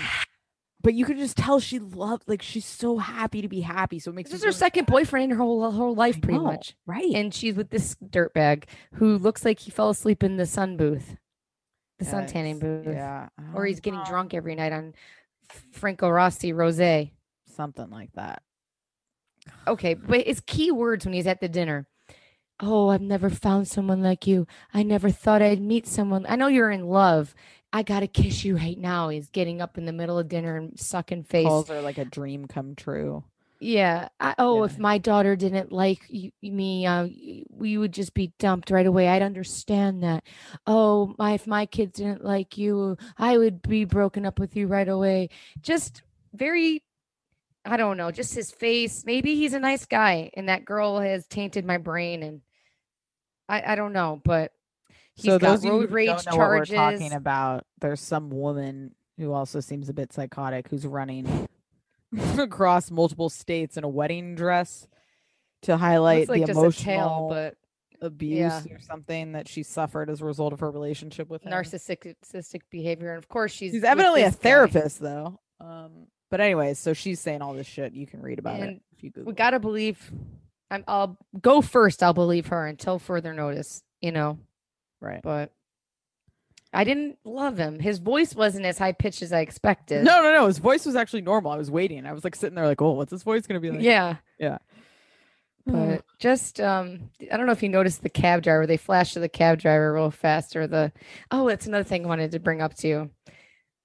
but 0.86 0.94
you 0.94 1.04
could 1.04 1.18
just 1.18 1.36
tell 1.36 1.58
she 1.58 1.80
loved, 1.80 2.28
like, 2.28 2.40
she's 2.42 2.64
so 2.64 2.98
happy 2.98 3.42
to 3.42 3.48
be 3.48 3.60
happy. 3.60 3.98
So 3.98 4.12
it 4.12 4.14
makes 4.14 4.30
This 4.30 4.38
is 4.38 4.44
her 4.44 4.48
really- 4.50 4.56
second 4.58 4.86
boyfriend 4.86 5.24
in 5.24 5.30
her 5.36 5.42
whole, 5.42 5.68
whole 5.72 5.96
life, 5.96 6.20
pretty 6.20 6.38
know, 6.38 6.44
much. 6.44 6.76
right? 6.86 7.10
And 7.12 7.34
she's 7.34 7.56
with 7.56 7.70
this 7.70 7.96
dirtbag 7.96 8.64
who 8.94 9.18
looks 9.18 9.44
like 9.44 9.58
he 9.58 9.72
fell 9.72 9.90
asleep 9.90 10.22
in 10.22 10.36
the 10.36 10.46
sun 10.46 10.76
booth, 10.76 11.16
the 11.98 12.04
Yeah, 12.04 12.10
sun 12.12 12.26
tanning 12.28 12.60
booth, 12.60 12.86
Yeah, 12.86 13.30
or 13.52 13.66
he's 13.66 13.80
getting 13.80 13.98
know. 13.98 14.04
drunk 14.06 14.32
every 14.32 14.54
night 14.54 14.72
on 14.72 14.94
Franco 15.72 16.08
Rossi 16.08 16.52
rosé. 16.52 17.10
something 17.48 17.90
like 17.90 18.12
that. 18.12 18.42
Okay, 19.66 19.94
but 19.94 20.20
it's 20.26 20.40
key 20.40 20.70
words 20.70 21.04
when 21.04 21.14
he's 21.14 21.26
at 21.26 21.40
the 21.40 21.48
dinner. 21.48 21.88
Oh, 22.60 22.88
I've 22.90 23.00
never 23.02 23.28
found 23.28 23.66
someone 23.66 24.02
like 24.02 24.26
you. 24.26 24.46
I 24.72 24.82
never 24.82 25.10
thought 25.10 25.42
I'd 25.42 25.60
meet 25.60 25.86
someone. 25.86 26.24
I 26.28 26.36
know 26.36 26.46
you're 26.46 26.70
in 26.70 26.86
love. 26.86 27.34
I 27.72 27.82
gotta 27.82 28.06
kiss 28.06 28.44
you 28.44 28.56
right 28.56 28.78
now. 28.78 29.08
He's 29.10 29.28
getting 29.28 29.60
up 29.60 29.76
in 29.76 29.84
the 29.84 29.92
middle 29.92 30.18
of 30.18 30.28
dinner 30.28 30.56
and 30.56 30.78
sucking 30.78 31.24
face. 31.24 31.46
Calls 31.46 31.68
her 31.68 31.82
like 31.82 31.98
a 31.98 32.04
dream 32.04 32.46
come 32.46 32.74
true. 32.74 33.24
Yeah. 33.58 34.08
I, 34.20 34.34
oh, 34.38 34.58
Yeah. 34.58 34.64
if 34.66 34.78
my 34.78 34.98
daughter 34.98 35.34
didn't 35.34 35.72
like 35.72 36.00
y- 36.12 36.30
me, 36.42 36.86
uh, 36.86 37.08
we 37.50 37.78
would 37.78 37.92
just 37.92 38.12
be 38.14 38.32
dumped 38.38 38.70
right 38.70 38.86
away. 38.86 39.08
I'd 39.08 39.22
understand 39.22 40.02
that. 40.02 40.24
Oh, 40.66 41.14
my 41.18 41.32
if 41.34 41.46
my 41.46 41.64
kids 41.66 41.98
didn't 41.98 42.24
like 42.24 42.58
you, 42.58 42.96
I 43.18 43.38
would 43.38 43.62
be 43.62 43.84
broken 43.84 44.26
up 44.26 44.38
with 44.38 44.56
you 44.56 44.66
right 44.66 44.88
away. 44.88 45.30
Just 45.62 46.02
very, 46.34 46.82
I 47.64 47.76
don't 47.78 47.96
know, 47.96 48.10
just 48.10 48.34
his 48.34 48.50
face. 48.52 49.04
Maybe 49.06 49.34
he's 49.36 49.54
a 49.54 49.58
nice 49.58 49.86
guy, 49.86 50.30
and 50.34 50.48
that 50.50 50.64
girl 50.66 51.00
has 51.00 51.26
tainted 51.26 51.64
my 51.64 51.78
brain, 51.78 52.22
and 52.22 52.42
I 53.48 53.72
I 53.72 53.74
don't 53.74 53.92
know, 53.94 54.20
but 54.24 54.52
he's 55.16 55.24
so 55.26 55.38
got 55.38 55.60
those 55.60 55.66
road 55.66 55.90
rage 55.90 56.08
charges. 56.08 56.26
what 56.36 56.48
we're 56.48 56.64
talking 56.64 57.12
about, 57.12 57.64
there's 57.80 58.00
some 58.00 58.30
woman 58.30 58.94
who 59.18 59.32
also 59.32 59.60
seems 59.60 59.88
a 59.88 59.94
bit 59.94 60.12
psychotic 60.12 60.68
who's 60.68 60.86
running 60.86 61.48
across 62.38 62.90
multiple 62.90 63.28
states 63.28 63.76
in 63.76 63.84
a 63.84 63.88
wedding 63.88 64.34
dress 64.34 64.86
to 65.62 65.76
highlight 65.76 66.28
like 66.28 66.44
the 66.44 66.52
emotional 66.52 66.72
tail, 66.72 67.26
but 67.30 67.54
abuse 68.00 68.38
yeah. 68.38 68.62
or 68.70 68.78
something 68.80 69.32
that 69.32 69.48
she 69.48 69.62
suffered 69.62 70.10
as 70.10 70.20
a 70.20 70.24
result 70.24 70.52
of 70.52 70.60
her 70.60 70.70
relationship 70.70 71.28
with 71.30 71.42
him. 71.42 71.52
narcissistic 71.52 72.60
behavior, 72.70 73.10
and 73.10 73.18
of 73.18 73.28
course 73.28 73.52
she's 73.52 73.72
She's 73.72 73.84
evidently 73.84 74.22
a 74.22 74.26
this 74.26 74.36
guy. 74.36 74.42
therapist 74.42 75.00
though. 75.00 75.40
Um, 75.60 76.08
but 76.30 76.40
anyways, 76.40 76.78
so 76.78 76.92
she's 76.92 77.20
saying 77.20 77.40
all 77.40 77.54
this 77.54 77.66
shit. 77.66 77.94
You 77.94 78.06
can 78.06 78.20
read 78.20 78.38
about 78.38 78.60
it 78.60 78.82
if 78.92 79.02
you 79.02 79.08
we 79.08 79.10
Google. 79.10 79.32
it. 79.32 79.36
gotta 79.36 79.58
believe 79.58 80.12
I'm, 80.70 80.84
i'll 80.88 81.16
go 81.40 81.60
first 81.60 82.02
i'll 82.02 82.12
believe 82.12 82.48
her 82.48 82.66
until 82.66 82.98
further 82.98 83.32
notice 83.32 83.82
you 84.00 84.10
know 84.12 84.38
right. 85.00 85.20
but 85.22 85.52
i 86.72 86.84
didn't 86.84 87.16
love 87.24 87.56
him 87.56 87.78
his 87.78 87.98
voice 87.98 88.34
wasn't 88.34 88.64
as 88.64 88.76
high 88.78 88.92
pitched 88.92 89.22
as 89.22 89.32
i 89.32 89.40
expected 89.40 90.04
No, 90.04 90.20
no, 90.22 90.32
no. 90.34 90.46
His 90.46 90.58
voice 90.58 90.84
was 90.84 90.96
actually 90.96 91.22
normal. 91.22 91.52
I 91.52 91.56
was 91.56 91.70
waiting. 91.70 92.04
I 92.06 92.12
was 92.12 92.24
like 92.24 92.34
sitting 92.34 92.54
there, 92.54 92.66
like, 92.66 92.82
oh, 92.82 92.92
what's 92.92 93.10
his 93.12 93.22
voice 93.22 93.46
gonna 93.46 93.60
be 93.60 93.70
like? 93.70 93.80
yeah 93.82 94.16
Yeah. 94.38 94.58
but 95.64 96.04
just 96.18 96.60
um 96.60 97.10
i 97.32 97.36
don't 97.36 97.46
know 97.46 97.52
if 97.52 97.62
you 97.62 97.68
noticed 97.68 98.02
the 98.02 98.08
cab 98.08 98.42
driver 98.42 98.66
they 98.66 98.76
flashed 98.76 99.14
to 99.14 99.20
the 99.20 99.28
cab 99.28 99.58
driver 99.58 99.92
real 99.92 100.10
fast 100.10 100.54
or 100.56 100.66
the 100.66 100.92
oh 101.30 101.48
that's 101.48 101.66
another 101.66 101.84
thing 101.84 102.04
i 102.04 102.08
wanted 102.08 102.30
to 102.32 102.38
bring 102.40 102.60
up 102.62 102.74
to 102.74 102.88
you 102.88 103.10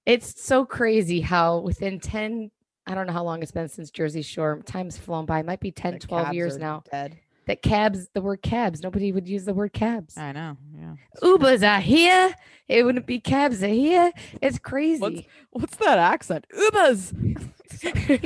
it's 0.05 0.41
so 0.43 0.63
crazy 0.65 1.21
how 1.21 1.57
within 1.59 1.99
10 1.99 2.51
i 2.87 2.93
don't 2.93 3.07
know 3.07 3.13
how 3.13 3.23
long 3.23 3.41
it's 3.41 3.51
been 3.51 3.67
since 3.67 3.89
jersey 3.91 4.21
shore 4.21 4.61
time's 4.65 4.97
flown 4.97 5.25
by 5.25 5.39
it 5.39 5.45
might 5.45 5.59
be 5.59 5.71
10 5.71 5.93
The 5.93 5.99
12 5.99 6.33
years 6.33 6.57
now 6.57 6.83
Dead. 6.91 7.17
That 7.47 7.61
cabs 7.61 8.07
the 8.13 8.21
word 8.21 8.41
cabs 8.41 8.81
nobody 8.83 9.11
would 9.11 9.27
use 9.27 9.45
the 9.45 9.53
word 9.53 9.73
cabs 9.73 10.17
I 10.17 10.31
know. 10.31 10.57
Yeah. 10.73 10.95
ubers 11.21 11.67
are 11.67 11.81
here 11.81 12.35
it 12.69 12.83
wouldn't 12.83 13.07
be 13.07 13.19
cabs 13.19 13.61
are 13.63 13.67
here 13.67 14.11
it's 14.41 14.59
crazy 14.59 15.27
What's 15.49 15.75
that 15.77 15.97
accent? 15.97 16.45
Ubers. 16.55 17.11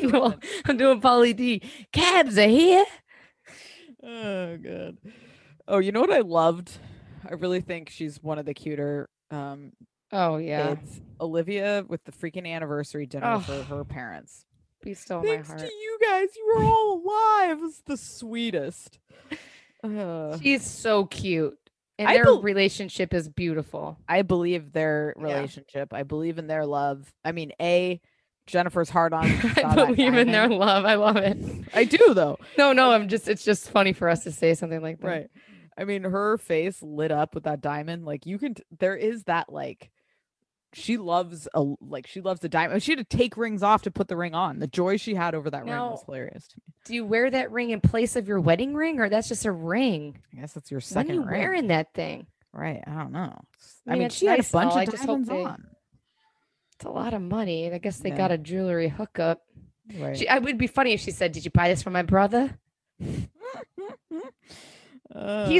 no, 0.11 0.35
i'm 0.65 0.77
doing 0.77 0.99
pauly 1.01 1.35
d 1.35 1.61
cabs 1.91 2.37
are 2.37 2.47
here 2.47 2.85
oh 4.03 4.57
god. 4.57 4.97
Oh, 5.67 5.79
you 5.79 5.91
know 5.91 6.01
what 6.01 6.11
I 6.13 6.19
loved? 6.19 6.77
I 7.27 7.33
really 7.33 7.59
think 7.61 7.89
she's 7.89 8.21
one 8.21 8.37
of 8.37 8.45
the 8.45 8.53
cuter 8.53 9.09
um 9.31 9.71
oh 10.11 10.37
yeah 10.37 10.75
kids. 10.75 11.01
Olivia 11.19 11.83
with 11.87 12.03
the 12.03 12.11
freaking 12.11 12.45
anniversary 12.47 13.05
dinner 13.07 13.39
for 13.39 13.53
Oh. 13.53 13.63
her 13.63 13.83
parents. 13.85 14.45
Be 14.85 14.93
still 14.93 15.19
in 15.19 15.25
my 15.25 15.31
Thanks 15.33 15.47
heart 15.49 15.59
to 15.59 15.65
you 15.65 15.97
guys, 16.01 16.29
you 16.37 16.53
were 16.55 16.63
all 16.63 17.01
alive. 17.03 17.57
It 17.57 17.61
was 17.61 17.81
the 17.85 17.97
sweetest. 17.97 18.99
Uh, 19.83 20.39
She's 20.39 20.63
so 20.65 21.05
cute. 21.05 21.59
And 21.99 22.07
I 22.07 22.15
their 22.15 22.23
bel- 22.23 22.41
relationship 22.41 23.13
is 23.13 23.29
beautiful. 23.29 23.99
I 24.09 24.23
believe 24.23 24.71
their 24.73 25.13
Yeah. 25.17 25.23
relationship. 25.25 25.93
I 25.93 26.01
believe 26.01 26.39
in 26.39 26.47
their 26.47 26.65
love. 26.65 27.13
I 27.23 27.31
mean, 27.33 27.51
a 27.61 28.01
Jennifer's 28.47 28.89
hard 28.89 29.13
on. 29.13 29.25
I 29.63 29.75
believe 29.75 30.15
in 30.15 30.31
their 30.31 30.47
love. 30.49 30.85
I 30.85 30.95
love 30.95 31.17
it. 31.17 31.37
I 31.73 31.83
do 31.83 32.15
though. 32.15 32.39
No, 32.57 32.73
no, 32.73 32.91
I'm 32.93 33.09
just 33.09 33.27
it's 33.27 33.43
just 33.45 33.69
funny 33.69 33.93
for 33.93 34.09
us 34.09 34.23
to 34.23 34.31
say 34.31 34.55
something 34.55 34.81
like 34.81 34.99
that. 35.01 35.07
Right. 35.07 35.27
I 35.77 35.83
mean, 35.83 36.03
her 36.03 36.39
face 36.39 36.81
lit 36.81 37.11
up 37.11 37.35
with 37.35 37.43
that 37.43 37.61
diamond. 37.61 38.05
Like 38.05 38.25
you 38.25 38.39
can, 38.39 38.55
t- 38.55 38.63
there 38.79 38.95
is 38.95 39.23
that 39.25 39.51
like, 39.53 39.91
she 40.75 40.97
loves 40.97 41.47
a 41.53 41.63
like 41.79 42.05
she 42.05 42.19
loves 42.21 42.41
the 42.41 42.49
diamond. 42.49 42.83
She 42.83 42.91
had 42.91 43.09
to 43.09 43.17
take 43.17 43.37
rings 43.37 43.63
off 43.63 43.83
to 43.83 43.91
put 43.91 44.09
the 44.09 44.17
ring 44.17 44.35
on. 44.35 44.59
The 44.59 44.67
joy 44.67 44.97
she 44.97 45.15
had 45.15 45.33
over 45.33 45.49
that 45.49 45.63
ring 45.63 45.73
was 45.73 46.03
hilarious 46.05 46.47
to 46.49 46.55
me. 46.57 46.73
Do 46.85 46.93
you 46.95 47.05
wear 47.05 47.31
that 47.31 47.49
ring 47.51 47.69
in 47.69 47.79
place 47.79 48.15
of 48.17 48.27
your 48.27 48.41
wedding 48.41 48.73
ring 48.73 48.99
or 48.99 49.07
that's 49.09 49.29
just 49.29 49.45
a 49.45 49.51
ring? 49.51 50.19
I 50.33 50.41
guess 50.41 50.53
that's 50.53 50.69
your 50.69 50.79
When 50.79 50.85
second 50.85 51.11
are 51.11 51.13
you 51.15 51.23
ring. 51.25 51.39
wearing 51.39 51.67
that 51.67 51.93
thing? 51.93 52.27
Right. 52.51 52.83
I 52.85 52.93
don't 52.95 53.13
know. 53.13 53.39
I 53.87 53.91
mean, 53.91 53.99
mean, 53.99 54.09
she 54.09 54.25
had 54.25 54.39
a 54.39 54.43
bunch 54.43 54.73
all, 54.73 54.79
of 54.79 54.85
diamonds 54.89 55.29
they- 55.29 55.43
on. 55.43 55.65
It's 56.77 56.85
a 56.85 56.89
lot 56.89 57.13
of 57.13 57.21
money. 57.21 57.71
I 57.73 57.77
guess 57.77 57.99
they 57.99 58.09
Yeah. 58.09 58.17
got 58.17 58.31
a 58.31 58.37
jewelry 58.37 58.89
hookup. 58.89 59.41
Right. 59.97 60.17
She, 60.17 60.27
I 60.27 60.39
would 60.39 60.57
be 60.57 60.67
funny 60.67 60.91
if 60.91 60.99
she 60.99 61.11
said, 61.11 61.31
"Did 61.31 61.45
you 61.45 61.51
buy 61.51 61.69
this 61.69 61.81
for 61.81 61.89
my 61.89 62.01
brother?" 62.01 62.59
He's 62.99 63.27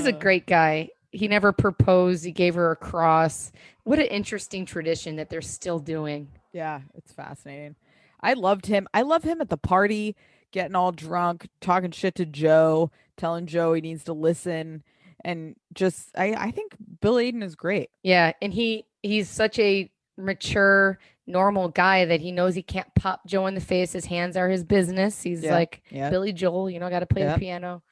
a 0.06 0.16
Uh, 0.16 0.20
great 0.20 0.46
guy. 0.48 0.90
He 1.16 1.28
never 1.28 1.52
proposed. 1.52 2.26
He 2.26 2.32
gave 2.32 2.56
her 2.56 2.72
a 2.72 2.76
cross. 2.76 3.52
What 3.84 4.00
an 4.00 4.06
interesting 4.08 4.66
tradition 4.66 5.16
that 5.18 5.30
they're 5.30 5.42
still 5.42 5.80
doing. 5.80 6.30
Yeah, 6.54 6.82
it's 6.96 7.12
fascinating. 7.12 7.76
I 8.22 8.34
loved 8.34 8.66
him. 8.66 8.88
I 8.94 9.02
love 9.04 9.24
him 9.24 9.42
at 9.42 9.50
the 9.50 9.58
party, 9.58 10.16
getting 10.52 10.76
all 10.76 10.92
drunk, 10.92 11.48
talking 11.62 11.92
shit 11.92 12.16
to 12.16 12.26
Joe, 12.26 12.92
telling 13.18 13.46
Joe 13.46 13.74
he 13.74 13.82
needs 13.82 14.04
to 14.06 14.14
listen, 14.14 14.84
and 15.24 15.56
just 15.74 16.10
I 16.18 16.34
I 16.34 16.52
think 16.52 16.76
Bill 17.02 17.16
Aydin 17.16 17.44
is 17.44 17.56
great. 17.56 17.90
Yeah, 18.04 18.32
and 18.42 18.54
he 18.54 18.86
he's 19.04 19.30
such 19.30 19.60
a 19.60 19.92
mature, 20.18 20.98
normal 21.28 21.70
guy 21.70 22.06
that 22.06 22.22
he 22.22 22.32
knows 22.32 22.56
he 22.56 22.64
can't 22.64 22.94
pop 22.96 23.28
Joe 23.28 23.46
in 23.48 23.54
the 23.56 23.62
face. 23.62 23.92
His 23.92 24.06
hands 24.06 24.38
are 24.38 24.50
his 24.50 24.64
business. 24.64 25.22
He's 25.22 25.44
Yeah, 25.44 25.54
like 25.54 25.84
Yeah. 25.92 26.10
Billy 26.10 26.32
Joel, 26.34 26.70
you 26.70 26.80
know, 26.80 26.90
got 26.90 27.00
to 27.02 27.06
play 27.06 27.24
Yeah. 27.24 27.34
the 27.34 27.40
piano. 27.40 27.84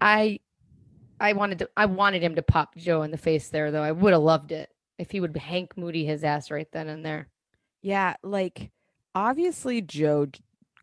I 0.00 0.40
I 1.20 1.32
wanted 1.32 1.58
to 1.60 1.70
I 1.76 1.86
wanted 1.86 2.22
him 2.22 2.34
to 2.36 2.42
pop 2.42 2.74
Joe 2.76 3.02
in 3.02 3.10
the 3.10 3.16
face 3.18 3.48
there 3.48 3.70
though. 3.70 3.82
I 3.82 3.92
would 3.92 4.12
have 4.12 4.22
loved 4.22 4.52
it 4.52 4.70
if 4.98 5.10
he 5.10 5.20
would 5.20 5.36
Hank 5.36 5.76
Moody 5.76 6.04
his 6.04 6.24
ass 6.24 6.50
right 6.50 6.68
then 6.72 6.88
and 6.88 7.04
there. 7.04 7.28
Yeah, 7.82 8.14
like 8.22 8.70
obviously 9.14 9.80
Joe 9.80 10.26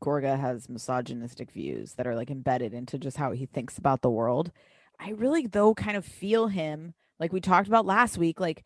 Gorga 0.04 0.39
has 0.39 0.67
misogynistic 0.70 1.52
views 1.52 1.94
that 1.94 2.08
are 2.08 2.15
like 2.15 2.32
embedded 2.32 2.74
into 2.74 2.98
just 2.98 3.17
how 3.17 3.32
he 3.32 3.46
thinks 3.46 3.78
about 3.78 4.02
the 4.02 4.10
world. 4.10 4.52
I 5.00 5.10
really 5.12 5.48
though 5.48 5.74
kind 5.74 5.98
of 5.98 6.06
feel 6.06 6.48
him 6.48 6.94
like 7.20 7.34
we 7.34 7.41
talked 7.41 7.67
about 7.67 7.86
last 7.86 8.17
week 8.17 8.39
like 8.39 8.63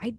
I 0.00 0.14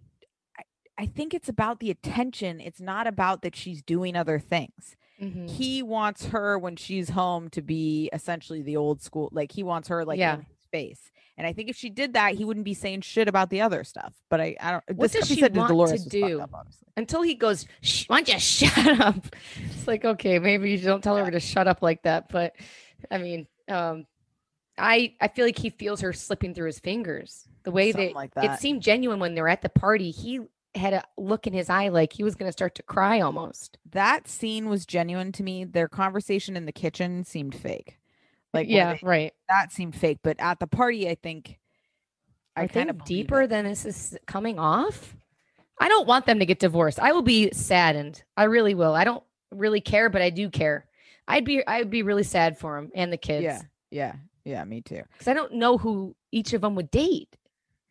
I, 0.58 0.64
I 0.98 1.06
think 1.08 1.34
it's 1.34 1.50
about 1.50 1.80
the 1.80 1.90
attention. 1.92 2.60
It's 2.60 2.82
not 2.82 3.08
about 3.08 3.42
that 3.42 3.56
she's 3.56 3.82
doing 3.82 4.16
other 4.16 4.38
things. 4.40 4.96
Mhm. 5.22 5.50
He 5.50 5.82
wants 5.84 6.26
her 6.28 6.58
when 6.60 6.76
she's 6.76 7.10
home 7.12 7.50
to 7.52 7.62
be 7.62 8.10
essentially 8.14 8.62
the 8.62 8.76
old 8.78 9.02
school 9.02 9.30
like 9.32 9.52
he 9.54 9.64
wants 9.64 9.88
her 9.88 10.04
like 10.04 10.20
Yeah. 10.20 10.36
in 10.40 10.46
face. 10.74 11.12
And 11.38 11.48
I 11.48 11.54
think 11.54 11.70
if 11.70 11.76
she 11.76 11.90
did 11.90 12.14
that, 12.14 12.36
he 12.36 12.46
wouldn't 12.46 12.66
be 12.66 12.74
saying 12.74 13.02
shit 13.02 13.28
about 13.28 13.50
the 13.50 13.62
other 13.62 13.84
stuff. 13.84 14.14
But 14.30 14.42
I, 14.42 14.56
I 14.60 14.72
don't. 14.72 14.84
What 14.98 15.12
does 15.12 15.28
she 15.28 15.40
said 15.40 15.54
to 15.54 15.60
want 15.60 15.70
to 15.70 15.74
Dolores 15.74 15.92
was 15.92 16.06
do? 16.06 16.42
up. 16.42 16.68
Until 16.98 17.22
he 17.22 17.36
goes, 17.36 17.66
Shh, 17.82 18.06
why 18.08 18.18
don't 18.22 18.34
you 18.34 18.40
shut 18.68 19.00
up? 19.00 19.26
It's 19.76 19.88
like, 19.88 20.06
okay, 20.06 20.38
maybe 20.40 20.72
you 20.72 20.78
don't 20.80 21.04
tell 21.04 21.18
her 21.18 21.32
to 21.32 21.40
shut 21.40 21.68
up 21.68 21.82
like 21.82 22.04
that. 22.04 22.30
But 22.30 22.54
I 23.10 23.18
mean, 23.18 23.48
um, 23.68 24.06
I 24.78 25.16
I 25.22 25.28
feel 25.28 25.46
like 25.46 25.58
he 25.58 25.70
feels 25.70 26.02
her 26.02 26.14
slipping 26.14 26.54
through 26.54 26.68
his 26.68 26.80
fingers. 26.80 27.48
The 27.64 27.72
way 27.72 27.92
that, 27.94 28.14
like 28.14 28.32
it 28.38 28.60
seemed 28.60 28.82
genuine 28.82 29.20
when 29.20 29.36
they 29.36 29.42
were 29.42 29.50
at 29.50 29.62
the 29.62 29.70
party. 29.70 30.12
He 30.12 30.42
had 30.76 30.94
a 30.94 31.04
look 31.18 31.48
in 31.48 31.54
his 31.54 31.70
eye 31.70 31.90
like 31.90 32.14
he 32.14 32.24
was 32.24 32.36
gonna 32.36 32.52
start 32.52 32.76
to 32.76 32.84
cry 32.84 33.22
almost. 33.22 33.78
that 33.92 34.28
scene 34.28 34.70
was 34.70 34.86
genuine 34.86 35.32
to 35.32 35.44
me. 35.44 35.64
Their 35.64 35.88
conversation 35.88 36.58
in 36.58 36.66
the 36.66 36.72
kitchen 36.72 37.24
seemed 37.24 37.56
fake. 37.56 37.98
Like 38.54 38.68
yeah, 38.70 38.94
they- 38.94 39.00
right. 39.04 39.34
that 39.50 39.72
seemed 39.72 39.96
fake. 39.96 40.20
But 40.24 40.40
at 40.40 40.60
the 40.60 40.68
party, 40.68 41.10
I 41.10 41.16
think 41.16 41.58
I 42.56 42.64
Are 42.64 42.68
kind 42.68 42.88
they 42.88 42.92
of 42.92 43.04
deeper 43.06 43.42
it. 43.44 43.50
than 43.50 43.66
this 43.66 43.86
is 43.86 44.18
coming 44.28 44.60
off? 44.60 45.16
I 45.80 45.90
don't 45.90 46.08
want 46.08 46.26
them 46.28 46.40
to 46.40 46.46
get 46.46 46.60
divorced. 46.60 47.00
I 47.00 47.12
will 47.14 47.24
be 47.24 47.52
saddened. 47.52 48.24
I 48.38 48.44
really 48.44 48.76
will. 48.76 48.94
I 48.94 49.04
don't 49.06 49.24
really 49.52 49.82
care, 49.82 50.10
but 50.10 50.22
I 50.22 50.30
do 50.30 50.50
care. 50.50 50.86
I'd 51.28 51.46
be 51.46 51.66
I'd 51.66 51.90
be 51.90 52.04
really 52.04 52.24
sad 52.24 52.58
for 52.60 52.78
him 52.78 52.92
and 52.94 53.12
the 53.12 53.18
kids. 53.18 53.44
Yeah, 53.44 53.62
yeah, 53.90 54.14
yeah. 54.46 54.64
Me 54.66 54.82
too. 54.82 55.02
Because 55.14 55.28
I 55.28 55.34
don't 55.34 55.54
know 55.54 55.78
who 55.78 56.16
each 56.32 56.54
of 56.54 56.62
them 56.62 56.76
would 56.76 56.92
date. 56.92 57.36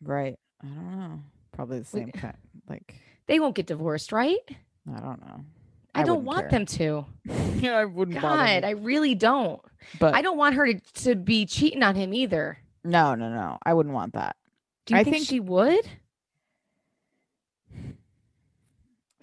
Right. 0.01 0.37
I 0.63 0.67
don't 0.67 0.97
know. 0.99 1.19
Probably 1.51 1.79
the 1.79 1.89
We- 1.93 1.99
same 1.99 2.11
kind. 2.11 2.37
Like 2.69 2.95
They 3.27 3.39
won't 3.41 3.55
get 3.55 3.65
divorced, 3.67 4.11
right? 4.13 4.39
I 4.95 4.99
don't 4.99 5.19
know. 5.21 5.43
I, 5.95 6.03
don't 6.03 6.23
want 6.25 6.49
care. 6.49 6.59
them 6.59 6.65
to. 6.65 7.05
yeah, 7.59 7.75
I 7.77 7.85
wouldn't. 7.85 8.19
God. 8.19 8.63
I 8.63 8.71
really 8.71 9.13
don't. 9.15 9.61
But 9.99 10.13
I 10.15 10.21
don't 10.21 10.37
want 10.37 10.55
her 10.55 10.73
to, 10.73 10.79
to 11.03 11.15
be 11.15 11.45
cheating 11.45 11.83
on 11.83 11.95
him 11.95 12.13
either. 12.13 12.57
No, 12.83 13.15
no, 13.15 13.29
no. 13.29 13.57
I 13.65 13.73
wouldn't 13.73 13.95
want 13.95 14.13
that. 14.13 14.35
Do 14.85 14.93
you 14.95 14.99
I 14.99 15.03
think, 15.03 15.15
think- 15.17 15.27
she 15.27 15.39
would? 15.39 15.87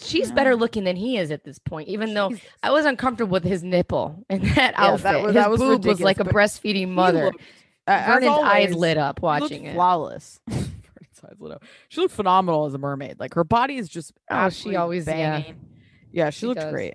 She's 0.02 0.32
better 0.32 0.56
looking 0.56 0.84
than 0.84 0.96
he 0.96 1.18
is 1.18 1.30
at 1.30 1.44
this 1.44 1.58
point, 1.58 1.88
even 1.88 2.14
though 2.14 2.32
I 2.62 2.70
was 2.70 2.86
uncomfortable 2.86 3.32
with 3.32 3.44
his 3.44 3.62
nipple 3.62 4.24
in 4.30 4.42
that 4.54 4.54
that 4.54 4.74
outfit. 4.78 5.16
was- 5.22 5.24
his 5.26 5.34
that 5.34 5.50
was 5.50 5.60
boob 5.60 5.84
was 5.84 6.00
like 6.00 6.20
a 6.20 6.24
breastfeeding 6.24 6.88
mother. 6.88 7.24
looked- 7.26 7.40
uh, 7.86 7.90
as 7.92 8.06
Vernon's 8.22 8.44
eyes 8.44 8.74
lit 8.74 8.96
up 8.98 9.20
watching 9.20 9.64
it. 9.64 9.74
Flawless. 9.74 10.40
Vernon's 10.48 10.70
eyes 11.24 11.36
lit 11.38 11.52
up. 11.52 11.64
She 11.88 12.00
looked 12.00 12.14
phenomenal 12.14 12.64
as 12.66 12.72
a 12.74 12.78
mermaid. 12.78 13.18
Like 13.20 13.34
her 13.34 13.44
body 13.44 13.76
is 13.76 13.88
just 13.88 14.12
Oh, 14.30 14.48
she 14.48 14.76
always- 14.76 15.06
yeah. 15.06 15.42
Yeah, 16.12 16.30
she, 16.30 16.40
She 16.40 16.46
looked 16.46 16.60
does. 16.62 16.72
great. 16.72 16.94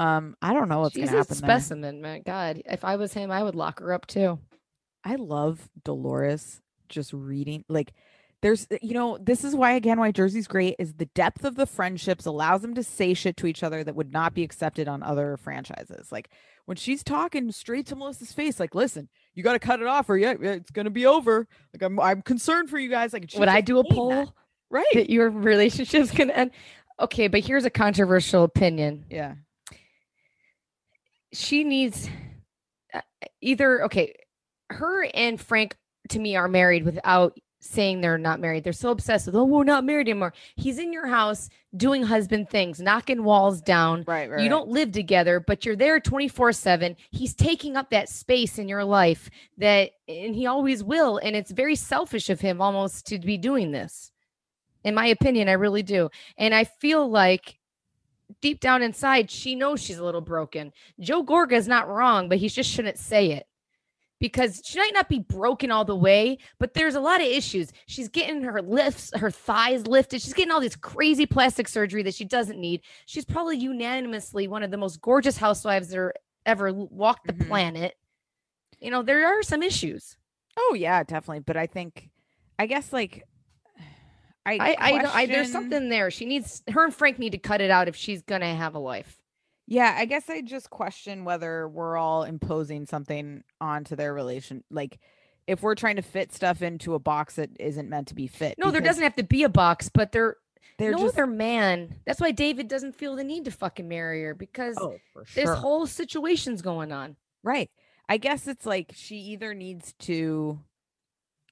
Um, 0.00 0.34
I 0.40 0.54
don't 0.54 0.68
know 0.68 0.80
what's 0.80 0.94
She's 0.94 1.06
gonna 1.06 1.18
a 1.18 1.20
happen. 1.20 1.36
specimen, 1.36 2.00
man. 2.00 2.22
God, 2.24 2.62
if 2.64 2.84
I 2.84 2.96
was 2.96 3.12
him, 3.12 3.30
I 3.30 3.42
would 3.42 3.54
lock 3.54 3.80
her 3.80 3.92
up 3.92 4.06
too. 4.06 4.38
I 5.04 5.16
love 5.16 5.68
Dolores 5.84 6.60
just 6.88 7.12
reading 7.12 7.64
like 7.68 7.92
there's 8.42 8.66
uh, 8.72 8.78
you 8.82 8.94
know 8.94 9.18
this 9.20 9.44
is 9.44 9.54
why 9.54 9.72
again 9.72 9.98
why 10.00 10.10
Jersey's 10.10 10.48
great 10.48 10.76
is 10.78 10.94
the 10.94 11.06
depth 11.06 11.44
of 11.44 11.54
the 11.54 11.66
friendships 11.66 12.26
allows 12.26 12.62
them 12.62 12.74
to 12.74 12.82
say 12.82 13.14
shit 13.14 13.36
to 13.38 13.46
each 13.46 13.62
other 13.62 13.84
that 13.84 13.94
would 13.94 14.12
not 14.12 14.34
be 14.34 14.42
accepted 14.42 14.88
on 14.88 15.02
other 15.02 15.36
franchises 15.36 16.10
like 16.10 16.30
when 16.64 16.76
she's 16.76 17.04
talking 17.04 17.52
straight 17.52 17.86
to 17.86 17.96
Melissa's 17.96 18.32
face 18.32 18.58
like 18.58 18.74
listen 18.74 19.08
you 19.34 19.42
got 19.42 19.52
to 19.52 19.58
cut 19.60 19.80
it 19.80 19.86
off 19.86 20.08
or 20.10 20.16
yeah 20.16 20.34
it's 20.40 20.70
gonna 20.70 20.90
be 20.90 21.06
over 21.06 21.46
like 21.72 21.82
I'm 21.82 22.00
I'm 22.00 22.22
concerned 22.22 22.70
for 22.70 22.78
you 22.78 22.90
guys 22.90 23.12
like 23.12 23.30
Would 23.38 23.48
I 23.48 23.60
do 23.60 23.78
a 23.78 23.84
poll 23.84 24.10
that, 24.10 24.28
right 24.70 24.84
that 24.94 25.10
your 25.10 25.30
relationship's 25.30 26.10
gonna 26.10 26.32
end? 26.32 26.50
Okay, 26.98 27.28
but 27.28 27.40
here's 27.40 27.64
a 27.64 27.70
controversial 27.70 28.42
opinion. 28.42 29.04
yeah 29.10 29.34
She 31.32 31.64
needs 31.64 32.08
uh, 32.92 33.00
either 33.40 33.84
okay, 33.84 34.14
her 34.70 35.04
and 35.14 35.40
Frank 35.40 35.76
to 36.10 36.18
me 36.18 36.36
are 36.36 36.48
married 36.48 36.84
without 36.84 37.38
saying 37.60 38.00
they're 38.00 38.18
not 38.18 38.40
married. 38.40 38.64
They're 38.64 38.72
so 38.72 38.90
obsessed 38.90 39.26
with, 39.26 39.36
oh, 39.36 39.44
we're 39.44 39.64
not 39.64 39.84
married 39.84 40.08
anymore. 40.08 40.32
He's 40.56 40.78
in 40.78 40.92
your 40.92 41.06
house 41.06 41.50
doing 41.76 42.02
husband 42.02 42.48
things, 42.48 42.80
knocking 42.80 43.22
walls 43.22 43.60
down. 43.60 44.04
right 44.06 44.30
right 44.30 44.42
You 44.42 44.48
don't 44.48 44.68
live 44.68 44.92
together, 44.92 45.40
but 45.40 45.64
you're 45.64 45.76
there 45.76 46.00
24 46.00 46.52
7. 46.52 46.96
He's 47.10 47.34
taking 47.34 47.76
up 47.76 47.90
that 47.90 48.08
space 48.08 48.58
in 48.58 48.68
your 48.68 48.84
life 48.84 49.30
that, 49.58 49.90
and 50.08 50.34
he 50.34 50.46
always 50.46 50.82
will. 50.82 51.18
And 51.18 51.36
it's 51.36 51.50
very 51.50 51.76
selfish 51.76 52.30
of 52.30 52.40
him 52.40 52.60
almost 52.60 53.06
to 53.08 53.18
be 53.18 53.36
doing 53.36 53.72
this. 53.72 54.10
In 54.82 54.94
my 54.94 55.06
opinion, 55.06 55.48
I 55.48 55.52
really 55.52 55.82
do. 55.82 56.08
And 56.38 56.54
I 56.54 56.64
feel 56.64 57.08
like 57.08 57.59
deep 58.40 58.60
down 58.60 58.82
inside, 58.82 59.30
she 59.30 59.54
knows 59.54 59.82
she's 59.82 59.98
a 59.98 60.04
little 60.04 60.20
broken. 60.20 60.72
Joe 60.98 61.24
Gorga 61.24 61.52
is 61.52 61.68
not 61.68 61.88
wrong, 61.88 62.28
but 62.28 62.38
he 62.38 62.48
just 62.48 62.70
shouldn't 62.70 62.98
say 62.98 63.32
it 63.32 63.46
because 64.18 64.60
she 64.64 64.78
might 64.78 64.92
not 64.94 65.08
be 65.08 65.18
broken 65.20 65.70
all 65.70 65.84
the 65.84 65.96
way, 65.96 66.38
but 66.58 66.74
there's 66.74 66.94
a 66.94 67.00
lot 67.00 67.20
of 67.20 67.26
issues. 67.26 67.72
She's 67.86 68.08
getting 68.08 68.42
her 68.42 68.60
lifts, 68.60 69.10
her 69.16 69.30
thighs 69.30 69.86
lifted. 69.86 70.20
She's 70.22 70.34
getting 70.34 70.52
all 70.52 70.60
this 70.60 70.76
crazy 70.76 71.24
plastic 71.26 71.68
surgery 71.68 72.02
that 72.02 72.14
she 72.14 72.24
doesn't 72.26 72.58
need. 72.60 72.82
She's 73.06 73.24
probably 73.24 73.56
unanimously 73.56 74.46
one 74.48 74.62
of 74.62 74.70
the 74.70 74.76
most 74.76 75.00
gorgeous 75.00 75.36
housewives 75.38 75.88
that 75.88 75.98
are 75.98 76.14
ever 76.46 76.72
walked 76.72 77.26
the 77.26 77.32
Mhm. 77.32 77.48
planet. 77.48 77.94
You 78.78 78.90
know, 78.90 79.02
there 79.02 79.26
are 79.26 79.42
some 79.42 79.62
issues. 79.62 80.16
oh 80.56 80.74
yeah 80.74 81.02
definitely 81.04 81.38
but 81.38 81.56
I 81.56 81.66
think 81.68 82.10
I 82.58 82.66
guess 82.66 82.92
like 82.92 83.22
I 84.46 84.52
I, 84.54 84.76
I, 84.78 85.20
I, 85.20 85.26
there's 85.26 85.52
something 85.52 85.88
there. 85.88 86.10
She 86.10 86.24
needs 86.24 86.62
her 86.70 86.84
and 86.84 86.94
Frank 86.94 87.18
need 87.18 87.32
to 87.32 87.38
cut 87.38 87.60
it 87.60 87.70
out 87.70 87.88
if 87.88 87.96
she's 87.96 88.22
gonna 88.22 88.54
have 88.54 88.74
a 88.74 88.78
life. 88.78 89.20
Yeah, 89.66 89.94
I 89.96 90.04
guess 90.04 90.28
I 90.28 90.40
just 90.40 90.68
question 90.68 91.24
whether 91.24 91.68
we're 91.68 91.96
all 91.96 92.24
imposing 92.24 92.86
something 92.86 93.44
onto 93.60 93.94
their 93.94 94.12
relation. 94.12 94.64
Like, 94.68 94.98
if 95.46 95.62
we're 95.62 95.76
trying 95.76 95.94
to 95.96 96.02
fit 96.02 96.32
stuff 96.32 96.60
into 96.60 96.94
a 96.94 96.98
box 96.98 97.36
that 97.36 97.50
isn't 97.60 97.88
meant 97.88 98.08
to 98.08 98.16
be 98.16 98.26
fit. 98.26 98.56
No, 98.58 98.72
there 98.72 98.80
doesn't 98.80 99.02
have 99.02 99.14
to 99.16 99.22
be 99.22 99.44
a 99.44 99.48
box, 99.48 99.88
but 99.88 100.10
there 100.10 100.38
They're 100.76 100.90
no 100.90 100.98
just 100.98 101.14
other 101.14 101.26
man. 101.28 102.00
That's 102.04 102.20
why 102.20 102.32
David 102.32 102.66
doesn't 102.66 102.96
feel 102.96 103.14
the 103.14 103.22
need 103.22 103.44
to 103.44 103.52
fucking 103.52 103.86
marry 103.86 104.24
her 104.24 104.34
because 104.34 104.76
oh, 104.80 104.96
for 105.12 105.24
this 105.36 105.50
whole 105.50 105.86
situation's 105.86 106.62
going 106.62 106.90
on. 106.90 107.16
right. 107.42 107.70
I 108.08 108.16
guess 108.16 108.48
it's 108.48 108.66
like 108.66 108.92
she 108.96 109.18
either 109.18 109.54
needs 109.54 109.92
to, 110.00 110.58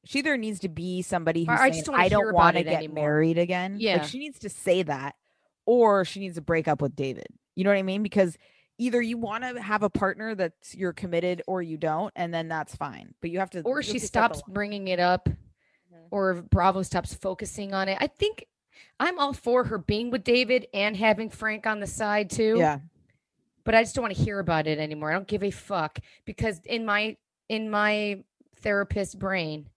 she 0.05 0.21
either 0.21 0.37
needs 0.37 0.61
to 0.61 0.69
be 0.69 1.03
somebody 1.03 1.45
who's 1.45 1.59
I 1.59 1.71
saying, 1.71 1.73
just 1.75 1.87
don't 1.87 2.01
I 2.01 2.09
don't 2.09 2.35
want 2.35 2.57
to 2.57 2.65
get 2.65 2.75
anymore." 2.75 3.05
married 3.05 3.39
again. 3.39 3.77
Yeah. 3.79 3.99
like 3.99 4.05
she 4.05 4.19
needs 4.19 4.39
to 4.41 4.49
say 4.49 4.83
that, 4.83 5.17
or 5.67 6.05
she 6.05 6.21
needs 6.21 6.37
to 6.37 6.41
break 6.41 6.69
up 6.69 6.81
with 6.81 6.97
David. 6.97 7.27
You 7.55 7.65
know 7.65 7.71
what 7.71 7.79
I 7.79 7.83
mean? 7.83 8.03
Because 8.03 8.39
either 8.79 9.03
you 9.03 9.19
want 9.19 9.45
to 9.45 9.61
have 9.61 9.83
a 9.83 9.91
partner 9.91 10.35
that's 10.35 10.75
you're 10.75 10.93
committed, 10.93 11.43
or 11.47 11.63
you 11.63 11.77
don't, 11.77 12.13
and 12.17 12.33
then 12.33 12.49
that's 12.49 12.75
fine. 12.77 13.15
But 13.21 13.31
you 13.31 13.39
have 13.41 13.51
to, 13.51 13.63
Or 13.63 13.83
she 13.83 13.99
to 13.99 14.07
stops 14.07 14.43
bringing 14.49 14.89
it 14.89 15.01
up, 15.01 15.29
mm-hmm. 15.29 16.07
or 16.11 16.43
Bravo 16.43 16.83
stops 16.83 17.15
focusing 17.15 17.75
on 17.75 17.89
it. 17.89 17.99
I 18.01 18.07
think 18.07 18.47
I'm 19.01 19.19
all 19.19 19.33
for 19.33 19.65
her 19.65 19.79
being 19.79 20.11
with 20.11 20.25
David 20.25 20.67
and 20.75 20.97
having 20.97 21.31
Frank 21.31 21.67
on 21.67 21.81
the 21.81 21.87
side 21.87 22.31
too. 22.31 22.57
Yeah. 22.59 22.79
But 23.65 23.75
I 23.75 23.83
just 23.83 23.95
don't 23.95 24.03
want 24.03 24.17
to 24.17 24.23
hear 24.23 24.39
about 24.39 24.67
it 24.67 24.79
anymore. 24.79 25.11
I 25.11 25.15
don't 25.15 25.29
give 25.29 25.43
a 25.43 25.51
fuck 25.51 25.99
because 26.25 26.61
in 26.65 26.87
my 26.87 27.17
in 27.49 27.71
my 27.71 28.23
therapist 28.57 29.19
brain, 29.19 29.69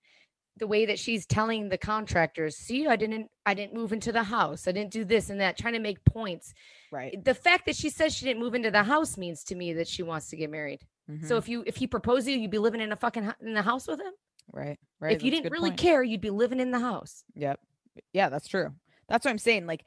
the 0.58 0.68
way 0.68 0.86
that 0.86 0.99
she's 0.99 1.26
telling 1.26 1.70
the 1.70 1.78
contractors, 1.78 2.56
see, 2.58 2.86
I 2.88 2.95
didn't 2.95 3.30
I 3.45 3.54
didn't 3.54 3.74
move 3.74 3.93
into 3.93 4.12
the 4.12 4.24
house. 4.24 4.68
I 4.68 4.72
didn't 4.72 4.91
do 4.91 5.04
this 5.06 5.30
and 5.30 5.39
that, 5.41 5.58
trying 5.58 5.74
to 5.74 5.80
make 5.80 6.04
points. 6.06 6.54
Right. 6.91 7.24
The 7.24 7.34
fact 7.34 7.66
that 7.66 7.76
she 7.76 7.89
says 7.89 8.14
she 8.14 8.26
didn't 8.26 8.41
move 8.41 8.54
into 8.56 8.70
the 8.72 8.84
house 8.84 9.18
means 9.18 9.43
to 9.45 9.56
me 9.56 9.74
that 9.74 9.88
she 9.88 10.04
wants 10.04 10.28
to 10.30 10.36
get 10.36 10.49
married. 10.52 10.82
So 11.26 11.36
Mhm. 11.36 11.38
if 11.39 11.49
you 11.49 11.64
if 11.66 11.76
he 11.78 11.88
proposed 11.88 12.26
to 12.28 12.32
you, 12.32 12.39
you'd 12.39 12.52
be 12.52 12.58
living 12.60 12.82
in 12.82 12.91
a 12.91 12.95
fucking 12.95 13.34
in 13.41 13.54
the 13.54 13.62
house 13.64 13.88
with 13.88 13.99
him. 13.99 14.14
right, 14.54 14.78
right. 14.99 15.16
if 15.16 15.24
you 15.24 15.32
that's 15.32 15.39
a 15.39 15.43
didn't 15.43 15.54
really 15.54 15.70
point. 15.72 15.80
care, 15.80 16.04
you'd 16.04 16.22
be 16.22 16.30
living 16.30 16.60
in 16.60 16.72
the 16.72 16.80
house. 16.80 17.24
Yep. 17.36 17.60
Yeah, 18.14 18.30
that's 18.30 18.47
true. 18.47 18.74
That's 19.10 19.26
what 19.26 19.32
I'm 19.32 19.38
saying. 19.38 19.66
Like, 19.66 19.84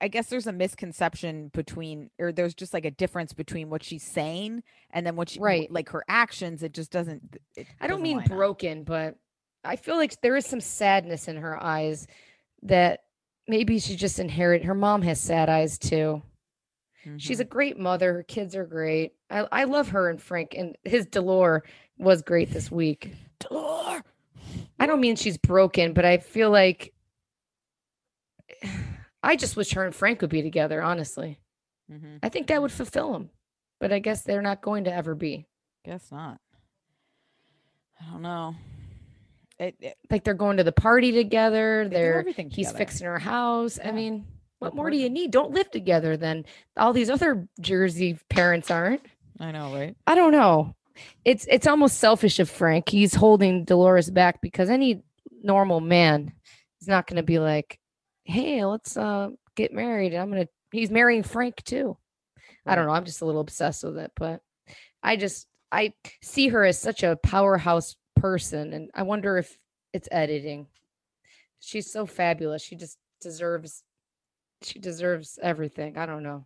I 0.00 0.08
guess 0.08 0.26
there's 0.28 0.46
a 0.46 0.52
misconception 0.52 1.48
between, 1.54 2.10
or 2.18 2.30
there's 2.30 2.54
just 2.54 2.74
like 2.74 2.84
a 2.84 2.90
difference 2.90 3.32
between 3.32 3.70
what 3.70 3.82
she's 3.82 4.02
saying 4.04 4.62
and 4.90 5.04
then 5.06 5.16
what 5.16 5.30
she, 5.30 5.40
Right. 5.40 5.70
like 5.70 5.88
her 5.90 6.04
actions. 6.08 6.62
It 6.62 6.72
just 6.74 6.90
doesn't. 6.92 7.36
It 7.56 7.66
I 7.80 7.86
don't 7.86 7.96
doesn't 7.98 8.02
mean 8.02 8.16
line 8.18 8.26
up. 8.26 8.36
broken, 8.36 8.84
but 8.84 9.16
I 9.68 9.76
feel 9.76 9.96
like 9.96 10.20
there 10.20 10.36
is 10.36 10.46
some 10.46 10.60
sadness 10.60 11.28
in 11.28 11.36
her 11.36 11.62
eyes 11.62 12.06
that 12.62 13.00
maybe 13.46 13.78
she 13.78 13.96
just 13.96 14.18
inherited. 14.18 14.66
Her 14.66 14.74
mom 14.74 15.02
has 15.02 15.20
sad 15.20 15.48
eyes 15.48 15.78
too. 15.78 16.22
She's 17.18 17.40
a 17.40 17.44
Mhm. 17.44 17.48
great 17.50 17.78
mother. 17.78 18.12
Her 18.14 18.22
kids 18.22 18.56
are 18.56 18.66
great. 18.66 19.12
I, 19.30 19.46
I 19.52 19.64
love 19.64 19.88
her 19.90 20.10
and 20.10 20.20
Frank, 20.20 20.54
and 20.56 20.76
his 20.84 21.06
Delore 21.06 21.62
was 21.98 22.22
great 22.22 22.50
this 22.50 22.70
week. 22.70 23.14
Delore! 23.40 24.02
I 24.78 24.86
don't 24.86 25.00
mean 25.00 25.16
she's 25.16 25.38
broken, 25.38 25.92
but 25.92 26.04
I 26.04 26.18
feel 26.18 26.50
like 26.50 26.92
I 29.22 29.36
just 29.36 29.56
wish 29.56 29.72
her 29.72 29.84
and 29.84 29.94
Frank 29.94 30.20
would 30.20 30.30
be 30.30 30.42
together. 30.42 30.82
Honestly, 30.82 31.38
Mm-hmm. 31.90 32.16
I 32.22 32.28
think 32.28 32.48
that 32.48 32.60
would 32.60 32.72
fulfill 32.72 33.12
them, 33.12 33.30
but 33.80 33.92
I 33.92 33.98
guess 33.98 34.22
they're 34.22 34.42
not 34.42 34.60
going 34.60 34.84
to 34.84 34.92
ever 34.92 35.14
be. 35.14 35.46
Guess 35.86 36.10
not. 36.12 36.38
I 38.00 38.10
don't 38.12 38.20
know. 38.22 38.54
It, 39.58 39.76
it, 39.80 39.96
Like 40.10 40.24
they're 40.24 40.34
going 40.34 40.58
to 40.58 40.64
the 40.64 40.72
party 40.72 41.12
together. 41.12 41.88
They 41.88 41.96
they're 41.96 42.20
everything 42.20 42.50
he's 42.50 42.68
together. 42.68 42.78
fixing 42.78 43.06
her 43.06 43.18
house. 43.18 43.78
I 43.82 43.90
mean, 43.90 44.26
what 44.58 44.72
They're 44.72 44.76
more 44.76 44.90
do 44.90 44.96
you 44.96 45.10
need? 45.10 45.30
Don't 45.30 45.52
live 45.52 45.70
together 45.70 46.16
then. 46.16 46.44
All 46.76 46.92
these 46.92 47.10
other 47.10 47.48
Jersey 47.60 48.18
parents 48.28 48.70
aren't. 48.70 49.04
I 49.40 49.52
know, 49.52 49.74
right? 49.74 49.96
I 50.06 50.14
don't 50.14 50.32
know. 50.32 50.74
It's 51.24 51.46
it's 51.48 51.66
almost 51.66 51.98
selfish 51.98 52.40
of 52.40 52.50
Frank. 52.50 52.88
He's 52.88 53.14
holding 53.14 53.64
Dolores 53.64 54.10
back 54.10 54.40
because 54.40 54.68
any 54.68 55.02
normal 55.42 55.80
man 55.80 56.32
is 56.80 56.88
not 56.88 57.06
going 57.06 57.16
to 57.16 57.22
be 57.22 57.38
like, 57.38 57.78
"Hey, 58.24 58.64
let's 58.64 58.96
uh 58.96 59.30
get 59.54 59.72
married." 59.72 60.14
I'm 60.14 60.30
gonna. 60.30 60.48
He's 60.72 60.90
marrying 60.90 61.22
Frank 61.22 61.62
too. 61.62 61.96
I 62.66 62.74
don't 62.74 62.86
know. 62.86 62.92
I'm 62.92 63.04
just 63.04 63.22
a 63.22 63.24
little 63.24 63.40
obsessed 63.40 63.84
with 63.84 63.96
it, 63.98 64.12
but 64.16 64.40
I 65.02 65.16
just 65.16 65.46
I 65.70 65.94
see 66.22 66.48
her 66.48 66.64
as 66.64 66.78
such 66.78 67.02
a 67.02 67.18
powerhouse 67.22 67.96
person, 68.20 68.72
and 68.72 68.90
I 68.94 69.02
wonder 69.02 69.38
if 69.38 69.58
it's 69.92 70.08
editing. 70.12 70.66
She's 71.60 71.90
so 71.92 72.06
fabulous. 72.06 72.62
She 72.62 72.76
just 72.76 72.98
deserves. 73.20 73.82
She 74.62 74.78
deserves 74.78 75.38
everything. 75.42 75.96
I 75.98 76.06
don't 76.06 76.22
know. 76.22 76.44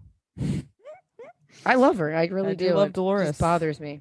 I 1.67 1.75
love 1.75 1.99
her. 1.99 2.15
I 2.15 2.27
really 2.27 2.57
do 2.57 2.69
do. 2.69 2.75
love 2.75 2.89
It 2.89 2.95
Dolores. 2.95 3.39
Bothers 3.39 3.79
me. 3.81 4.01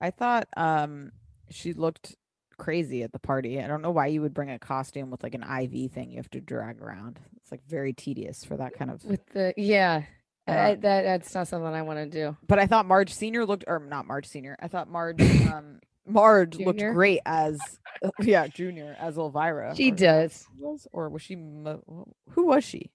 I 0.00 0.10
thought 0.10 0.46
um 0.56 1.12
she 1.50 1.72
looked 1.72 2.14
crazy 2.58 3.02
at 3.02 3.12
the 3.12 3.18
party. 3.18 3.60
I 3.60 3.66
don't 3.66 3.82
know 3.82 3.90
why 3.90 4.06
you 4.08 4.20
would 4.22 4.34
bring 4.34 4.50
a 4.50 4.58
costume 4.58 5.10
with 5.10 5.22
like 5.22 5.34
an 5.34 5.42
IV 5.42 5.92
thing 5.92 6.10
you 6.10 6.16
have 6.18 6.30
to 6.30 6.40
drag 6.40 6.80
around. 6.80 7.18
It's 7.36 7.50
like 7.50 7.62
very 7.68 7.92
tedious 7.92 8.44
for 8.44 8.56
that 8.58 8.74
kind 8.74 8.90
of. 8.90 9.04
With 9.04 9.26
the 9.32 9.54
yeah, 9.56 10.02
Uh, 10.46 10.52
I, 10.52 10.74
that 10.76 11.02
that's 11.02 11.34
not 11.34 11.48
something 11.48 11.72
I 11.72 11.82
want 11.82 11.98
to 11.98 12.06
do. 12.06 12.36
but 12.46 12.58
I 12.58 12.66
thought 12.66 12.86
Marge 12.86 13.12
Senior 13.12 13.44
looked, 13.46 13.64
or 13.66 13.78
not 13.80 14.06
Marge 14.06 14.26
Senior. 14.26 14.56
I 14.60 14.68
thought 14.68 14.88
Marge, 14.88 15.20
um, 15.52 15.80
Marge 16.06 16.56
looked 16.58 16.80
great 16.80 17.20
as, 17.24 17.58
uh, 18.04 18.10
yeah, 18.20 18.46
Junior 18.46 18.96
as 18.98 19.16
Elvira. 19.16 19.74
She 19.76 19.90
or 19.92 19.94
does. 19.96 20.46
was, 20.58 20.86
or 20.92 21.08
was 21.08 21.22
she? 21.22 21.34
Who 21.34 22.46
was 22.46 22.64
she? 22.64 22.90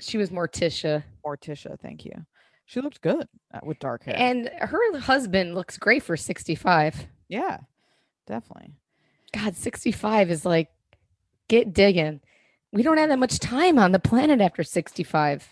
She 0.00 0.18
was 0.18 0.30
Morticia, 0.30 1.02
Morticia. 1.24 1.78
Thank 1.80 2.04
you. 2.04 2.12
She 2.66 2.80
looked 2.80 3.00
good 3.00 3.26
uh, 3.52 3.60
with 3.62 3.78
dark 3.78 4.04
hair. 4.04 4.14
and 4.16 4.50
her 4.60 4.98
husband 4.98 5.54
looks 5.54 5.78
great 5.78 6.02
for 6.02 6.16
sixty-five. 6.16 7.06
yeah, 7.28 7.58
definitely. 8.26 8.74
God, 9.32 9.56
sixty-five 9.56 10.30
is 10.30 10.44
like 10.44 10.68
get 11.48 11.72
digging. 11.72 12.20
We 12.72 12.82
don't 12.82 12.98
have 12.98 13.08
that 13.08 13.18
much 13.18 13.38
time 13.38 13.78
on 13.78 13.92
the 13.92 13.98
planet 13.98 14.40
after 14.42 14.62
sixty-five. 14.62 15.48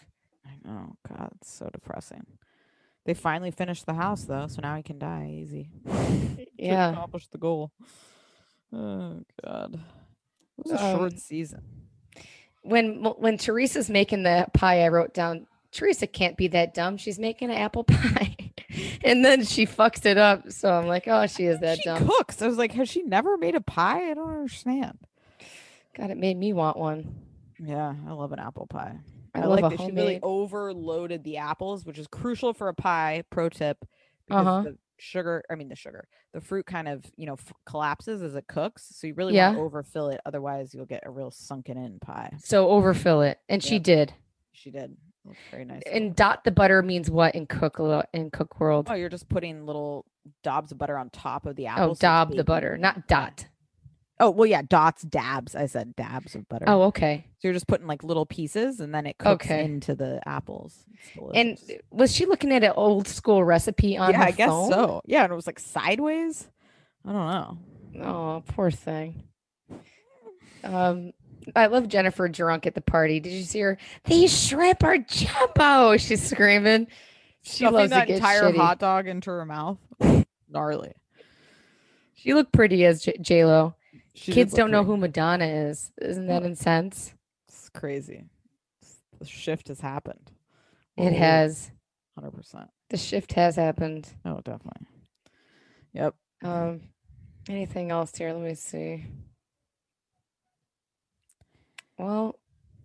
I 0.46 0.68
know. 0.68 0.96
God, 1.08 1.30
it's 1.40 1.50
so 1.50 1.70
depressing. 1.72 2.26
They 3.06 3.14
finally 3.14 3.50
finished 3.50 3.86
the 3.86 3.94
house 3.94 4.24
though, 4.24 4.46
so 4.48 4.60
now 4.62 4.76
he 4.76 4.82
can 4.82 4.98
die 4.98 5.30
easy. 5.40 5.70
Yeah. 6.68 6.90
accomplish 6.92 7.26
the 7.28 7.38
goal. 7.38 7.72
Oh 8.72 9.22
God, 9.44 9.74
it 9.74 9.80
was 10.64 10.72
a 10.72 10.84
Um, 10.84 10.96
short 10.98 11.18
season. 11.18 11.62
When 12.62 13.04
when 13.04 13.38
Teresa's 13.38 13.88
making 13.88 14.24
the 14.24 14.46
pie, 14.52 14.84
I 14.84 14.88
wrote 14.88 15.14
down 15.14 15.46
Teresa 15.72 16.06
can't 16.06 16.36
be 16.36 16.48
that 16.48 16.74
dumb. 16.74 16.96
She's 16.96 17.18
making 17.18 17.50
an 17.50 17.56
apple 17.56 17.84
pie. 17.84 18.36
and 19.04 19.24
then 19.24 19.44
she 19.44 19.66
fucks 19.66 20.04
it 20.04 20.18
up. 20.18 20.50
So 20.50 20.72
I'm 20.72 20.86
like, 20.86 21.04
oh, 21.06 21.26
she 21.26 21.44
is 21.44 21.60
that 21.60 21.78
dumb. 21.84 21.98
she 21.98 22.04
dumb. 22.04 22.08
cooks. 22.16 22.42
I 22.42 22.46
was 22.48 22.56
like, 22.58 22.72
has 22.72 22.88
she 22.88 23.02
never 23.02 23.36
made 23.36 23.54
a 23.54 23.60
pie? 23.60 24.10
I 24.10 24.14
don't 24.14 24.28
understand. 24.30 24.98
God, 25.96 26.10
it 26.10 26.16
made 26.16 26.36
me 26.36 26.52
want 26.52 26.76
one. 26.76 27.14
Yeah, 27.58 27.94
I 28.06 28.12
love 28.12 28.32
an 28.32 28.38
apple 28.38 28.66
pie. 28.66 28.98
I, 29.34 29.40
I, 29.40 29.44
love 29.46 29.60
like 29.60 29.70
that 29.70 29.80
she 29.80 29.92
really 29.92 29.98
homemade. 30.14 30.20
overloaded 30.22 31.24
the 31.24 31.36
apples, 31.38 31.84
which 31.86 31.98
is 31.98 32.06
crucial 32.06 32.52
for 32.52 32.68
a 32.68 32.74
pie. 32.74 33.22
Pro 33.30 33.48
tip: 33.48 33.78
because 34.26 34.46
Uh-huh. 34.46 34.62
the 34.62 34.76
sugar, 34.98 35.42
I 35.50 35.54
mean 35.54 35.68
the 35.68 35.76
sugar, 35.76 36.08
the 36.32 36.40
fruit 36.40 36.66
kind 36.66 36.88
of 36.88 37.04
you 37.16 37.26
know 37.26 37.34
f- 37.34 37.52
collapses 37.64 38.22
as 38.22 38.34
it 38.34 38.46
cooks. 38.46 38.86
So 38.92 39.06
you 39.06 39.14
really 39.14 39.34
Yeah. 39.34 39.48
want 39.48 39.58
to 39.58 39.62
overfill 39.62 40.08
it, 40.08 40.20
otherwise 40.26 40.74
you'll 40.74 40.86
get 40.86 41.02
a 41.06 41.10
real 41.10 41.30
sunken 41.30 41.76
in 41.78 41.98
pie. 41.98 42.32
So 42.38 42.68
overfill 42.70 43.22
it. 43.22 43.38
And 43.48 43.62
she 43.62 43.78
did. 43.78 44.12
She 44.52 44.70
did. 44.70 44.96
Very 45.50 45.64
nice. 45.64 45.82
And 45.90 46.14
dot 46.14 46.44
the 46.44 46.50
butter 46.50 46.82
means 46.82 47.10
what 47.10 47.34
in 47.34 47.46
cook 47.46 47.78
in 48.12 48.30
cook 48.30 48.60
world? 48.60 48.86
oh, 48.90 48.94
you're 48.94 49.08
just 49.08 49.28
putting 49.28 49.66
little 49.66 50.06
dabs 50.42 50.72
of 50.72 50.78
butter 50.78 50.96
on 50.96 51.10
top 51.10 51.46
of 51.46 51.56
the 51.56 51.66
oh, 51.66 51.70
apple. 51.70 51.84
Oh, 51.90 51.94
so 51.94 51.98
dab 52.00 52.34
the 52.34 52.44
butter, 52.44 52.76
not 52.78 53.06
dot. 53.08 53.46
Oh 54.18 54.30
well, 54.30 54.46
yeah, 54.46 54.62
dots, 54.62 55.02
dabs. 55.02 55.54
I 55.54 55.66
said 55.66 55.94
dabs 55.94 56.34
of 56.34 56.48
butter. 56.48 56.64
Oh, 56.68 56.82
okay. 56.84 57.24
so 57.38 57.48
you're 57.48 57.52
just 57.52 57.66
putting 57.66 57.86
like 57.86 58.02
little 58.02 58.24
pieces, 58.24 58.80
and 58.80 58.94
then 58.94 59.04
it 59.06 59.18
cooks 59.18 59.44
Okay. 59.46 59.64
into 59.64 59.94
the 59.94 60.20
apples. 60.26 60.84
And 61.34 61.58
was 61.90 62.14
she 62.14 62.24
looking 62.24 62.50
at 62.52 62.64
an 62.64 62.72
old 62.76 63.06
school 63.08 63.44
recipe 63.44 63.98
on 63.98 64.12
yeah, 64.12 64.22
I 64.22 64.30
guess 64.30 64.48
phone? 64.48 64.70
so. 64.70 65.02
Yeah, 65.04 65.24
and 65.24 65.32
it 65.32 65.36
was 65.36 65.46
like 65.46 65.58
sideways. 65.58 66.48
I 67.04 67.12
don't 67.12 67.26
know. 67.94 68.02
Oh, 68.04 68.42
poor 68.54 68.70
thing. 68.70 69.24
Um, 70.64 71.12
I 71.54 71.66
love 71.66 71.86
Jennifer 71.88 72.28
drunk 72.28 72.66
at 72.66 72.74
the 72.74 72.80
party. 72.80 73.20
Did 73.20 73.32
you 73.32 73.44
see 73.44 73.60
her? 73.60 73.78
These 74.04 74.36
shrimp 74.46 74.82
are 74.82 74.98
jumbo. 74.98 75.96
She's 75.98 76.22
screaming. 76.28 76.88
She 77.42 77.58
Stuffing 77.58 77.74
loves 77.74 77.90
that 77.90 78.08
entire 78.08 78.42
shitty. 78.50 78.56
hot 78.56 78.78
dog 78.80 79.06
into 79.06 79.30
her 79.30 79.44
mouth. 79.44 79.78
Gnarly. 80.50 80.92
She 82.14 82.34
looked 82.34 82.52
pretty 82.52 82.84
as 82.84 83.06
J 83.20 83.44
Lo. 83.44 83.74
She 84.16 84.32
Kids 84.32 84.54
don't 84.54 84.70
know 84.70 84.82
great. 84.82 84.94
who 84.94 84.96
Madonna 84.96 85.46
is. 85.46 85.92
Isn't 86.00 86.26
that 86.28 86.42
intense? 86.42 87.14
It's 87.48 87.68
crazy. 87.68 88.24
The 89.18 89.26
shift 89.26 89.68
has 89.68 89.80
happened. 89.80 90.32
It 90.96 91.12
has. 91.12 91.70
Hundred 92.14 92.32
percent. 92.32 92.70
The 92.90 92.96
shift 92.96 93.34
has 93.34 93.56
happened. 93.56 94.08
Oh, 94.24 94.40
definitely. 94.42 94.86
Yep. 95.92 96.14
Um, 96.42 96.80
anything 97.48 97.90
else 97.90 98.16
here? 98.16 98.32
Let 98.32 98.42
me 98.42 98.54
see. 98.54 99.04
Well, 101.98 102.38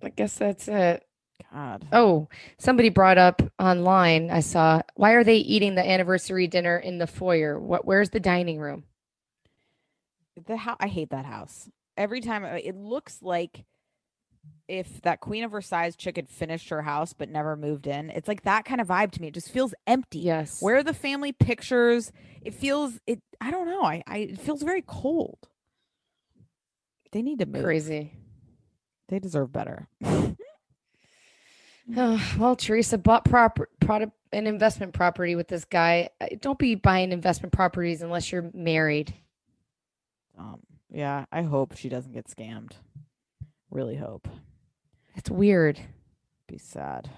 I 0.04 0.10
guess 0.10 0.36
that's 0.38 0.68
it. 0.68 1.06
God. 1.52 1.88
Oh, 1.92 2.28
somebody 2.60 2.90
brought 2.90 3.18
up 3.18 3.42
online. 3.60 4.30
I 4.30 4.42
saw. 4.42 4.82
Why 4.96 5.12
are 5.14 5.24
they 5.24 5.38
eating 5.38 5.76
the 5.76 5.88
anniversary 5.90 6.48
dinner 6.48 6.78
in 6.78 6.98
the 6.98 7.08
foyer? 7.08 7.60
What? 7.60 7.86
Where's 7.86 8.10
the 8.10 8.20
dining 8.20 8.60
room? 8.60 8.84
The 10.46 10.58
house. 10.58 10.78
I 10.80 10.88
hate 10.88 11.10
that 11.12 11.26
house. 11.26 11.70
Every 11.98 12.22
time 12.22 12.46
it 12.46 12.76
looks 12.76 13.22
like 13.22 13.66
if 14.68 15.02
that 15.02 15.20
Queen 15.20 15.44
of 15.44 15.52
Versailles 15.52 15.96
chick 15.96 16.16
had 16.16 16.30
finished 16.30 16.70
her 16.70 16.82
house 16.82 17.14
but 17.14 17.30
never 17.30 17.56
moved 17.56 17.88
in. 17.88 18.10
It's 18.10 18.28
like 18.28 18.44
that 18.44 18.66
kind 18.66 18.82
of 18.82 18.88
vibe 18.88 19.12
to 19.12 19.22
me. 19.22 19.28
It 19.28 19.34
just 19.34 19.52
feels 19.52 19.74
empty. 19.86 20.20
Yes. 20.20 20.62
Where 20.62 20.78
are 20.78 20.84
the 20.84 20.94
family 20.94 21.32
pictures? 21.32 22.12
It 22.42 22.54
feels 22.54 23.00
it. 23.06 23.22
I 23.40 23.52
don't 23.52 23.68
know. 23.68 23.84
I. 23.84 24.04
I 24.08 24.18
it 24.18 24.40
feels 24.40 24.64
very 24.64 24.84
cold. 24.86 25.38
They 27.12 27.22
need 27.22 27.40
to 27.40 27.46
move. 27.46 27.64
Crazy. 27.64 28.14
They 29.10 29.20
deserve 29.20 29.52
better. 29.52 29.88
Oh, 31.98 32.22
well, 32.40 32.56
Teresa 32.56 32.98
bought 32.98 33.26
proper 33.26 33.68
product 33.82 34.14
an 34.32 34.48
investment 34.48 34.94
property 34.94 35.36
with 35.36 35.48
this 35.50 35.66
guy. 35.66 36.10
Uh, 36.22 36.28
Don't 36.40 36.58
be 36.58 36.76
buying 36.76 37.12
investment 37.12 37.52
properties 37.52 38.02
unless 38.02 38.32
you're 38.32 38.50
married. 38.54 39.14
Um. 40.42 40.60
Yeah. 40.92 41.26
I 41.32 41.44
hope 41.44 41.76
she 41.78 41.90
doesn't 41.90 42.14
get 42.14 42.28
scammed. 42.28 42.74
Really 43.70 43.96
hope. 43.96 44.28
That's 45.16 45.30
weird. 45.30 45.80
Be 46.48 46.58
sad. 46.58 47.10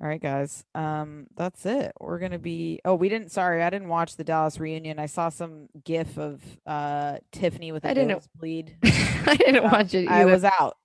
All 0.00 0.06
right, 0.06 0.22
guys. 0.22 0.64
Um, 0.76 1.26
that's 1.36 1.66
it. 1.66 1.90
We're 1.98 2.20
gonna 2.20 2.38
be. 2.38 2.80
Oh, 2.84 2.94
we 2.94 3.08
didn't. 3.08 3.32
Sorry, 3.32 3.64
I 3.64 3.70
didn't 3.70 3.88
watch 3.88 4.14
the 4.16 4.22
Dallas 4.22 4.60
reunion. 4.60 5.00
I 5.00 5.06
saw 5.06 5.28
some 5.28 5.66
GIF 5.84 6.16
of 6.18 6.40
uh 6.66 7.18
Tiffany 7.32 7.72
with 7.72 7.84
a 7.84 7.90
I 7.90 7.94
didn't- 7.94 8.08
nosebleed. 8.10 8.76
I 8.84 9.34
didn't 9.36 9.64
Uh, 9.64 9.70
watch 9.72 9.94
it 9.94 10.06
I 10.08 10.24
was 10.24 10.44
out. 10.44 10.76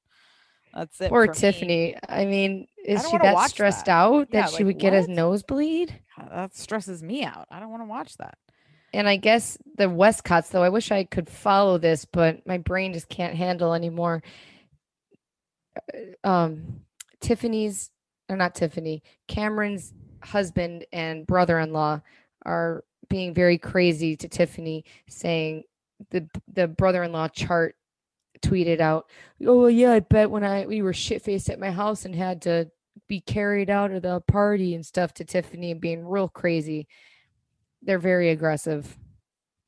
That's 0.73 0.99
it. 0.99 1.09
Poor 1.09 1.27
for 1.27 1.31
me. 1.33 1.37
Tiffany. 1.37 1.95
I 2.09 2.25
mean, 2.25 2.67
is 2.83 3.03
don't 3.03 3.11
she 3.11 3.17
that 3.19 3.49
stressed 3.51 3.85
that. 3.85 3.91
out 3.91 4.29
Yeah, 4.31 4.41
that 4.41 4.49
she 4.49 4.55
like, 4.57 4.65
would 4.65 4.79
get 4.79 4.93
a 4.95 5.01
what? 5.01 5.09
nosebleed? 5.09 5.93
God, 6.17 6.29
That 6.31 6.55
stresses 6.55 7.03
me 7.03 7.23
out. 7.23 7.45
I 7.51 7.59
don't 7.59 7.69
want 7.69 7.83
to 7.83 7.87
watch 7.87 8.17
that. 8.17 8.39
And 8.93 9.07
I 9.07 9.17
guess 9.17 9.57
the 9.77 9.85
Westcotts, 9.85 10.49
though, 10.51 10.63
I 10.63 10.69
wish 10.69 10.91
I 10.91 11.03
could 11.03 11.29
follow 11.29 11.77
this, 11.77 12.05
but 12.05 12.45
my 12.45 12.59
brain 12.59 12.93
just 12.93 13.09
can't 13.09 13.35
handle 13.35 13.73
anymore. 13.73 14.23
Uh, 16.23 16.27
Um, 16.27 16.81
Tiffany's, 17.21 17.89
or 18.29 18.35
not 18.37 18.55
Tiffany, 18.55 19.01
Kameron's 19.27 19.93
husband 20.23 20.85
and 20.93 21.25
brother-in-law 21.27 22.01
are 22.45 22.83
being 23.09 23.33
very 23.33 23.57
crazy 23.57 24.15
to 24.17 24.27
Tiffany, 24.27 24.85
saying 25.07 25.63
the 26.11 26.27
the 26.53 26.67
brother-in-law 26.67 27.29
chart 27.29 27.75
tweeted 28.41 28.79
out, 28.81 29.09
"Oh 29.45 29.67
yeah, 29.67 29.93
I 29.93 29.99
bet 30.01 30.29
when 30.31 30.43
I 30.43 30.65
we 30.65 30.81
were 30.81 30.93
shit 30.93 31.21
faced 31.21 31.49
at 31.49 31.59
my 31.59 31.71
house 31.71 32.05
and 32.05 32.15
had 32.15 32.41
to 32.43 32.69
be 33.07 33.21
carried 33.21 33.69
out 33.69 33.91
of 33.91 34.01
the 34.03 34.21
party 34.21 34.75
and 34.75 34.85
stuff 34.85 35.13
to 35.15 35.25
Tiffany 35.25 35.71
and 35.71 35.81
being 35.81 36.05
real 36.07 36.27
crazy." 36.29 36.87
They're 37.85 37.99
very 37.99 38.29
aggressive. 38.29 38.97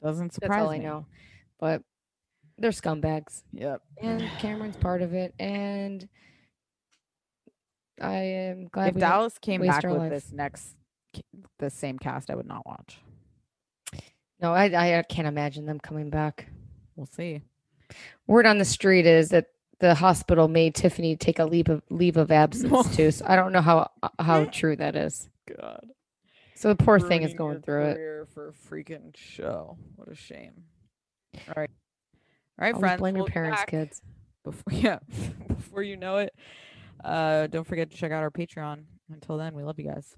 Doesn't 0.04 0.28
That's 0.28 0.36
surprise 0.36 0.64
all 0.64 0.70
I 0.70 0.78
me. 0.78 0.86
know. 0.86 1.06
But 1.60 1.82
they're 2.58 2.72
scumbags. 2.72 3.44
Yep. 3.54 3.82
And 4.02 4.22
Kameron's 4.40 4.78
part 4.78 5.02
of 5.02 5.14
it. 5.14 5.34
And 5.40 6.08
I 8.02 8.16
am 8.16 8.68
glad 8.72 8.90
If 8.96 9.00
Dallas 9.00 9.38
came 9.38 9.62
back 9.62 9.84
with 9.84 9.98
life. 9.98 10.10
this 10.10 10.32
next, 10.32 10.76
the 11.60 11.70
same 11.70 11.98
cast, 11.98 12.30
I 12.30 12.36
would 12.36 12.48
not 12.48 12.66
watch. 12.66 13.00
No, 14.42 14.54
I, 14.54 14.98
I 15.00 15.04
can't 15.04 15.28
imagine 15.28 15.66
them 15.66 15.80
coming 15.80 16.10
back. 16.10 16.48
We'll 16.96 17.08
see. 17.08 17.42
Word 18.28 18.46
on 18.46 18.58
the 18.58 18.66
street 18.66 19.06
is 19.06 19.30
that 19.30 19.48
the 19.80 19.96
hospital 19.96 20.48
made 20.48 20.76
Tiffany 20.76 21.16
take 21.16 21.40
a 21.40 21.46
leave 21.46 21.70
of 21.70 21.82
leave 21.90 22.18
of 22.18 22.32
absence 22.32 22.96
too. 22.96 23.12
So 23.12 23.26
I 23.28 23.36
don't 23.36 23.52
know 23.54 23.62
how 23.62 23.90
uh, 24.04 24.10
how 24.20 24.46
true 24.52 24.76
that 24.76 24.96
is. 24.96 25.30
God. 25.48 25.86
So 26.56 26.70
the 26.70 26.76
poor 26.76 27.00
thing 27.00 27.24
is 27.24 27.34
going 27.34 27.62
through 27.62 27.86
it. 27.86 28.28
For 28.34 28.50
a 28.50 28.54
freaking 28.54 29.16
show. 29.16 29.78
What 29.96 30.10
a 30.10 30.16
shame. 30.16 30.64
All 31.48 31.54
right. 31.58 31.70
All 32.58 32.66
right, 32.66 32.74
Always 32.74 32.80
friends. 32.80 33.00
blame 33.00 33.16
your 33.16 33.26
we'll 33.26 33.32
parents, 33.34 33.64
kids. 33.68 34.02
Before, 34.44 34.64
yeah. 34.74 35.00
Before 35.48 35.84
you 35.84 35.98
know 35.98 36.18
it. 36.18 36.34
Uh, 37.04 37.48
don't 37.48 37.68
forget 37.68 37.92
to 37.92 37.98
check 37.98 38.12
out 38.12 38.24
our 38.24 38.32
Patreon. 38.32 38.84
Until 39.12 39.38
then, 39.38 39.54
we 39.54 39.64
love 39.64 39.78
you 39.78 39.86
guys. 39.86 40.16